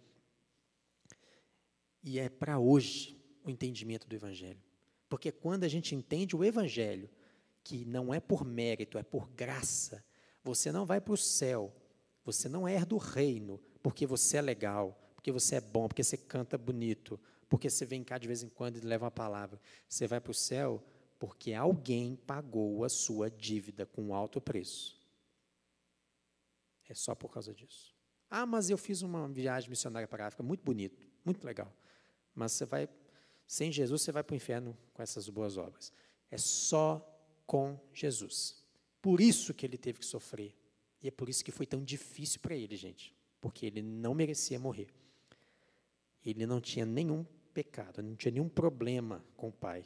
E 2.03 2.19
é 2.19 2.29
para 2.29 2.59
hoje 2.59 3.19
o 3.45 3.51
entendimento 3.51 4.07
do 4.07 4.15
evangelho. 4.15 4.61
Porque 5.09 5.33
quando 5.33 5.65
a 5.65 5.69
gente 5.69 5.95
entende 5.95 6.37
o 6.37 6.45
evangelho, 6.45 7.09
que 7.65 7.85
não 7.85 8.13
é 8.13 8.21
por 8.21 8.45
mérito, 8.45 8.99
é 8.99 9.03
por 9.03 9.29
graça, 9.31 10.05
você 10.43 10.71
não 10.71 10.87
vai 10.87 11.01
para 11.01 11.15
o 11.15 11.19
céu, 11.19 11.75
você 12.25 12.49
não 12.49 12.67
é 12.67 12.85
do 12.85 12.97
reino, 12.97 13.61
porque 13.83 14.07
você 14.07 14.37
é 14.37 14.43
legal, 14.43 14.99
porque 15.15 15.33
você 15.33 15.57
é 15.57 15.61
bom, 15.61 15.89
porque 15.89 16.05
você 16.05 16.17
canta 16.17 16.57
bonito, 16.57 17.19
porque 17.49 17.69
você 17.69 17.85
vem 17.85 18.05
cá 18.05 18.19
de 18.19 18.27
vez 18.27 18.43
em 18.43 18.49
quando 18.49 18.77
e 18.77 18.81
leva 18.81 19.07
uma 19.07 19.11
palavra. 19.11 19.61
Você 19.89 20.07
vai 20.07 20.21
para 20.21 20.31
o 20.31 20.35
céu 20.35 20.83
porque 21.19 21.53
alguém 21.53 22.15
pagou 22.15 22.85
a 22.85 22.89
sua 22.89 23.31
dívida 23.31 23.85
com 23.85 24.15
alto 24.15 24.41
preço. 24.41 24.97
É 26.89 26.95
só 26.95 27.15
por 27.15 27.31
causa 27.31 27.53
disso. 27.53 27.95
Ah, 28.31 28.47
mas 28.47 28.71
eu 28.71 28.79
fiz 28.79 29.03
uma 29.03 29.29
viagem 29.29 29.69
missionária 29.69 30.07
para 30.07 30.25
a 30.25 30.27
África, 30.29 30.43
muito 30.43 30.63
bonito, 30.63 31.07
muito 31.25 31.45
legal. 31.45 31.73
Mas 32.39 32.53
você 32.53 32.65
vai, 32.65 32.89
sem 33.47 33.73
Jesus, 33.73 34.03
você 34.03 34.13
vai 34.13 34.23
para 34.23 34.35
o 34.35 34.37
inferno 34.37 34.77
com 34.95 35.03
essas 35.03 35.29
boas 35.29 35.57
obras. 35.57 35.93
É 36.31 36.39
só 36.39 37.05
com 37.47 37.79
Jesus. 37.93 38.63
Por 39.03 39.21
isso 39.21 39.53
que 39.53 39.67
ele 39.67 39.77
teve 39.77 39.99
que 39.99 40.07
sofrer. 40.07 40.55
E 41.03 41.09
é 41.09 41.11
por 41.11 41.29
isso 41.29 41.45
que 41.45 41.53
foi 41.53 41.67
tão 41.67 41.83
difícil 41.83 42.41
para 42.41 42.55
ele, 42.55 42.77
gente 42.77 43.15
porque 43.41 43.67
ele 43.67 43.83
não 43.83 44.15
merecia 44.15 44.59
morrer. 44.59 44.89
Ele 46.25 46.47
não 46.47 46.61
tinha 46.61 46.85
nenhum 46.85 47.25
pecado, 47.55 48.03
não 48.03 48.15
tinha 48.15 48.33
nenhum 48.33 48.49
problema 48.49 49.25
com 49.37 49.49
o 49.49 49.53
pai. 49.53 49.85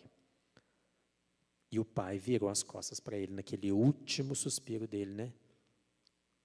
E 1.71 1.79
o 1.79 1.85
pai 1.85 2.19
virou 2.19 2.49
as 2.49 2.63
costas 2.63 3.01
para 3.01 3.17
ele 3.17 3.33
naquele 3.33 3.73
último 3.73 4.35
suspiro 4.35 4.87
dele, 4.87 5.13
né? 5.13 5.33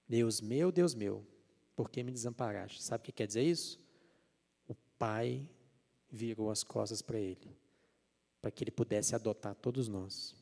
Deus 0.08 0.40
meu, 0.40 0.72
Deus 0.72 0.94
meu, 0.94 1.26
por 1.76 1.90
que 1.90 2.02
me 2.02 2.12
desamparaste? 2.12 2.82
Sabe 2.82 3.02
o 3.02 3.06
que 3.06 3.12
quer 3.12 3.28
dizer 3.28 3.44
isso? 3.44 3.80
O 4.68 4.76
pai 4.98 5.50
virou 6.10 6.50
as 6.50 6.64
costas 6.64 7.02
para 7.02 7.20
ele, 7.20 7.58
para 8.42 8.52
que 8.52 8.64
ele 8.64 8.72
pudesse 8.72 9.16
adotar 9.16 9.56
todos 9.56 9.88
nós, 9.88 10.36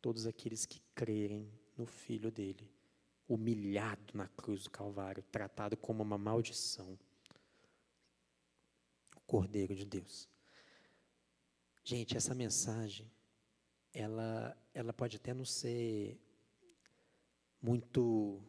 todos 0.00 0.26
aqueles 0.26 0.66
que 0.66 0.80
crerem 0.94 1.50
no 1.76 1.86
filho 1.86 2.30
dele 2.30 2.70
humilhado 3.32 4.12
na 4.14 4.28
cruz 4.28 4.64
do 4.64 4.70
Calvário, 4.70 5.22
tratado 5.30 5.76
como 5.76 6.02
uma 6.02 6.18
maldição. 6.18 6.98
O 9.16 9.20
Cordeiro 9.20 9.74
de 9.74 9.86
Deus. 9.86 10.28
Gente, 11.82 12.16
essa 12.16 12.34
mensagem, 12.34 13.10
ela, 13.92 14.56
ela 14.74 14.92
pode 14.92 15.16
até 15.16 15.32
não 15.32 15.44
ser 15.44 16.20
muito, 17.60 18.40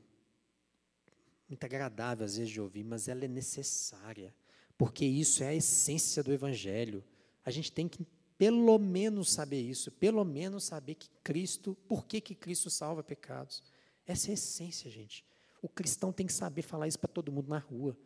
muito 1.47 1.63
agradável 1.63 2.25
às 2.25 2.35
vezes 2.35 2.51
de 2.51 2.59
ouvir, 2.59 2.83
mas 2.83 3.07
ela 3.07 3.23
é 3.23 3.27
necessária, 3.27 4.35
porque 4.83 5.05
isso 5.05 5.41
é 5.45 5.47
a 5.47 5.55
essência 5.55 6.21
do 6.21 6.33
Evangelho. 6.33 7.01
A 7.45 7.49
gente 7.49 7.71
tem 7.71 7.87
que 7.87 8.05
pelo 8.37 8.77
menos 8.77 9.31
saber 9.31 9.61
isso, 9.61 9.89
pelo 9.89 10.25
menos 10.25 10.65
saber 10.65 10.95
que 10.95 11.09
Cristo, 11.23 11.73
por 11.87 12.05
que, 12.05 12.19
que 12.19 12.35
Cristo 12.35 12.69
salva 12.69 13.01
pecados. 13.01 13.63
Essa 14.05 14.27
é 14.27 14.31
a 14.31 14.33
essência, 14.33 14.91
gente. 14.91 15.23
O 15.61 15.69
cristão 15.69 16.11
tem 16.11 16.25
que 16.25 16.33
saber 16.33 16.63
falar 16.63 16.89
isso 16.89 16.99
para 16.99 17.07
todo 17.07 17.31
mundo 17.31 17.47
na 17.47 17.59
rua. 17.59 17.97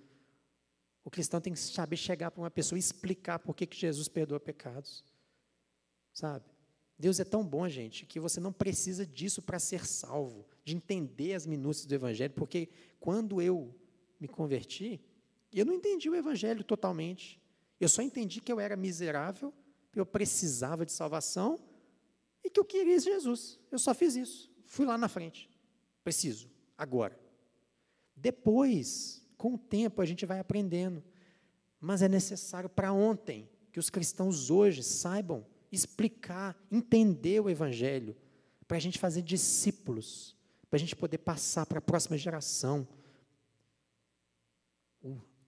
O 1.03 1.09
cristão 1.09 1.41
tem 1.41 1.51
que 1.51 1.59
saber 1.59 1.97
chegar 1.97 2.29
para 2.29 2.41
uma 2.43 2.51
pessoa 2.51 2.77
e 2.77 2.79
explicar 2.79 3.39
por 3.39 3.55
que, 3.55 3.65
que 3.65 3.75
Jesus 3.75 4.07
perdoa 4.07 4.39
pecados. 4.39 5.03
Sabe? 6.13 6.45
Deus 6.99 7.19
é 7.19 7.23
tão 7.23 7.43
bom, 7.43 7.67
gente, 7.67 8.05
que 8.05 8.19
você 8.19 8.39
não 8.39 8.53
precisa 8.53 9.03
disso 9.03 9.41
para 9.41 9.57
ser 9.57 9.83
salvo, 9.83 10.45
de 10.63 10.75
entender 10.75 11.33
as 11.33 11.47
minúcias 11.47 11.87
do 11.87 11.95
Evangelho, 11.95 12.35
porque 12.35 12.69
quando 12.99 13.41
eu 13.41 13.75
me 14.19 14.27
converti, 14.27 15.01
eu 15.59 15.65
não 15.65 15.73
entendi 15.73 16.09
o 16.09 16.15
Evangelho 16.15 16.63
totalmente. 16.63 17.41
Eu 17.79 17.89
só 17.89 18.01
entendi 18.01 18.41
que 18.41 18.51
eu 18.51 18.59
era 18.59 18.75
miserável, 18.75 19.53
que 19.91 19.99
eu 19.99 20.05
precisava 20.05 20.85
de 20.85 20.91
salvação 20.91 21.59
e 22.43 22.49
que 22.49 22.59
eu 22.59 22.65
queria 22.65 22.99
Jesus. 22.99 23.59
Eu 23.71 23.79
só 23.79 23.93
fiz 23.93 24.15
isso. 24.15 24.51
Fui 24.65 24.85
lá 24.85 24.97
na 24.97 25.07
frente. 25.07 25.49
Preciso, 26.03 26.49
agora. 26.77 27.19
Depois, 28.15 29.23
com 29.37 29.53
o 29.53 29.57
tempo, 29.57 30.01
a 30.01 30.05
gente 30.05 30.25
vai 30.25 30.39
aprendendo. 30.39 31.03
Mas 31.79 32.01
é 32.01 32.07
necessário 32.07 32.69
para 32.69 32.91
ontem 32.91 33.49
que 33.71 33.79
os 33.79 33.89
cristãos 33.89 34.49
hoje 34.49 34.81
saibam 34.81 35.45
explicar, 35.71 36.57
entender 36.71 37.39
o 37.39 37.49
Evangelho, 37.49 38.15
para 38.67 38.77
a 38.77 38.79
gente 38.79 38.99
fazer 38.99 39.21
discípulos, 39.21 40.35
para 40.69 40.77
a 40.77 40.79
gente 40.79 40.95
poder 40.95 41.19
passar 41.19 41.65
para 41.65 41.79
a 41.79 41.81
próxima 41.81 42.17
geração 42.17 42.87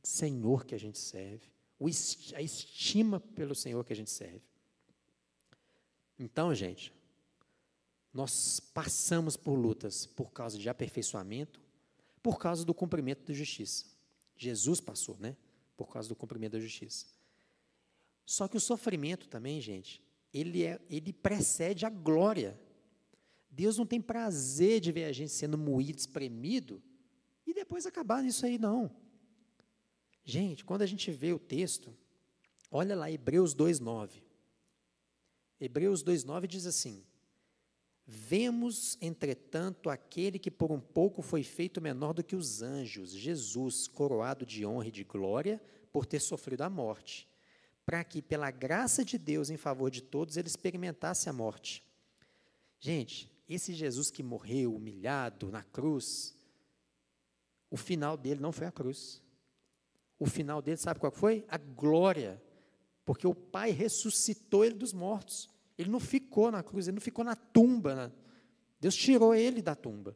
Senhor 0.04 0.66
que 0.66 0.76
a 0.76 0.80
gente 0.80 0.98
serve, 0.98 1.50
a 2.36 2.42
estima 2.42 3.20
pelo 3.20 3.56
Senhor 3.56 3.84
que 3.86 3.94
a 3.94 3.96
gente 3.96 4.10
serve. 4.10 4.42
Então, 6.18 6.54
gente, 6.54 6.94
nós 8.14 8.60
passamos 8.60 9.38
por 9.38 9.54
lutas 9.54 10.06
por 10.06 10.32
causa 10.32 10.58
de 10.58 10.68
aperfeiçoamento, 10.68 11.62
por 12.22 12.38
causa 12.38 12.66
do 12.66 12.74
cumprimento 12.74 13.26
da 13.26 13.34
justiça. 13.34 13.86
Jesus 14.36 14.82
passou, 14.82 15.18
né? 15.20 15.38
Por 15.78 15.88
causa 15.90 16.10
do 16.10 16.16
cumprimento 16.16 16.54
da 16.54 16.60
justiça. 16.60 17.06
Só 18.26 18.48
que 18.48 18.58
o 18.58 18.60
sofrimento 18.60 19.28
também, 19.28 19.62
gente, 19.62 20.04
ele, 20.34 20.64
é, 20.64 20.80
ele 20.90 21.14
precede 21.14 21.86
a 21.86 21.90
glória. 21.90 22.60
Deus 23.50 23.78
não 23.78 23.86
tem 23.86 24.02
prazer 24.02 24.80
de 24.80 24.92
ver 24.92 25.06
a 25.06 25.12
gente 25.12 25.32
sendo 25.32 25.58
moído, 25.58 25.98
espremido, 25.98 26.82
e 27.46 27.54
depois 27.54 27.86
acabar 27.86 28.22
nisso 28.22 28.46
aí, 28.46 28.58
não. 28.58 28.92
Gente, 30.24 30.64
quando 30.64 30.82
a 30.82 30.86
gente 30.86 31.12
vê 31.12 31.34
o 31.34 31.40
texto, 31.40 31.96
olha 32.72 32.96
lá, 32.96 33.12
Hebreus 33.12 33.56
2,9. 33.56 34.22
Hebreus 35.60 36.04
2,9 36.04 36.48
diz 36.48 36.66
assim: 36.66 37.04
Vemos, 38.12 38.98
entretanto, 39.02 39.90
aquele 39.90 40.40
que 40.40 40.50
por 40.50 40.72
um 40.72 40.80
pouco 40.80 41.22
foi 41.22 41.44
feito 41.44 41.80
menor 41.80 42.14
do 42.14 42.24
que 42.24 42.36
os 42.36 42.62
anjos, 42.62 43.12
Jesus, 43.12 43.88
coroado 43.88 44.46
de 44.48 44.66
honra 44.66 44.88
e 44.88 44.92
de 44.92 45.04
glória, 45.04 45.62
por 45.92 46.06
ter 46.06 46.20
sofrido 46.20 46.62
a 46.62 46.70
morte, 46.70 47.28
para 47.86 48.04
que, 48.04 48.22
pela 48.22 48.50
graça 48.50 49.06
de 49.06 49.18
Deus 49.18 49.50
em 49.50 49.58
favor 49.58 49.92
de 49.92 50.02
todos, 50.02 50.38
ele 50.38 50.48
experimentasse 50.48 51.30
a 51.30 51.34
morte. 51.34 51.84
Gente, 52.80 53.32
esse 53.48 53.74
Jesus 53.74 54.10
que 54.10 54.24
morreu 54.24 54.76
humilhado 54.76 55.52
na 55.52 55.62
cruz, 55.62 56.36
o 57.70 57.78
final 57.78 58.16
dele 58.16 58.40
não 58.40 58.52
foi 58.52 58.66
a 58.66 58.72
cruz. 58.72 59.22
O 60.20 60.26
final 60.26 60.62
dele, 60.62 60.78
sabe 60.78 61.00
qual 61.00 61.12
foi? 61.12 61.46
A 61.48 61.58
glória. 61.58 62.42
Porque 63.06 63.26
o 63.26 63.34
Pai 63.34 63.72
ressuscitou 63.72 64.66
ele 64.66 64.76
dos 64.76 64.92
mortos. 64.92 65.50
Ele 65.78 65.90
não 65.90 66.00
ficou 66.00 66.52
na 66.52 66.62
cruz, 66.62 66.88
ele 66.88 66.96
não 66.96 67.02
ficou 67.02 67.24
na 67.24 67.36
tumba. 67.36 67.96
Né? 67.96 68.12
Deus 68.82 68.96
tirou 68.96 69.34
ele 69.34 69.62
da 69.62 69.76
tumba. 69.76 70.16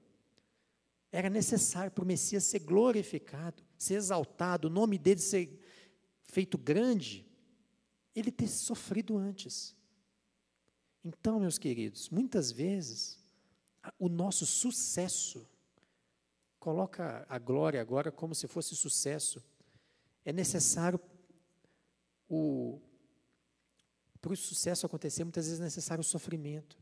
Era 1.09 1.29
necessário 1.29 1.91
para 1.91 2.03
o 2.03 2.07
Messias 2.07 2.43
ser 2.43 2.59
glorificado, 2.59 3.63
ser 3.77 3.93
exaltado, 3.93 4.67
o 4.67 4.71
nome 4.71 4.97
dele 4.97 5.21
ser 5.21 5.59
feito 6.23 6.57
grande, 6.57 7.25
ele 8.15 8.31
ter 8.31 8.47
sofrido 8.47 9.15
antes. 9.17 9.75
Então, 11.03 11.39
meus 11.39 11.57
queridos, 11.57 12.09
muitas 12.09 12.51
vezes 12.51 13.19
o 13.99 14.09
nosso 14.09 14.45
sucesso 14.45 15.47
coloca 16.59 17.25
a 17.29 17.37
glória 17.37 17.79
agora 17.79 18.11
como 18.11 18.33
se 18.33 18.47
fosse 18.47 18.75
sucesso 18.75 19.43
é 20.25 20.31
necessário 20.31 20.99
o 22.29 22.79
para 24.21 24.31
o 24.31 24.37
sucesso 24.37 24.85
acontecer, 24.85 25.25
muitas 25.25 25.47
vezes 25.47 25.59
é 25.59 25.63
necessário 25.65 25.99
o 25.99 26.05
sofrimento, 26.05 26.77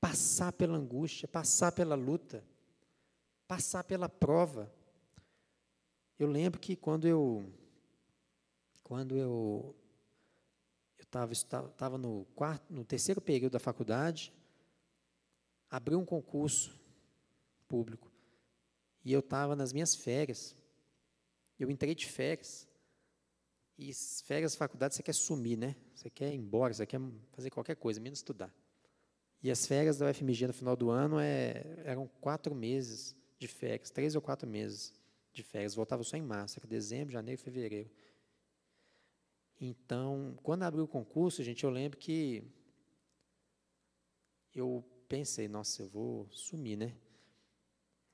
passar 0.00 0.52
pela 0.52 0.76
angústia, 0.76 1.28
passar 1.28 1.70
pela 1.70 1.94
luta, 1.94 2.44
passar 3.46 3.84
pela 3.84 4.08
prova. 4.08 4.74
Eu 6.18 6.26
lembro 6.26 6.58
que 6.58 6.74
quando 6.74 7.06
eu 7.06 7.48
quando 8.82 9.16
eu 9.16 9.76
eu 10.98 11.04
estava 11.32 11.96
no 11.96 12.24
quarto, 12.34 12.72
no 12.72 12.84
terceiro 12.84 13.20
período 13.20 13.52
da 13.52 13.60
faculdade, 13.60 14.32
abriu 15.70 15.98
um 15.98 16.04
concurso 16.04 16.76
público 17.68 18.10
e 19.04 19.12
eu 19.12 19.20
estava 19.20 19.54
nas 19.54 19.72
minhas 19.72 19.94
férias. 19.94 20.56
Eu 21.56 21.70
entrei 21.70 21.94
de 21.94 22.06
férias 22.06 22.66
e 23.80 23.94
férias 24.24 24.52
da 24.52 24.58
faculdade 24.58 24.94
você 24.94 25.02
quer 25.02 25.14
sumir, 25.14 25.56
né? 25.56 25.74
Você 25.94 26.10
quer 26.10 26.34
ir 26.34 26.36
embora, 26.36 26.74
você 26.74 26.84
quer 26.84 27.00
fazer 27.32 27.48
qualquer 27.48 27.76
coisa, 27.76 27.98
menos 27.98 28.18
estudar. 28.18 28.54
E 29.42 29.50
as 29.50 29.66
férias 29.66 29.96
da 29.96 30.10
UFMG 30.10 30.48
no 30.48 30.52
final 30.52 30.76
do 30.76 30.90
ano 30.90 31.18
é, 31.18 31.64
eram 31.84 32.06
quatro 32.20 32.54
meses 32.54 33.16
de 33.38 33.48
férias, 33.48 33.90
três 33.90 34.14
ou 34.14 34.20
quatro 34.20 34.46
meses 34.46 34.92
de 35.32 35.42
férias. 35.42 35.74
Voltava 35.74 36.02
só 36.02 36.14
em 36.18 36.20
março, 36.20 36.58
era 36.58 36.68
dezembro, 36.68 37.14
janeiro, 37.14 37.40
fevereiro. 37.40 37.90
Então, 39.58 40.38
quando 40.42 40.62
abriu 40.64 40.84
o 40.84 40.88
concurso, 40.88 41.42
gente, 41.42 41.64
eu 41.64 41.70
lembro 41.70 41.98
que 41.98 42.44
eu 44.54 44.84
pensei, 45.08 45.48
nossa, 45.48 45.80
eu 45.80 45.88
vou 45.88 46.28
sumir, 46.30 46.76
né? 46.76 46.94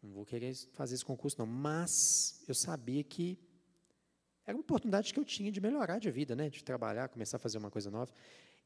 Não 0.00 0.12
vou 0.12 0.24
querer 0.24 0.54
fazer 0.74 0.94
esse 0.94 1.04
concurso, 1.04 1.36
não. 1.40 1.46
Mas 1.46 2.44
eu 2.46 2.54
sabia 2.54 3.02
que 3.02 3.36
era 4.46 4.56
uma 4.56 4.60
oportunidade 4.60 5.12
que 5.12 5.18
eu 5.18 5.24
tinha 5.24 5.50
de 5.50 5.60
melhorar 5.60 5.98
de 5.98 6.08
vida, 6.08 6.36
né? 6.36 6.48
de 6.48 6.62
trabalhar, 6.62 7.08
começar 7.08 7.36
a 7.36 7.40
fazer 7.40 7.58
uma 7.58 7.70
coisa 7.70 7.90
nova. 7.90 8.12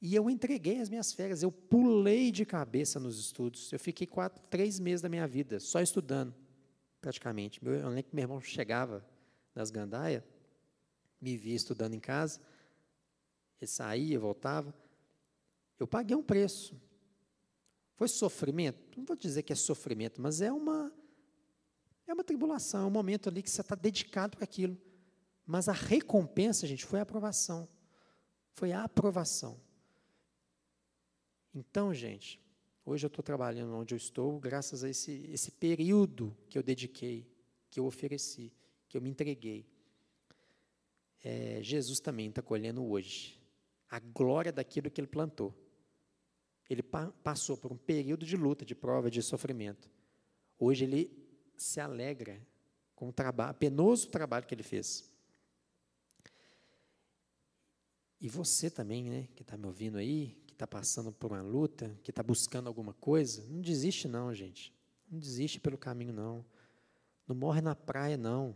E 0.00 0.14
eu 0.14 0.28
entreguei 0.28 0.78
as 0.78 0.90
minhas 0.90 1.12
férias, 1.12 1.42
eu 1.42 1.50
pulei 1.50 2.30
de 2.30 2.44
cabeça 2.44 3.00
nos 3.00 3.18
estudos. 3.18 3.72
Eu 3.72 3.78
fiquei 3.78 4.06
quatro, 4.06 4.42
três 4.50 4.78
meses 4.78 5.00
da 5.00 5.08
minha 5.08 5.26
vida 5.26 5.58
só 5.58 5.80
estudando, 5.80 6.34
praticamente. 7.00 7.60
Eu 7.64 7.88
lembro 7.88 8.04
que 8.04 8.14
meu 8.14 8.24
irmão 8.24 8.40
chegava 8.40 9.04
das 9.54 9.70
gandaias, 9.70 10.22
me 11.18 11.36
via 11.36 11.56
estudando 11.56 11.94
em 11.94 12.00
casa, 12.00 12.40
ele 13.58 13.70
saía, 13.70 14.18
voltava. 14.18 14.74
Eu 15.78 15.86
paguei 15.86 16.16
um 16.16 16.22
preço. 16.22 16.78
Foi 17.94 18.08
sofrimento? 18.08 18.98
Não 18.98 19.04
vou 19.04 19.16
dizer 19.16 19.42
que 19.42 19.52
é 19.52 19.56
sofrimento, 19.56 20.20
mas 20.20 20.42
é 20.42 20.52
uma 20.52 20.92
é 22.06 22.12
uma 22.12 22.24
tribulação, 22.24 22.82
é 22.82 22.86
um 22.86 22.90
momento 22.90 23.28
ali 23.28 23.40
que 23.40 23.48
você 23.48 23.60
está 23.60 23.76
dedicado 23.76 24.36
para 24.36 24.44
aquilo. 24.44 24.76
Mas 25.50 25.68
a 25.68 25.72
recompensa, 25.72 26.64
gente, 26.64 26.86
foi 26.86 27.00
a 27.00 27.02
aprovação. 27.02 27.68
Foi 28.52 28.70
a 28.70 28.84
aprovação. 28.84 29.60
Então, 31.52 31.92
gente, 31.92 32.40
hoje 32.84 33.04
eu 33.04 33.08
estou 33.08 33.20
trabalhando 33.20 33.74
onde 33.74 33.92
eu 33.92 33.96
estou, 33.96 34.38
graças 34.38 34.84
a 34.84 34.88
esse, 34.88 35.28
esse 35.28 35.50
período 35.50 36.36
que 36.48 36.56
eu 36.56 36.62
dediquei, 36.62 37.28
que 37.68 37.80
eu 37.80 37.84
ofereci, 37.84 38.52
que 38.88 38.96
eu 38.96 39.02
me 39.02 39.10
entreguei. 39.10 39.66
É, 41.20 41.58
Jesus 41.64 41.98
também 41.98 42.28
está 42.28 42.40
colhendo 42.40 42.84
hoje 42.84 43.36
a 43.88 43.98
glória 43.98 44.52
daquilo 44.52 44.88
que 44.88 45.00
ele 45.00 45.08
plantou. 45.08 45.52
Ele 46.68 46.80
pa 46.84 47.10
passou 47.24 47.56
por 47.56 47.72
um 47.72 47.76
período 47.76 48.24
de 48.24 48.36
luta, 48.36 48.64
de 48.64 48.76
prova, 48.76 49.10
de 49.10 49.20
sofrimento. 49.20 49.90
Hoje 50.56 50.84
ele 50.84 51.10
se 51.56 51.80
alegra 51.80 52.40
com 52.94 53.08
o 53.08 53.12
trabalho, 53.12 53.54
penoso 53.54 54.08
trabalho 54.08 54.46
que 54.46 54.54
ele 54.54 54.62
fez. 54.62 55.09
E 58.20 58.28
você 58.28 58.68
também, 58.68 59.08
né, 59.08 59.28
que 59.34 59.42
está 59.42 59.56
me 59.56 59.64
ouvindo 59.66 59.96
aí, 59.96 60.36
que 60.46 60.52
está 60.52 60.66
passando 60.66 61.10
por 61.10 61.32
uma 61.32 61.40
luta, 61.40 61.98
que 62.02 62.10
está 62.10 62.22
buscando 62.22 62.66
alguma 62.66 62.92
coisa, 62.92 63.42
não 63.48 63.62
desiste 63.62 64.06
não, 64.06 64.34
gente. 64.34 64.74
Não 65.10 65.18
desiste 65.18 65.58
pelo 65.58 65.78
caminho, 65.78 66.12
não. 66.12 66.44
Não 67.26 67.34
morre 67.34 67.62
na 67.62 67.74
praia, 67.74 68.18
não. 68.18 68.54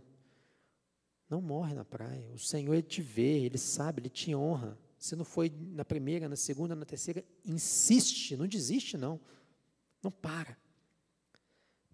Não 1.31 1.41
morre 1.41 1.73
na 1.73 1.85
praia. 1.85 2.31
O 2.35 2.39
Senhor, 2.39 2.75
Ele 2.75 2.83
te 2.83 3.01
vê, 3.01 3.41
Ele 3.41 3.57
sabe, 3.57 4.03
Ele 4.03 4.11
te 4.11 4.35
honra. 4.35 4.79
Se 4.99 5.17
não 5.17 5.25
foi 5.25 5.51
na 5.51 5.85
primeira, 5.85 6.29
na 6.29 6.37
segunda, 6.37 6.75
na 6.75 6.85
terceira, 6.85 7.25
insiste, 7.45 8.37
não 8.37 8.47
desiste, 8.47 8.99
não. 8.99 9.19
Não 10.03 10.11
para. 10.11 10.59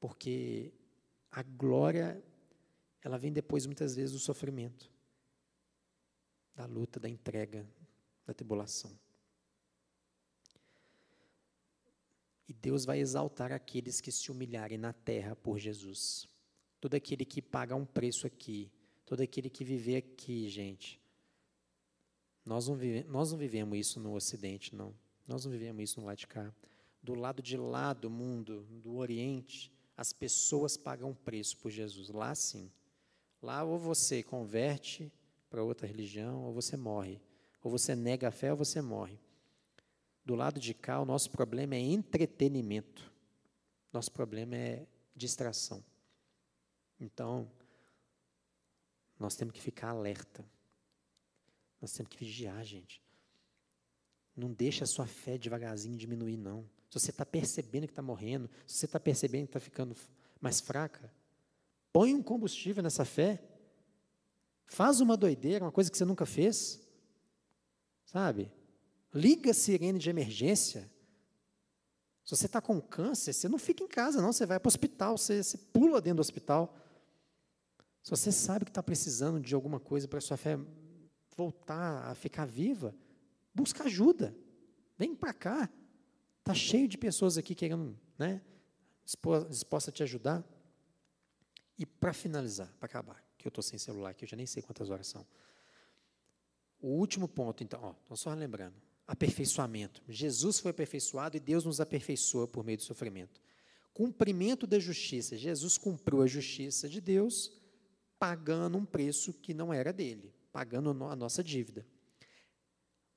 Porque 0.00 0.72
a 1.30 1.42
glória, 1.42 2.20
ela 3.00 3.16
vem 3.16 3.32
depois, 3.32 3.64
muitas 3.64 3.94
vezes, 3.94 4.12
do 4.12 4.18
sofrimento 4.18 4.89
da 6.54 6.66
luta, 6.66 7.00
da 7.00 7.08
entrega, 7.08 7.66
da 8.26 8.34
tribulação. 8.34 8.90
E 12.48 12.52
Deus 12.52 12.84
vai 12.84 12.98
exaltar 12.98 13.52
aqueles 13.52 14.00
que 14.00 14.10
se 14.10 14.30
humilharem 14.30 14.76
na 14.76 14.92
terra 14.92 15.36
por 15.36 15.58
Jesus. 15.58 16.28
Todo 16.80 16.94
aquele 16.94 17.24
que 17.24 17.40
paga 17.40 17.76
um 17.76 17.86
preço 17.86 18.26
aqui, 18.26 18.70
Todo 19.10 19.22
aquele 19.22 19.50
que 19.50 19.64
viver 19.64 19.96
aqui, 19.96 20.48
gente. 20.48 21.00
Nós 22.46 22.68
não, 22.68 22.76
vive, 22.76 23.02
nós 23.08 23.32
não 23.32 23.38
vivemos 23.40 23.76
isso 23.76 23.98
no 23.98 24.14
Ocidente, 24.14 24.72
não. 24.72 24.94
Nós 25.26 25.44
não 25.44 25.50
vivemos 25.50 25.82
isso 25.82 26.00
no 26.00 26.06
lado 26.06 26.18
de 26.18 26.28
cá. 26.28 26.54
Do 27.02 27.16
lado 27.16 27.42
de 27.42 27.56
lá 27.56 27.92
do 27.92 28.08
mundo, 28.08 28.64
do 28.70 28.94
Oriente, 28.94 29.72
as 29.96 30.12
pessoas 30.12 30.76
pagam 30.76 31.12
preço 31.12 31.56
por 31.56 31.72
Jesus. 31.72 32.08
Lá 32.08 32.36
sim. 32.36 32.70
Lá 33.42 33.64
ou 33.64 33.80
você 33.80 34.22
converte 34.22 35.10
para 35.50 35.62
outra 35.62 35.86
religião, 35.86 36.44
ou 36.44 36.54
você 36.54 36.76
morre. 36.76 37.20
Ou 37.62 37.70
você 37.70 37.94
nega 37.94 38.28
a 38.28 38.30
fé, 38.30 38.52
ou 38.52 38.56
você 38.56 38.80
morre. 38.80 39.18
Do 40.24 40.34
lado 40.34 40.60
de 40.60 40.72
cá, 40.72 41.00
o 41.00 41.04
nosso 41.04 41.30
problema 41.30 41.74
é 41.74 41.80
entretenimento. 41.80 43.12
Nosso 43.92 44.12
problema 44.12 44.56
é 44.56 44.86
distração. 45.14 45.84
Então, 46.98 47.50
nós 49.18 49.34
temos 49.34 49.52
que 49.52 49.60
ficar 49.60 49.90
alerta. 49.90 50.44
Nós 51.80 51.92
temos 51.92 52.10
que 52.10 52.18
vigiar, 52.18 52.64
gente. 52.64 53.02
Não 54.36 54.52
deixa 54.52 54.84
a 54.84 54.86
sua 54.86 55.06
fé 55.06 55.36
devagarzinho 55.36 55.96
diminuir, 55.96 56.36
não. 56.36 56.62
Se 56.88 56.98
você 56.98 57.10
está 57.10 57.26
percebendo 57.26 57.86
que 57.86 57.92
está 57.92 58.02
morrendo, 58.02 58.48
se 58.66 58.78
você 58.78 58.86
está 58.86 59.00
percebendo 59.00 59.44
que 59.44 59.50
está 59.50 59.60
ficando 59.60 59.94
mais 60.40 60.60
fraca, 60.60 61.12
põe 61.92 62.14
um 62.14 62.22
combustível 62.22 62.82
nessa 62.82 63.04
fé. 63.04 63.42
Faz 64.70 65.00
uma 65.00 65.16
doideira, 65.16 65.64
uma 65.64 65.72
coisa 65.72 65.90
que 65.90 65.98
você 65.98 66.04
nunca 66.04 66.24
fez. 66.24 66.80
Sabe? 68.04 68.52
Liga 69.12 69.50
a 69.50 69.54
sirene 69.54 69.98
de 69.98 70.08
emergência. 70.08 70.88
Se 72.24 72.36
você 72.36 72.46
está 72.46 72.60
com 72.60 72.80
câncer, 72.80 73.32
você 73.32 73.48
não 73.48 73.58
fica 73.58 73.82
em 73.82 73.88
casa, 73.88 74.22
não. 74.22 74.32
Você 74.32 74.46
vai 74.46 74.60
para 74.60 74.68
o 74.68 74.70
hospital, 74.70 75.18
você, 75.18 75.42
você 75.42 75.58
pula 75.58 76.00
dentro 76.00 76.18
do 76.18 76.20
hospital. 76.20 76.72
Se 78.00 78.10
você 78.10 78.30
sabe 78.30 78.64
que 78.64 78.70
está 78.70 78.80
precisando 78.80 79.40
de 79.40 79.56
alguma 79.56 79.80
coisa 79.80 80.06
para 80.06 80.18
a 80.18 80.22
sua 80.22 80.36
fé 80.36 80.56
voltar 81.36 82.08
a 82.08 82.14
ficar 82.14 82.46
viva, 82.46 82.94
busca 83.52 83.82
ajuda. 83.82 84.32
Vem 84.96 85.16
para 85.16 85.34
cá. 85.34 85.68
Está 86.38 86.54
cheio 86.54 86.86
de 86.86 86.96
pessoas 86.96 87.36
aqui 87.36 87.56
querendo, 87.56 87.98
né, 88.16 88.40
disposta 89.48 89.90
a 89.90 89.92
te 89.92 90.04
ajudar. 90.04 90.44
E 91.76 91.84
para 91.84 92.12
finalizar, 92.12 92.72
para 92.78 92.86
acabar, 92.86 93.29
que 93.42 93.48
eu 93.48 93.50
estou 93.50 93.62
sem 93.62 93.78
celular 93.78 94.10
aqui, 94.10 94.24
eu 94.24 94.28
já 94.28 94.36
nem 94.36 94.46
sei 94.46 94.62
quantas 94.62 94.90
horas 94.90 95.06
são. 95.06 95.26
O 96.80 96.88
último 96.88 97.28
ponto, 97.28 97.62
então, 97.62 97.80
ó, 97.82 97.94
então 98.04 98.16
só 98.16 98.32
lembrando, 98.32 98.74
aperfeiçoamento. 99.06 100.02
Jesus 100.08 100.60
foi 100.60 100.70
aperfeiçoado 100.70 101.36
e 101.36 101.40
Deus 101.40 101.64
nos 101.64 101.80
aperfeiçoa 101.80 102.48
por 102.48 102.64
meio 102.64 102.78
do 102.78 102.84
sofrimento. 102.84 103.40
Cumprimento 103.92 104.66
da 104.66 104.78
justiça. 104.78 105.36
Jesus 105.36 105.76
cumpriu 105.76 106.22
a 106.22 106.26
justiça 106.26 106.88
de 106.88 107.00
Deus 107.00 107.52
pagando 108.18 108.78
um 108.78 108.84
preço 108.84 109.32
que 109.32 109.52
não 109.52 109.72
era 109.72 109.92
dele, 109.92 110.32
pagando 110.52 110.90
a 111.04 111.16
nossa 111.16 111.42
dívida. 111.42 111.86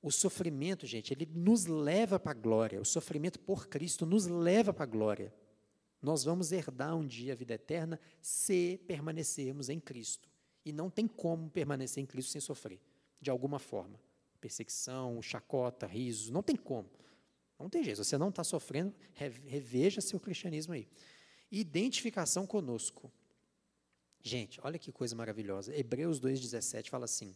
O 0.02 0.10
sofrimento, 0.10 0.86
gente, 0.86 1.14
ele 1.14 1.26
nos 1.26 1.64
leva 1.66 2.18
para 2.18 2.32
a 2.32 2.34
glória. 2.34 2.80
O 2.80 2.84
sofrimento 2.84 3.38
por 3.38 3.68
Cristo 3.68 4.04
nos 4.04 4.26
leva 4.26 4.72
para 4.72 4.84
a 4.84 4.86
glória. 4.86 5.32
Nós 6.04 6.22
vamos 6.22 6.52
herdar 6.52 6.94
um 6.94 7.06
dia 7.06 7.32
a 7.32 7.36
vida 7.36 7.54
eterna 7.54 7.98
se 8.20 8.78
permanecermos 8.86 9.70
em 9.70 9.80
Cristo. 9.80 10.28
E 10.62 10.70
não 10.70 10.90
tem 10.90 11.08
como 11.08 11.48
permanecer 11.48 12.02
em 12.02 12.06
Cristo 12.06 12.32
sem 12.32 12.42
sofrer, 12.42 12.78
de 13.22 13.30
alguma 13.30 13.58
forma. 13.58 13.98
Perseguição, 14.38 15.22
chacota, 15.22 15.86
risos, 15.86 16.28
não 16.28 16.42
tem 16.42 16.56
como. 16.56 16.90
Não 17.58 17.70
tem 17.70 17.82
jeito. 17.82 18.04
Você 18.04 18.18
não 18.18 18.28
está 18.28 18.44
sofrendo, 18.44 18.94
reveja 19.14 20.02
seu 20.02 20.20
cristianismo 20.20 20.74
aí. 20.74 20.86
Identificação 21.50 22.46
conosco. 22.46 23.10
Gente, 24.20 24.60
olha 24.62 24.78
que 24.78 24.92
coisa 24.92 25.16
maravilhosa. 25.16 25.74
Hebreus 25.74 26.20
2,17 26.20 26.90
fala 26.90 27.06
assim: 27.06 27.34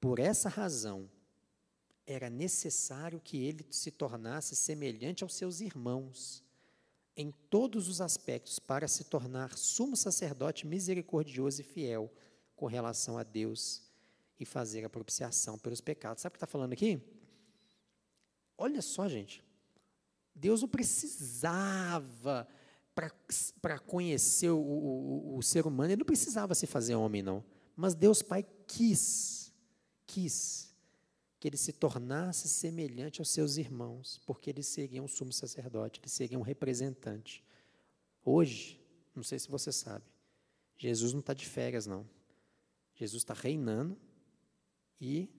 Por 0.00 0.18
essa 0.18 0.48
razão, 0.48 1.06
era 2.06 2.30
necessário 2.30 3.20
que 3.20 3.44
ele 3.44 3.66
se 3.70 3.90
tornasse 3.90 4.56
semelhante 4.56 5.22
aos 5.22 5.34
seus 5.34 5.60
irmãos, 5.60 6.42
em 7.16 7.30
todos 7.50 7.88
os 7.88 8.00
aspectos, 8.00 8.58
para 8.58 8.88
se 8.88 9.04
tornar 9.04 9.56
sumo 9.56 9.96
sacerdote 9.96 10.66
misericordioso 10.66 11.60
e 11.60 11.64
fiel 11.64 12.12
com 12.56 12.66
relação 12.66 13.18
a 13.18 13.22
Deus 13.22 13.82
e 14.38 14.44
fazer 14.44 14.84
a 14.84 14.90
propiciação 14.90 15.58
pelos 15.58 15.80
pecados. 15.80 16.22
Sabe 16.22 16.30
o 16.30 16.34
que 16.34 16.36
está 16.38 16.46
falando 16.46 16.72
aqui? 16.72 17.00
Olha 18.56 18.80
só, 18.80 19.08
gente. 19.08 19.44
Deus 20.34 20.62
não 20.62 20.68
precisava 20.68 22.48
para 23.60 23.78
conhecer 23.78 24.50
o, 24.50 24.58
o, 24.58 25.36
o, 25.38 25.42
ser 25.42 25.66
humano, 25.66 25.92
ele 25.92 26.00
não 26.00 26.06
precisava 26.06 26.54
se 26.54 26.66
fazer 26.66 26.94
homem, 26.94 27.22
não. 27.22 27.44
Mas 27.76 27.94
Deus 27.94 28.20
Pai 28.22 28.44
quis, 28.66 29.52
quis 30.06 30.69
que 31.40 31.48
ele 31.48 31.56
se 31.56 31.72
tornasse 31.72 32.46
semelhante 32.48 33.18
aos 33.18 33.30
seus 33.30 33.56
irmãos, 33.56 34.20
porque 34.26 34.50
ele 34.50 34.62
seria 34.62 35.02
um 35.02 35.08
sumo 35.08 35.32
sacerdote, 35.32 35.98
ele 35.98 36.10
seria 36.10 36.38
um 36.38 36.42
representante. 36.42 37.42
Hoje, 38.22 38.78
não 39.14 39.22
sei 39.22 39.38
se 39.38 39.48
você 39.48 39.72
sabe, 39.72 40.04
Jesus 40.76 41.14
não 41.14 41.20
está 41.20 41.32
de 41.32 41.46
férias, 41.46 41.86
não. 41.86 42.06
Jesus 42.94 43.22
está 43.22 43.32
reinando 43.32 43.96
e 45.00 45.30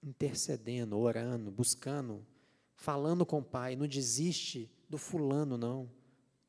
intercedendo, 0.00 0.96
orando, 0.96 1.50
buscando, 1.50 2.24
falando 2.76 3.26
com 3.26 3.40
o 3.40 3.44
Pai. 3.44 3.74
Não 3.74 3.88
desiste 3.88 4.70
do 4.88 4.96
fulano, 4.96 5.58
não. 5.58 5.90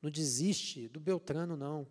Não 0.02 0.12
desiste 0.12 0.88
do 0.88 1.00
Beltrano, 1.00 1.58
não. 1.58 1.88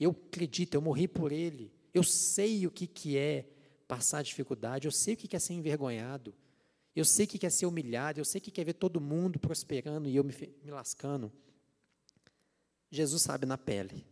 Eu 0.00 0.10
acredito, 0.10 0.74
eu 0.74 0.80
morri 0.80 1.06
por 1.06 1.30
ele. 1.30 1.72
Eu 1.94 2.02
sei 2.02 2.66
o 2.66 2.70
que, 2.72 2.88
que 2.88 3.16
é 3.16 3.48
passar 3.90 4.22
dificuldade, 4.22 4.86
eu 4.86 4.92
sei 4.92 5.14
o 5.14 5.16
que 5.16 5.34
é 5.34 5.38
ser 5.40 5.52
envergonhado. 5.52 6.32
Eu 6.94 7.04
sei 7.04 7.26
o 7.26 7.28
que 7.28 7.44
é 7.44 7.50
ser 7.50 7.66
humilhado, 7.66 8.20
eu 8.20 8.24
sei 8.24 8.40
o 8.40 8.42
que 8.42 8.60
é 8.60 8.64
ver 8.64 8.74
todo 8.74 9.00
mundo 9.00 9.40
prosperando 9.40 10.08
e 10.08 10.14
eu 10.14 10.22
me, 10.22 10.32
me 10.62 10.70
lascando. 10.70 11.32
Jesus 12.88 13.22
sabe 13.22 13.46
na 13.46 13.58
pele. 13.58 14.06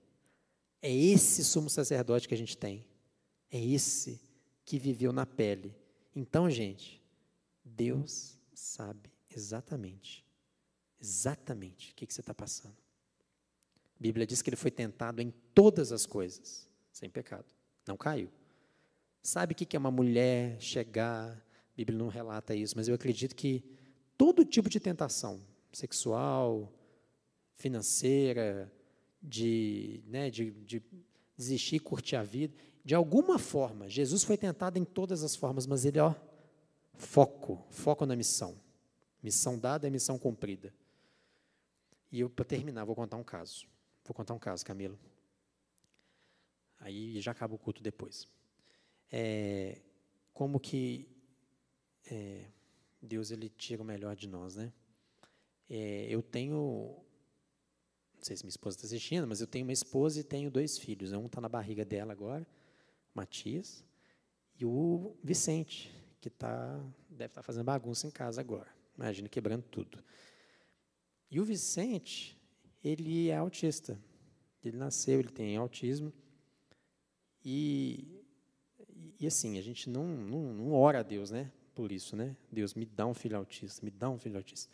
É 0.83 0.93
esse 0.93 1.45
sumo 1.45 1.71
sacerdote 1.71 2.27
que 2.27 2.35
a 2.35 2.37
gente 2.37 2.57
tem. 2.57 2.85
É 3.53 3.65
esse 3.65 4.21
que 4.65 4.81
viveu 4.81 5.13
na 5.13 5.25
pele. 5.25 5.73
Então, 6.15 6.51
gente, 6.51 7.01
Deus 7.65 8.37
sabe 8.53 9.13
exatamente, 9.31 10.27
exatamente 11.01 11.93
o 11.93 11.95
que, 11.95 12.05
que 12.05 12.13
você 12.13 12.21
está 12.21 12.35
passando. 12.35 12.77
A 13.77 14.01
Bíblia 14.01 14.27
diz 14.27 14.43
que 14.43 14.51
ele 14.51 14.57
foi 14.57 14.73
tentado 14.73 15.23
em 15.23 15.31
todas 15.55 15.93
as 15.93 16.05
coisas, 16.05 16.69
sem 16.93 17.09
pecado. 17.09 17.47
Não 17.87 17.97
caiu. 17.97 18.29
Sabe 19.29 19.53
o 19.53 19.55
que 19.55 19.77
é 19.77 19.79
uma 19.79 19.91
mulher 19.91 20.59
chegar? 20.59 21.33
A 21.33 21.77
Bíblia 21.77 21.99
não 21.99 22.09
relata 22.09 22.55
isso, 22.55 22.75
mas 22.75 22.89
eu 22.89 22.95
acredito 22.95 23.37
que 23.37 23.63
todo 24.17 24.43
tipo 24.43 24.71
de 24.71 24.81
tentação, 24.81 25.43
sexual, 25.71 26.73
financeira, 27.55 28.73
de, 29.23 30.03
né, 30.07 30.31
de, 30.31 30.51
de 30.51 30.83
desistir 31.37 31.79
curtir 31.81 32.17
a 32.17 32.23
vida, 32.23 32.57
de 32.83 32.95
alguma 32.95 33.39
forma, 33.39 33.87
Jesus 33.87 34.25
foi 34.25 34.39
tentado 34.39 34.79
em 34.79 34.85
todas 34.85 35.23
as 35.23 35.37
formas, 35.37 35.67
mas 35.67 35.85
ele, 35.85 36.01
ó, 36.01 36.15
foco, 36.95 37.63
foco 37.69 38.07
na 38.07 38.17
missão. 38.17 38.59
Missão 39.23 39.59
dada 39.59 39.87
é 39.87 39.91
missão 39.91 40.19
cumprida. 40.19 40.73
E 42.11 42.21
eu, 42.21 42.31
para 42.31 42.47
terminar, 42.47 42.87
vou 42.87 42.97
contar 42.97 43.19
um 43.19 43.25
caso. 43.25 43.67
Vou 44.07 44.15
contar 44.15 44.33
um 44.33 44.39
caso, 44.39 44.65
Camilo. 44.65 44.99
Aí 46.81 47.21
já 47.21 47.33
acaba 47.33 47.55
o 47.55 47.59
culto 47.59 47.83
depois. 47.83 48.27
É, 49.11 49.81
como 50.33 50.61
que 50.61 51.09
é, 52.11 52.47
Deus 53.03 53.31
ele 53.31 53.49
tira 53.49 53.83
o 53.83 53.85
melhor 53.85 54.15
de 54.17 54.27
nós, 54.29 54.57
né? 54.57 54.73
É, 55.69 56.07
eu 56.09 56.23
tenho, 56.23 56.97
não 58.15 58.23
sei 58.23 58.37
se 58.37 58.45
minha 58.45 58.51
esposa 58.51 58.77
está 58.77 58.87
assistindo, 58.87 59.27
mas 59.27 59.41
eu 59.41 59.47
tenho 59.47 59.65
uma 59.67 59.73
esposa 59.73 60.21
e 60.21 60.25
tenho 60.25 60.51
dois 60.51 60.79
filhos. 60.79 61.13
Um 61.13 61.27
está 61.27 61.41
na 61.41 61.49
barriga 61.49 61.85
dela 61.85 62.13
agora, 62.13 62.47
Matias, 63.15 63.85
e 64.59 64.65
o 64.65 65.17
Vicente, 65.23 65.95
que 66.21 66.31
tá, 66.31 66.79
deve 67.09 67.27
estar 67.27 67.41
tá 67.41 67.43
fazendo 67.43 67.65
bagunça 67.65 68.07
em 68.07 68.11
casa 68.11 68.41
agora. 68.41 68.69
Imagina 68.97 69.29
quebrando 69.29 69.63
tudo. 69.65 70.03
E 71.31 71.39
o 71.39 71.45
Vicente, 71.45 72.37
ele 72.83 73.29
é 73.29 73.37
autista. 73.37 73.99
Ele 74.65 74.77
nasceu, 74.77 75.21
ele 75.21 75.29
tem 75.29 75.57
autismo. 75.57 76.13
E, 77.45 78.18
e 79.19 79.27
assim, 79.27 79.59
a 79.59 79.63
gente 79.63 79.91
não, 79.91 80.07
não, 80.07 80.53
não 80.55 80.73
ora 80.73 81.01
a 81.01 81.03
Deus, 81.03 81.31
né? 81.31 81.51
Por 81.75 81.91
isso, 81.91 82.15
né? 82.15 82.37
Deus, 82.51 82.75
me 82.75 82.87
dá 82.87 83.07
um 83.07 83.15
filho 83.15 83.37
autista, 83.37 83.85
me 83.85 83.91
dá 83.91 84.09
um 84.09 84.19
filho 84.19 84.37
autista. 84.37 84.73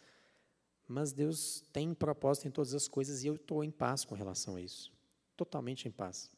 Mas 0.87 1.13
Deus 1.13 1.65
tem 1.73 1.95
propósito 1.95 2.49
em 2.49 2.51
todas 2.51 2.75
as 2.75 2.87
coisas 2.87 3.25
e 3.25 3.27
eu 3.27 3.37
estou 3.37 3.65
em 3.65 3.71
paz 3.71 4.05
com 4.05 4.15
relação 4.15 4.57
a 4.57 4.61
isso. 4.61 4.93
Totalmente 5.37 5.89
em 5.89 5.91
paz. 5.91 6.31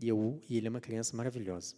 E, 0.00 0.08
eu, 0.08 0.40
e 0.48 0.56
ele 0.56 0.68
é 0.68 0.70
uma 0.70 0.80
criança 0.80 1.16
maravilhosa. 1.16 1.74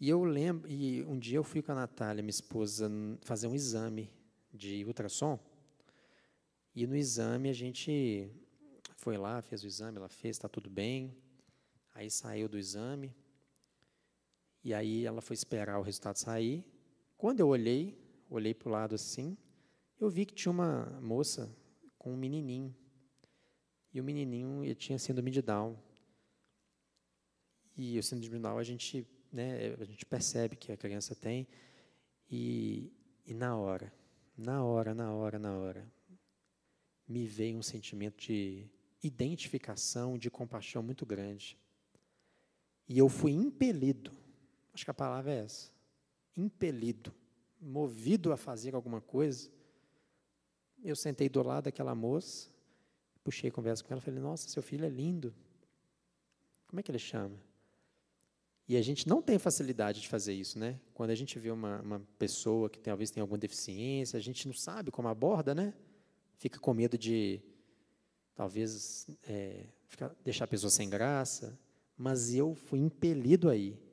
E 0.00 0.08
eu 0.08 0.24
lembro, 0.24 0.68
e 0.68 1.02
um 1.04 1.18
dia 1.18 1.36
eu 1.36 1.44
fui 1.44 1.62
com 1.62 1.72
a 1.72 1.74
Natália, 1.74 2.22
minha 2.22 2.30
esposa, 2.30 2.90
fazer 3.22 3.46
um 3.46 3.54
exame 3.54 4.10
de 4.52 4.84
ultrassom. 4.84 5.38
E 6.74 6.86
no 6.86 6.96
exame 6.96 7.48
a 7.48 7.52
gente 7.52 8.32
foi 8.96 9.16
lá, 9.16 9.40
fez 9.42 9.62
o 9.62 9.66
exame, 9.66 9.98
ela 9.98 10.08
fez, 10.08 10.36
está 10.36 10.48
tudo 10.48 10.70
bem. 10.70 11.14
Aí 11.94 12.10
saiu 12.10 12.48
do 12.48 12.58
exame, 12.58 13.14
e 14.62 14.74
aí 14.74 15.06
ela 15.06 15.20
foi 15.20 15.34
esperar 15.34 15.78
o 15.78 15.82
resultado 15.82 16.16
sair. 16.16 16.64
Quando 17.16 17.40
eu 17.40 17.48
olhei, 17.48 17.98
olhei 18.28 18.54
para 18.54 18.68
o 18.68 18.72
lado 18.72 18.94
assim, 18.94 19.36
eu 19.98 20.08
vi 20.08 20.24
que 20.24 20.34
tinha 20.34 20.52
uma 20.52 20.86
moça 21.00 21.54
com 21.98 22.12
um 22.12 22.16
menininho. 22.16 22.74
E 23.92 24.00
o 24.00 24.04
menininho 24.04 24.64
ele 24.64 24.74
tinha 24.74 24.98
síndrome 24.98 25.30
de 25.30 25.42
Down. 25.42 25.76
E 27.76 27.98
o 27.98 28.02
síndrome 28.02 28.36
de 28.36 28.42
Down 28.42 28.58
a 28.58 28.62
gente, 28.62 29.06
né, 29.32 29.74
a 29.80 29.84
gente 29.84 30.04
percebe 30.06 30.56
que 30.56 30.72
a 30.72 30.76
criança 30.76 31.14
tem. 31.14 31.46
E, 32.30 32.92
e 33.26 33.34
na 33.34 33.56
hora, 33.56 33.92
na 34.36 34.64
hora, 34.64 34.94
na 34.94 35.12
hora, 35.12 35.38
na 35.38 35.56
hora, 35.58 35.92
me 37.06 37.26
veio 37.26 37.58
um 37.58 37.62
sentimento 37.62 38.18
de 38.18 38.70
identificação, 39.02 40.16
de 40.16 40.30
compaixão 40.30 40.82
muito 40.82 41.04
grande. 41.04 41.58
E 42.88 42.98
eu 42.98 43.08
fui 43.08 43.32
impelido, 43.32 44.12
acho 44.80 44.86
que 44.86 44.90
a 44.90 44.94
palavra 44.94 45.30
é 45.30 45.44
essa, 45.44 45.70
impelido, 46.34 47.12
movido 47.60 48.32
a 48.32 48.36
fazer 48.36 48.74
alguma 48.74 49.00
coisa. 49.00 49.50
Eu 50.82 50.96
sentei 50.96 51.28
do 51.28 51.42
lado 51.42 51.64
daquela 51.64 51.94
moça, 51.94 52.48
puxei 53.22 53.50
conversa 53.50 53.84
com 53.84 53.92
ela, 53.92 54.00
falei: 54.00 54.20
Nossa, 54.20 54.48
seu 54.48 54.62
filho 54.62 54.86
é 54.86 54.88
lindo. 54.88 55.34
Como 56.66 56.80
é 56.80 56.82
que 56.82 56.90
ele 56.90 56.98
chama? 56.98 57.36
E 58.66 58.74
a 58.76 58.82
gente 58.82 59.06
não 59.06 59.20
tem 59.20 59.38
facilidade 59.38 60.00
de 60.00 60.08
fazer 60.08 60.32
isso, 60.32 60.58
né? 60.58 60.80
Quando 60.94 61.10
a 61.10 61.14
gente 61.14 61.38
vê 61.38 61.50
uma, 61.50 61.82
uma 61.82 62.00
pessoa 62.18 62.70
que 62.70 62.80
talvez 62.80 63.10
tenha 63.10 63.22
alguma 63.22 63.36
deficiência, 63.36 64.16
a 64.16 64.22
gente 64.22 64.46
não 64.46 64.54
sabe 64.54 64.90
como 64.90 65.08
aborda, 65.08 65.54
né? 65.54 65.74
Fica 66.38 66.58
com 66.58 66.72
medo 66.72 66.96
de, 66.96 67.42
talvez, 68.34 69.10
é, 69.24 69.66
ficar, 69.88 70.16
deixar 70.24 70.44
a 70.44 70.48
pessoa 70.48 70.70
sem 70.70 70.88
graça. 70.88 71.58
Mas 71.98 72.32
eu 72.32 72.54
fui 72.54 72.78
impelido 72.78 73.50
aí. 73.50 73.89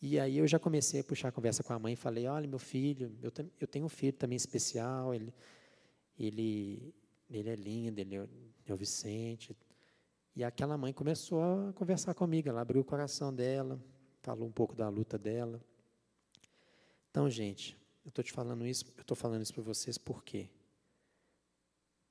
E 0.00 0.20
aí 0.20 0.38
eu 0.38 0.46
já 0.46 0.58
comecei 0.58 1.00
a 1.00 1.04
puxar 1.04 1.28
a 1.28 1.32
conversa 1.32 1.62
com 1.62 1.72
a 1.72 1.78
mãe 1.78 1.94
e 1.94 1.96
falei, 1.96 2.26
olha, 2.26 2.46
meu 2.46 2.58
filho, 2.58 3.16
eu, 3.22 3.32
eu 3.60 3.66
tenho 3.66 3.86
um 3.86 3.88
filho 3.88 4.12
também 4.12 4.36
especial, 4.36 5.14
ele, 5.14 5.32
ele, 6.18 6.94
ele 7.30 7.48
é 7.48 7.54
lindo, 7.54 8.00
ele 8.00 8.16
é, 8.16 8.28
é 8.66 8.72
o 8.72 8.76
Vicente, 8.76 9.56
e 10.34 10.44
aquela 10.44 10.76
mãe 10.76 10.92
começou 10.92 11.42
a 11.42 11.72
conversar 11.72 12.12
comigo, 12.12 12.48
ela 12.48 12.60
abriu 12.60 12.82
o 12.82 12.84
coração 12.84 13.34
dela, 13.34 13.80
falou 14.20 14.46
um 14.46 14.52
pouco 14.52 14.74
da 14.74 14.86
luta 14.88 15.16
dela. 15.16 15.64
Então, 17.10 17.30
gente, 17.30 17.74
eu 18.04 18.10
estou 18.10 18.22
te 18.22 18.32
falando 18.32 18.66
isso, 18.66 18.84
eu 18.96 19.00
estou 19.00 19.16
falando 19.16 19.42
isso 19.42 19.54
para 19.54 19.62
vocês 19.62 19.96
por 19.96 20.22
quê? 20.22 20.50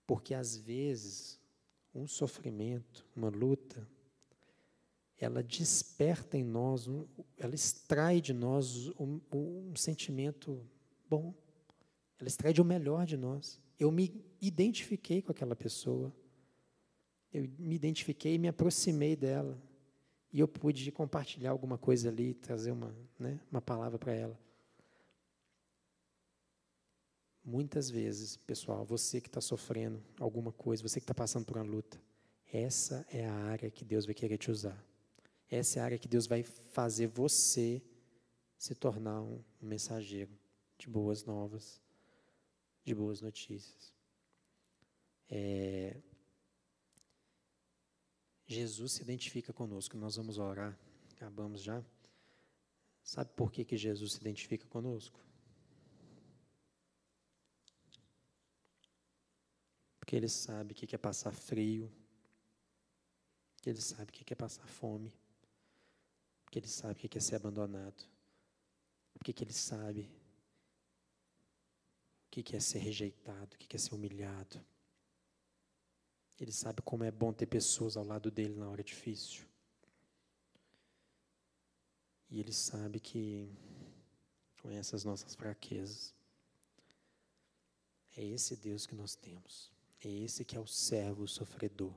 Porque 0.07 0.33
às 0.33 0.57
vezes 0.57 1.39
um 1.93 2.07
sofrimento, 2.07 3.05
uma 3.15 3.29
luta, 3.29 3.87
ela 5.17 5.41
desperta 5.41 6.37
em 6.37 6.43
nós, 6.43 6.87
ela 7.37 7.55
extrai 7.55 8.19
de 8.19 8.33
nós 8.33 8.89
um, 8.99 9.19
um 9.33 9.75
sentimento 9.75 10.61
bom, 11.09 11.33
ela 12.19 12.27
extrai 12.27 12.53
de 12.53 12.61
o 12.61 12.65
melhor 12.65 13.05
de 13.05 13.17
nós. 13.17 13.61
Eu 13.79 13.91
me 13.91 14.25
identifiquei 14.41 15.21
com 15.21 15.31
aquela 15.31 15.55
pessoa 15.55 16.13
eu 17.35 17.49
me 17.59 17.75
identifiquei 17.75 18.35
e 18.35 18.37
me 18.37 18.47
aproximei 18.47 19.13
dela. 19.13 19.61
E 20.31 20.39
eu 20.39 20.47
pude 20.47 20.89
compartilhar 20.89 21.51
alguma 21.51 21.77
coisa 21.77 22.07
ali, 22.07 22.33
trazer 22.33 22.71
uma, 22.71 22.95
né, 23.19 23.41
uma 23.51 23.61
palavra 23.61 23.99
para 23.99 24.13
ela. 24.13 24.39
Muitas 27.43 27.89
vezes, 27.89 28.37
pessoal, 28.37 28.85
você 28.85 29.19
que 29.19 29.27
está 29.27 29.41
sofrendo 29.41 30.01
alguma 30.17 30.53
coisa, 30.53 30.81
você 30.81 30.99
que 30.99 31.03
está 31.03 31.13
passando 31.13 31.45
por 31.45 31.57
uma 31.57 31.63
luta, 31.63 32.01
essa 32.51 33.05
é 33.11 33.25
a 33.25 33.33
área 33.33 33.69
que 33.69 33.83
Deus 33.83 34.05
vai 34.05 34.15
querer 34.15 34.37
te 34.37 34.49
usar. 34.49 34.81
Essa 35.49 35.79
é 35.79 35.81
a 35.81 35.85
área 35.85 35.97
que 35.97 36.07
Deus 36.07 36.27
vai 36.27 36.43
fazer 36.43 37.07
você 37.07 37.81
se 38.57 38.73
tornar 38.73 39.21
um, 39.21 39.43
mensageiro 39.61 40.31
de 40.77 40.87
boas 40.87 41.23
novas, 41.23 41.81
de 42.83 42.95
boas 42.95 43.21
notícias. 43.21 43.93
É, 45.29 46.01
Jesus 48.47 48.93
se 48.93 49.01
identifica 49.01 49.51
conosco. 49.51 49.97
Nós 49.97 50.15
vamos 50.15 50.37
orar. 50.37 50.77
Acabamos 51.13 51.61
já. 51.61 51.83
Sabe 53.03 53.31
por 53.35 53.51
que, 53.51 53.63
que 53.63 53.77
Jesus 53.77 54.13
se 54.13 54.19
identifica 54.19 54.65
conosco? 54.67 55.19
Porque 59.99 60.15
ele 60.15 60.29
sabe 60.29 60.73
o 60.73 60.75
que 60.75 60.93
é 60.95 60.97
passar 60.97 61.31
frio. 61.31 61.91
Ele 63.65 63.81
sabe 63.81 64.11
o 64.11 64.13
que 64.13 64.33
é 64.33 64.35
passar 64.35 64.67
fome. 64.67 65.11
Porque 66.55 66.67
ele 66.67 66.71
sabe 66.71 66.93
o 66.93 67.09
que 67.09 67.17
é 67.17 67.19
ser 67.19 67.35
abandonado. 67.35 68.07
Porque 69.13 69.43
ele 69.43 69.51
sabe 69.51 70.09
o 72.27 72.29
que 72.29 72.55
é 72.55 72.61
ser 72.61 72.79
rejeitado, 72.79 73.55
o 73.55 73.57
que 73.57 73.75
é 73.75 73.77
ser 73.77 73.93
humilhado. 73.93 74.65
Ele 76.39 76.53
sabe 76.53 76.81
como 76.81 77.03
é 77.03 77.11
bom 77.11 77.33
ter 77.33 77.45
pessoas 77.45 77.97
ao 77.97 78.05
lado 78.05 78.31
dele 78.31 78.55
na 78.55 78.69
hora 78.69 78.81
difícil. 78.81 79.45
E 82.29 82.39
ele 82.39 82.53
sabe 82.53 83.01
que 83.01 83.51
conhece 84.61 84.95
as 84.95 85.03
nossas 85.03 85.35
fraquezas. 85.35 86.15
É 88.15 88.23
esse 88.23 88.55
Deus 88.55 88.85
que 88.85 88.95
nós 88.95 89.13
temos. 89.13 89.69
É 89.99 90.07
esse 90.07 90.45
que 90.45 90.55
é 90.55 90.59
o 90.61 90.65
servo 90.65 91.27
sofredor, 91.27 91.93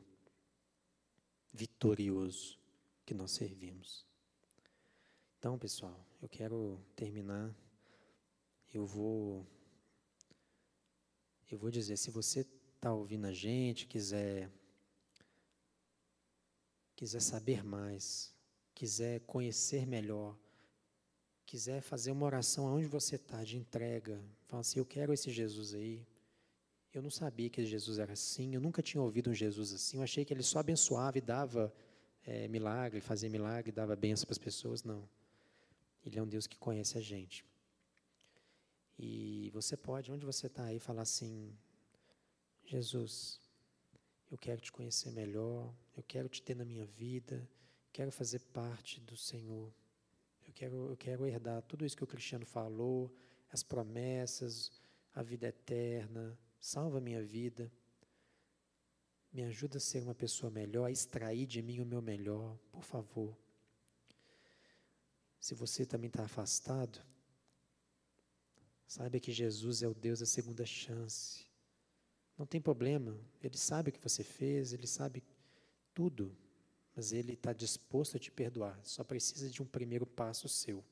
vitorioso 1.53 2.59
que 3.07 3.15
nós 3.15 3.31
servimos. 3.31 4.08
Então, 5.39 5.57
pessoal, 5.57 6.05
eu 6.21 6.29
quero 6.29 6.81
terminar. 6.97 7.55
Eu 8.75 8.85
vou 8.85 9.47
eu 11.49 11.57
vou 11.57 11.71
dizer, 11.71 11.97
se 11.97 12.11
você 12.11 12.45
está 12.75 12.93
ouvindo 12.93 13.25
a 13.27 13.33
gente, 13.33 13.87
quiser 13.87 14.51
quiser 16.97 17.21
saber 17.21 17.65
mais, 17.65 18.35
quiser 18.75 19.21
conhecer 19.21 19.87
melhor, 19.87 20.37
quiser 21.47 21.83
fazer 21.83 22.11
uma 22.11 22.27
oração 22.27 22.67
aonde 22.67 22.87
você 22.87 23.15
está, 23.15 23.45
de 23.45 23.57
entrega, 23.57 24.21
fala 24.49 24.63
assim, 24.63 24.81
eu 24.81 24.85
quero 24.85 25.13
esse 25.13 25.31
Jesus 25.31 25.73
aí. 25.73 26.05
Eu 26.93 27.01
não 27.01 27.11
sabia 27.11 27.49
que 27.49 27.65
Jesus 27.65 28.01
era 28.01 28.15
assim, 28.15 28.57
eu 28.57 28.61
nunca 28.61 28.83
tinha 28.83 29.01
ouvido 29.01 29.31
um 29.31 29.35
Jesus 29.35 29.73
assim, 29.73 29.99
eu 29.99 30.03
achei 30.03 30.25
que 30.25 30.35
ele 30.35 30.43
só 30.43 30.59
abençoava 30.59 31.17
e 31.17 31.21
dava 31.21 31.73
é, 32.27 32.49
milagre, 32.49 33.01
fazia 33.01 33.31
milagre, 33.31 33.71
dava 33.71 33.95
bênção 33.95 34.27
para 34.27 34.33
as 34.33 34.39
pessoas, 34.39 34.83
não. 34.83 35.09
Ele 36.09 36.19
é 36.19 36.23
um 36.23 36.27
Deus 36.27 36.47
que 36.47 36.57
conhece 36.57 36.97
a 36.97 37.03
gente. 37.03 37.45
E 38.99 39.51
você 39.51 39.77
pode, 39.77 40.11
onde 40.11 40.25
você 40.25 40.47
está 40.47 40.65
aí, 40.65 40.81
falar 40.81 41.03
assim, 41.03 41.55
Jesus, 42.65 43.39
eu 44.31 44.39
quero 44.39 44.61
te 44.61 44.73
conhecer 44.73 45.11
melhor, 45.13 45.73
eu 45.95 46.03
quero 46.03 46.29
te 46.29 46.43
ter 46.43 46.57
na 46.57 46.65
minha 46.65 46.87
vida, 46.87 47.47
quero 47.93 48.11
fazer 48.11 48.41
parte 48.41 49.01
do 49.03 49.17
Senhor. 49.17 49.71
Eu 50.47 50.53
quero, 50.55 50.89
eu 50.89 50.97
quero 50.97 51.27
herdar 51.27 51.61
tudo 51.63 51.85
isso 51.85 51.97
que 51.97 52.05
o 52.05 52.07
Cristiano 52.07 52.47
falou, 52.47 53.15
as 53.53 53.63
promessas, 53.63 54.73
a 55.15 55.23
vida 55.23 55.47
eterna. 55.47 56.39
Salva 56.59 56.99
a 56.99 57.03
minha 57.03 57.23
vida. 57.23 57.71
Me 59.31 59.43
ajuda 59.43 59.77
a 59.77 59.81
ser 59.81 60.03
uma 60.03 60.15
pessoa 60.15 60.51
melhor, 60.51 60.87
a 60.87 60.91
extrair 60.91 61.47
de 61.47 61.61
mim 61.61 61.81
o 61.81 61.87
meu 61.87 62.01
melhor, 62.01 62.57
por 62.73 62.83
favor. 62.83 63.37
Se 65.41 65.55
você 65.55 65.87
também 65.87 66.09
está 66.09 66.25
afastado, 66.25 67.01
saiba 68.87 69.21
que 69.21 69.33
Jesus 69.33 69.83
é 69.83 69.89
o 69.89 69.95
Deus 69.95 70.21
da 70.21 70.27
segunda 70.27 70.65
chance. 70.67 71.47
Não 72.37 72.47
tem 72.47 72.61
problema, 72.61 73.19
Ele 73.43 73.57
sabe 73.57 73.91
o 73.91 73.93
que 73.93 74.01
você 74.01 74.23
fez, 74.23 74.73
Ele 74.73 74.87
sabe 74.87 75.23
tudo, 75.93 76.37
mas 76.95 77.13
Ele 77.13 77.33
está 77.33 77.53
disposto 77.53 78.17
a 78.17 78.21
te 78.21 78.31
perdoar, 78.31 78.79
só 78.85 79.03
precisa 79.03 79.51
de 79.51 79.63
um 79.63 79.67
primeiro 79.67 80.07
passo 80.07 80.49
seu. 80.49 80.85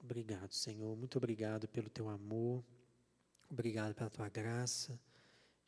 Obrigado, 0.00 0.52
Senhor, 0.52 0.96
muito 0.96 1.18
obrigado 1.18 1.68
pelo 1.68 1.88
teu 1.88 2.08
amor, 2.08 2.64
obrigado 3.48 3.94
pela 3.94 4.10
tua 4.10 4.28
graça. 4.28 4.98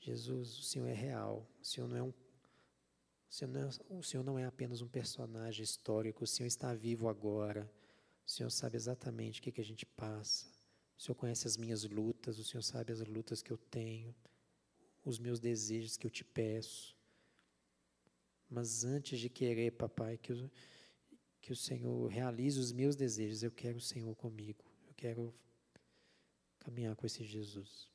Jesus, 0.01 0.59
o 0.59 0.63
Senhor 0.65 0.89
é 0.89 0.95
real, 0.95 1.49
o 1.61 1.65
Senhor 1.65 1.87
não 1.87 1.97
é 1.97 2.03
um 2.03 2.13
o 3.41 3.45
é, 3.57 3.97
o 3.97 4.03
Senhor 4.03 4.23
não 4.23 4.39
é 4.39 4.45
apenas 4.45 4.83
um 4.83 4.89
personagem 4.89 5.65
histórico, 5.65 6.25
o 6.25 6.27
Senhor 6.27 6.47
está 6.47 6.75
vivo 6.75 7.09
agora. 7.09 7.71
O 8.27 8.31
Senhor 8.31 8.51
sabe 8.51 8.77
exatamente 8.77 9.41
o 9.41 9.43
que, 9.43 9.51
que 9.51 9.61
a 9.61 9.65
gente 9.65 9.87
passa. 9.87 10.47
O 10.99 11.03
Senhor 11.03 11.15
conhece 11.17 11.47
as 11.47 11.57
minhas 11.57 11.83
lutas, 11.85 12.39
o 12.39 12.45
Senhor 12.45 12.63
sabe 12.63 12.93
as 12.93 13.01
lutas 13.01 13.43
que 13.43 13.51
eu 13.51 13.57
tenho, 13.57 14.15
os 15.05 15.19
meus 15.19 15.41
desejos 15.41 15.97
que 15.97 16.07
eu 16.07 16.11
te 16.11 16.25
peço. 16.25 16.95
Mas 18.49 18.85
antes 18.85 19.19
de 19.19 19.31
querer, 19.31 19.73
papai, 19.73 20.19
que, 20.19 20.31
eu, 20.31 20.51
que 21.41 21.53
o 21.53 21.57
Senhor 21.57 22.07
realize 22.09 22.61
os 22.61 22.71
meus 22.71 22.95
desejos, 22.95 23.43
eu 23.43 23.51
quero 23.51 23.79
o 23.79 23.81
Senhor 23.81 24.15
comigo. 24.15 24.63
Eu 24.87 24.95
quero 24.95 25.35
caminhar 26.59 26.95
com 26.95 27.07
esse 27.07 27.25
Jesus. 27.25 27.89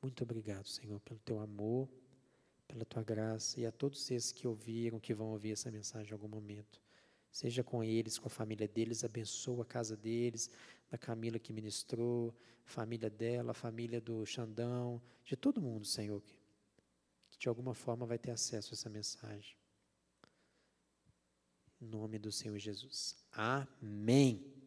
Muito 0.00 0.22
obrigado, 0.22 0.68
Senhor, 0.68 1.00
pelo 1.00 1.18
teu 1.20 1.40
amor, 1.40 1.88
pela 2.68 2.84
tua 2.84 3.02
graça 3.02 3.58
e 3.58 3.66
a 3.66 3.72
todos 3.72 4.10
esses 4.10 4.30
que 4.30 4.46
ouviram, 4.46 5.00
que 5.00 5.14
vão 5.14 5.30
ouvir 5.30 5.52
essa 5.52 5.70
mensagem 5.70 6.10
em 6.10 6.12
algum 6.12 6.28
momento. 6.28 6.80
Seja 7.32 7.64
com 7.64 7.82
eles, 7.82 8.18
com 8.18 8.28
a 8.28 8.30
família 8.30 8.68
deles, 8.68 9.04
abençoa 9.04 9.62
a 9.62 9.66
casa 9.66 9.96
deles, 9.96 10.50
da 10.90 10.98
Camila 10.98 11.38
que 11.38 11.52
ministrou, 11.52 12.34
família 12.64 13.10
dela, 13.10 13.50
a 13.52 13.54
família 13.54 14.00
do 14.00 14.24
Xandão, 14.24 15.00
de 15.24 15.36
todo 15.36 15.60
mundo, 15.60 15.86
Senhor, 15.86 16.20
que, 16.22 16.34
que 17.30 17.38
de 17.38 17.48
alguma 17.48 17.74
forma 17.74 18.06
vai 18.06 18.18
ter 18.18 18.30
acesso 18.30 18.72
a 18.72 18.74
essa 18.74 18.88
mensagem. 18.88 19.56
Em 21.80 21.86
nome 21.86 22.18
do 22.18 22.32
Senhor 22.32 22.58
Jesus. 22.58 23.16
Amém. 23.32 24.57